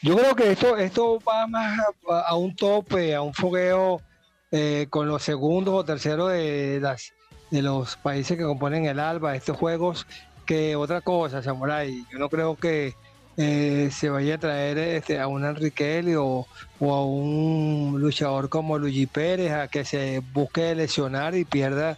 [0.00, 4.00] Yo creo que esto, esto va más a, un tope, a un fogueo
[4.52, 7.12] eh, con los segundos o terceros de, las,
[7.50, 10.06] de los países que componen el ALBA, estos juegos,
[10.46, 12.06] que otra cosa, Samurai.
[12.12, 12.94] Yo no creo que
[13.36, 16.46] eh, se vaya a traer este, a un Enrique o,
[16.80, 21.96] o, a un luchador como Luigi Pérez a que se busque lesionar y pierda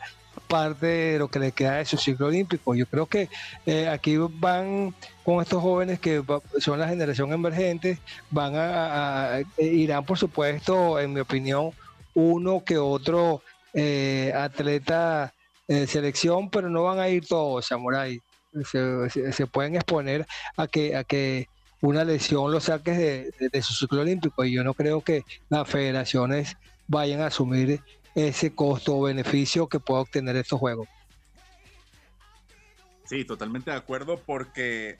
[0.49, 2.75] parte de lo que le queda de su ciclo olímpico.
[2.75, 3.29] Yo creo que
[3.67, 4.95] eh, aquí van
[5.25, 6.23] con estos jóvenes que
[6.59, 7.99] son la generación emergente,
[8.31, 11.71] van a, a, irán por supuesto, en mi opinión,
[12.15, 13.43] uno que otro
[13.75, 15.33] eh, atleta
[15.69, 18.21] de selección, pero no van a ir todos, Samurai
[18.65, 20.27] se, se, pueden exponer
[20.57, 21.49] a que, a que
[21.81, 26.57] una lesión lo saque de, su ciclo olímpico y yo no creo que las federaciones
[26.87, 27.81] vayan a asumir
[28.15, 30.89] ese costo o beneficio que pueda obtener estos juegos.
[33.07, 34.99] Sí, totalmente de acuerdo porque,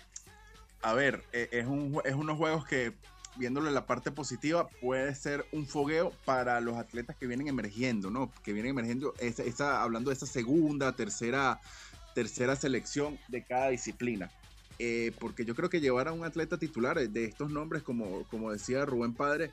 [0.83, 2.93] a ver, e, es, un, es unos juegos que,
[3.37, 8.33] viéndole la parte positiva, puede ser un fogueo para los atletas que vienen emergiendo, ¿no?
[8.43, 11.61] Que vienen emergiendo, esa, hablando de esa segunda, tercera
[12.15, 14.31] tercera selección de cada disciplina.
[14.83, 18.51] Eh, porque yo creo que llevar a un atleta titular de estos nombres, como, como
[18.51, 19.51] decía Rubén Padre,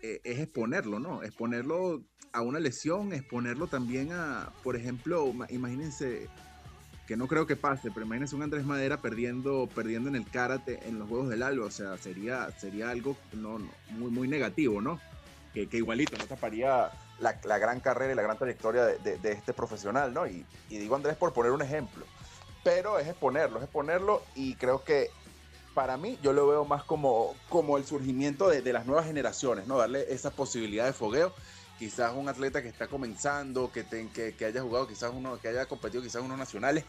[0.00, 1.22] eh, es exponerlo, ¿no?
[1.22, 2.02] Exponerlo
[2.32, 6.28] a una lesión, exponerlo también a, por ejemplo, imagínense,
[7.06, 10.80] que no creo que pase, pero imagínense un Andrés Madera perdiendo, perdiendo en el karate
[10.88, 14.80] en los Juegos del Alba, o sea, sería, sería algo no, no muy, muy negativo,
[14.80, 14.98] ¿no?
[15.52, 19.32] Que, igualito no taparía la, la, gran carrera y la gran trayectoria de, de, de
[19.32, 20.26] este profesional, ¿no?
[20.26, 22.06] Y, y, digo Andrés por poner un ejemplo,
[22.62, 25.10] pero es exponerlo, es exponerlo y creo que
[25.74, 29.66] para mí yo lo veo más como, como el surgimiento de, de las nuevas generaciones,
[29.66, 29.78] ¿no?
[29.78, 31.32] Darle esa posibilidad de fogueo.
[31.78, 35.48] Quizás un atleta que está comenzando, que, te, que, que haya jugado, quizás uno que
[35.48, 36.84] haya competido, quizás unos nacionales,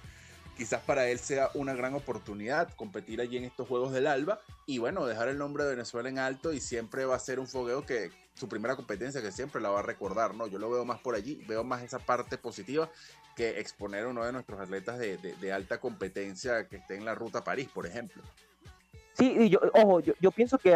[0.58, 4.80] quizás para él sea una gran oportunidad competir allí en estos Juegos del Alba y
[4.80, 7.86] bueno, dejar el nombre de Venezuela en alto y siempre va a ser un fogueo
[7.86, 8.12] que
[8.42, 10.48] su primera competencia que siempre la va a recordar, ¿no?
[10.48, 12.90] Yo lo veo más por allí, veo más esa parte positiva
[13.36, 17.06] que exponer a uno de nuestros atletas de, de, de alta competencia que esté en
[17.06, 18.24] la ruta a París, por ejemplo.
[19.14, 20.76] Sí, y yo, ojo, yo, yo pienso que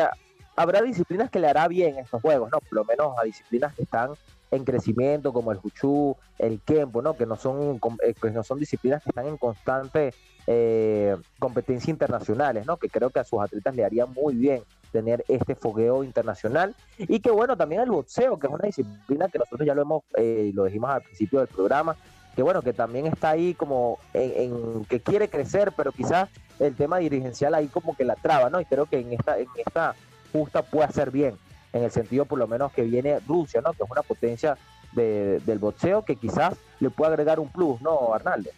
[0.55, 2.59] habrá disciplinas que le hará bien estos juegos, ¿no?
[2.59, 4.11] Por lo menos a disciplinas que están
[4.55, 7.15] en crecimiento como el Juchu, el Kempo, ¿no?
[7.15, 10.13] Que no son, eh, que no son disciplinas que están en constante
[10.47, 12.77] eh, competencia internacionales, ¿no?
[12.77, 17.19] Que creo que a sus atletas le haría muy bien tener este fogueo internacional y
[17.19, 20.51] que bueno, también el boxeo, que es una disciplina que nosotros ya lo hemos, eh,
[20.53, 21.97] lo dijimos al principio del programa,
[22.35, 26.29] que bueno, que también está ahí como en, que quiere crecer, pero quizás
[26.59, 28.61] el tema dirigencial ahí como que la traba, ¿no?
[28.61, 29.95] Y creo que en esta, en esta
[30.31, 31.35] justa puede hacer bien,
[31.75, 33.73] en el sentido por lo menos que viene Rusia, ¿no?
[33.73, 34.57] Que es una potencia
[34.93, 38.49] del boxeo que quizás le puede agregar un plus, ¿no, Arnaldo?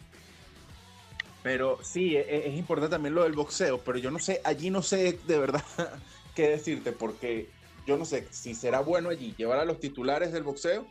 [1.41, 4.69] Pero sí, e, e, es, importante también lo del boxeo, pero yo no sé, allí
[4.69, 5.63] no sé de verdad
[6.35, 7.49] qué decirte, porque
[7.87, 10.85] yo no sé si será bueno allí llevar a los titulares del boxeo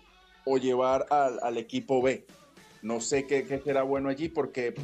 [0.45, 2.27] o llevar al, equipo B.
[2.83, 4.75] No sé qué, qué, será bueno allí porque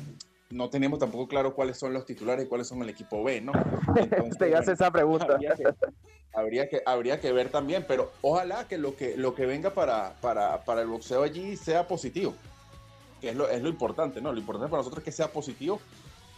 [0.53, 3.53] no tenemos tampoco claro cuáles son los titulares y cuáles son el equipo B, ¿no?
[3.97, 5.39] Entonces, Te hace esa pregunta.
[6.35, 10.15] Habría que, habría que, ver también, pero ojalá que lo que, lo que venga para,
[10.23, 12.35] para, para el boxeo allí sea positivo
[13.23, 14.33] que es lo, es lo importante, ¿no?
[14.33, 15.81] Lo importante para nosotros es que sea positivo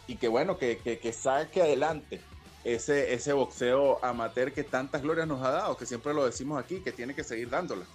[0.07, 2.21] y que, bueno, que, que, saque adelante
[2.63, 6.81] ese, ese boxeo amateur que tantas glorias nos ha dado, que siempre lo decimos aquí,
[6.81, 7.87] que tiene que seguir dándola.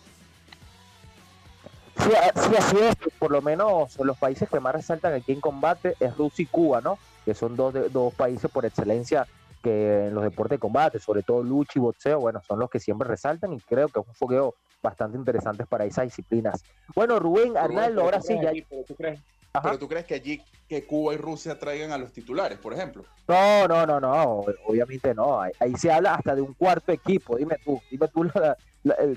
[2.04, 2.96] Sí, así es.
[3.18, 6.82] Por lo menos los países que más resaltan aquí en combate es Rusia y Cuba,
[6.82, 6.98] ¿no?
[7.26, 9.28] Que son dos, dos países por excelencia
[9.62, 12.80] que en los deportes de combate, sobre todo lucha y boxeo, bueno, son los que
[12.80, 16.64] siempre resaltan y creo que es un fogueo bastante interesante para esas disciplinas.
[16.96, 18.52] Bueno, Rubén, Arnaldo, ahora sí ya...
[18.70, 23.04] pero, tú crees, que allí que Cuba y Rusia traigan a los titulares, por ejemplo?
[23.28, 25.42] No, no, no, no, obviamente no.
[25.42, 27.36] Ahí, se habla hasta de un cuarto equipo.
[27.36, 28.32] Dime tú, dime tú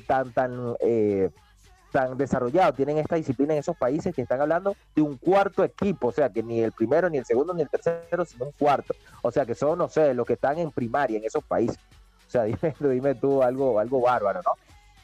[0.06, 1.30] tan, tan eh,
[1.92, 6.08] tan desarrollado, tienen esta disciplina en esos países que están hablando de un cuarto equipo,
[6.08, 8.94] o sea, que ni el primero, ni el segundo, ni el tercero, sino un cuarto.
[9.20, 11.78] O sea, que son, no sé, los que están en primaria en esos países.
[12.26, 14.52] O sea, dime, dime tú algo, algo bárbaro, ¿no?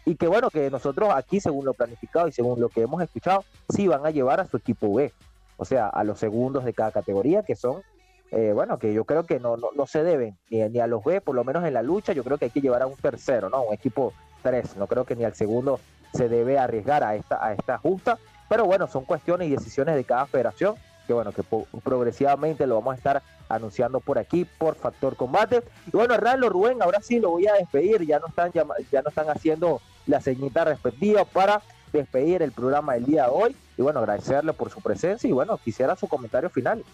[0.06, 3.44] Y que bueno, que nosotros aquí, según lo planificado y según lo que hemos escuchado,
[3.69, 5.12] sí van a llevar a su equipo B,
[5.59, 7.82] o sea, a los segundos de cada categoría, que son,
[8.31, 11.20] eh, bueno, que yo creo que no, no, se deben ni, ni, a los B,
[11.20, 13.51] por lo menos en la lucha, yo creo que hay que llevar a un tercero,
[13.51, 13.65] ¿no?
[13.65, 15.78] Un equipo 3, no creo que ni al segundo
[16.14, 18.18] se debe arriesgar a esta, a esta justa,
[18.48, 20.74] pero bueno, son cuestiones y decisiones de cada federación,
[21.06, 21.43] que bueno, que
[21.82, 25.62] progresivamente lo vamos a estar anunciando por aquí, por Factor Combate.
[25.86, 29.09] Y bueno, Hernando Rubén, ahora sí lo voy a despedir, ya no están, ya no
[29.09, 31.62] están haciendo la ceñita respectiva para
[31.93, 33.56] despedir el programa del día de hoy.
[33.76, 36.85] Y bueno, agradecerle por su presencia y bueno, quisiera su comentario final.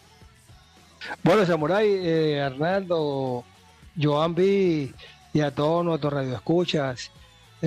[1.23, 3.45] Bueno, Samurai, eh, Arnaldo,
[4.01, 4.95] Joambi
[5.33, 7.11] y a todos nuestros radioescuchas,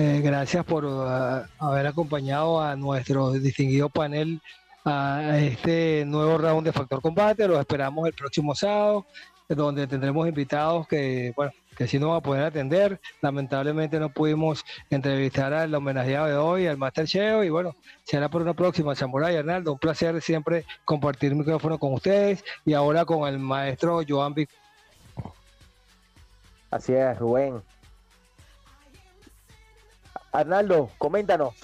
[0.00, 4.40] eh, gracias por uh, haber acompañado a nuestro distinguido panel
[4.84, 7.48] a este nuevo round de Factor Combate.
[7.48, 9.06] Los esperamos el próximo sábado,
[9.48, 13.00] donde tendremos invitados que, bueno, que sí nos van a poder atender.
[13.20, 18.40] Lamentablemente no pudimos entrevistar al homenajeado de hoy, al Master Cheo, y bueno, será por
[18.40, 18.94] una próxima.
[18.94, 24.34] Samurai Arnaldo, un placer siempre compartir micrófono con ustedes y ahora con el maestro Joan
[24.34, 24.48] Vic.
[26.70, 27.60] Así es, Rubén.
[30.32, 31.54] Arnaldo, coméntanos.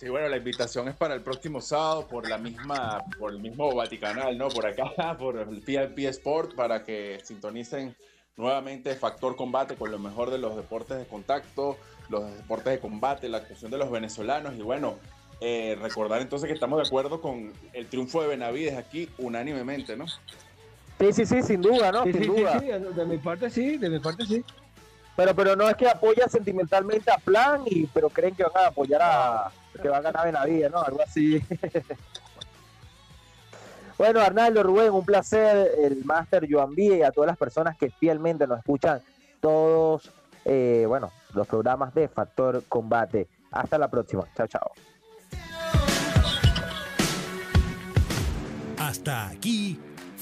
[0.00, 3.72] Sí, bueno, la invitación es para el próximo sábado por la misma, por el mismo
[3.72, 4.48] Vaticanal, ¿no?
[4.48, 7.94] Por acá, por el PIP Sport, para que sintonicen
[8.36, 11.76] nuevamente Factor Combate con lo mejor de los deportes de contacto,
[12.08, 14.96] los deportes de combate, la actuación de los venezolanos y bueno,
[15.40, 20.06] eh, recordar entonces que estamos de acuerdo con el triunfo de Benavides aquí unánimemente, ¿no?
[20.06, 22.04] Sí, sí, sí, sin duda, ¿no?
[22.04, 22.58] sin duda.
[22.60, 24.44] Sí, de mi parte sí, de mi parte sí.
[25.16, 28.68] Pero, pero no es que apoya sentimentalmente a Plan, y, pero creen que van a
[28.68, 30.82] apoyar a que va a ganar Benavides, ¿no?
[30.82, 31.38] Algo así.
[33.98, 37.90] bueno, Arnaldo, Rubén, un placer, el máster Joan B y a todas las personas que
[37.90, 39.00] fielmente nos escuchan
[39.40, 40.10] todos,
[40.44, 43.28] eh, bueno, los programas de Factor Combate.
[43.50, 44.24] Hasta la próxima.
[44.34, 44.70] Chao, chao.
[48.78, 49.78] Hasta aquí,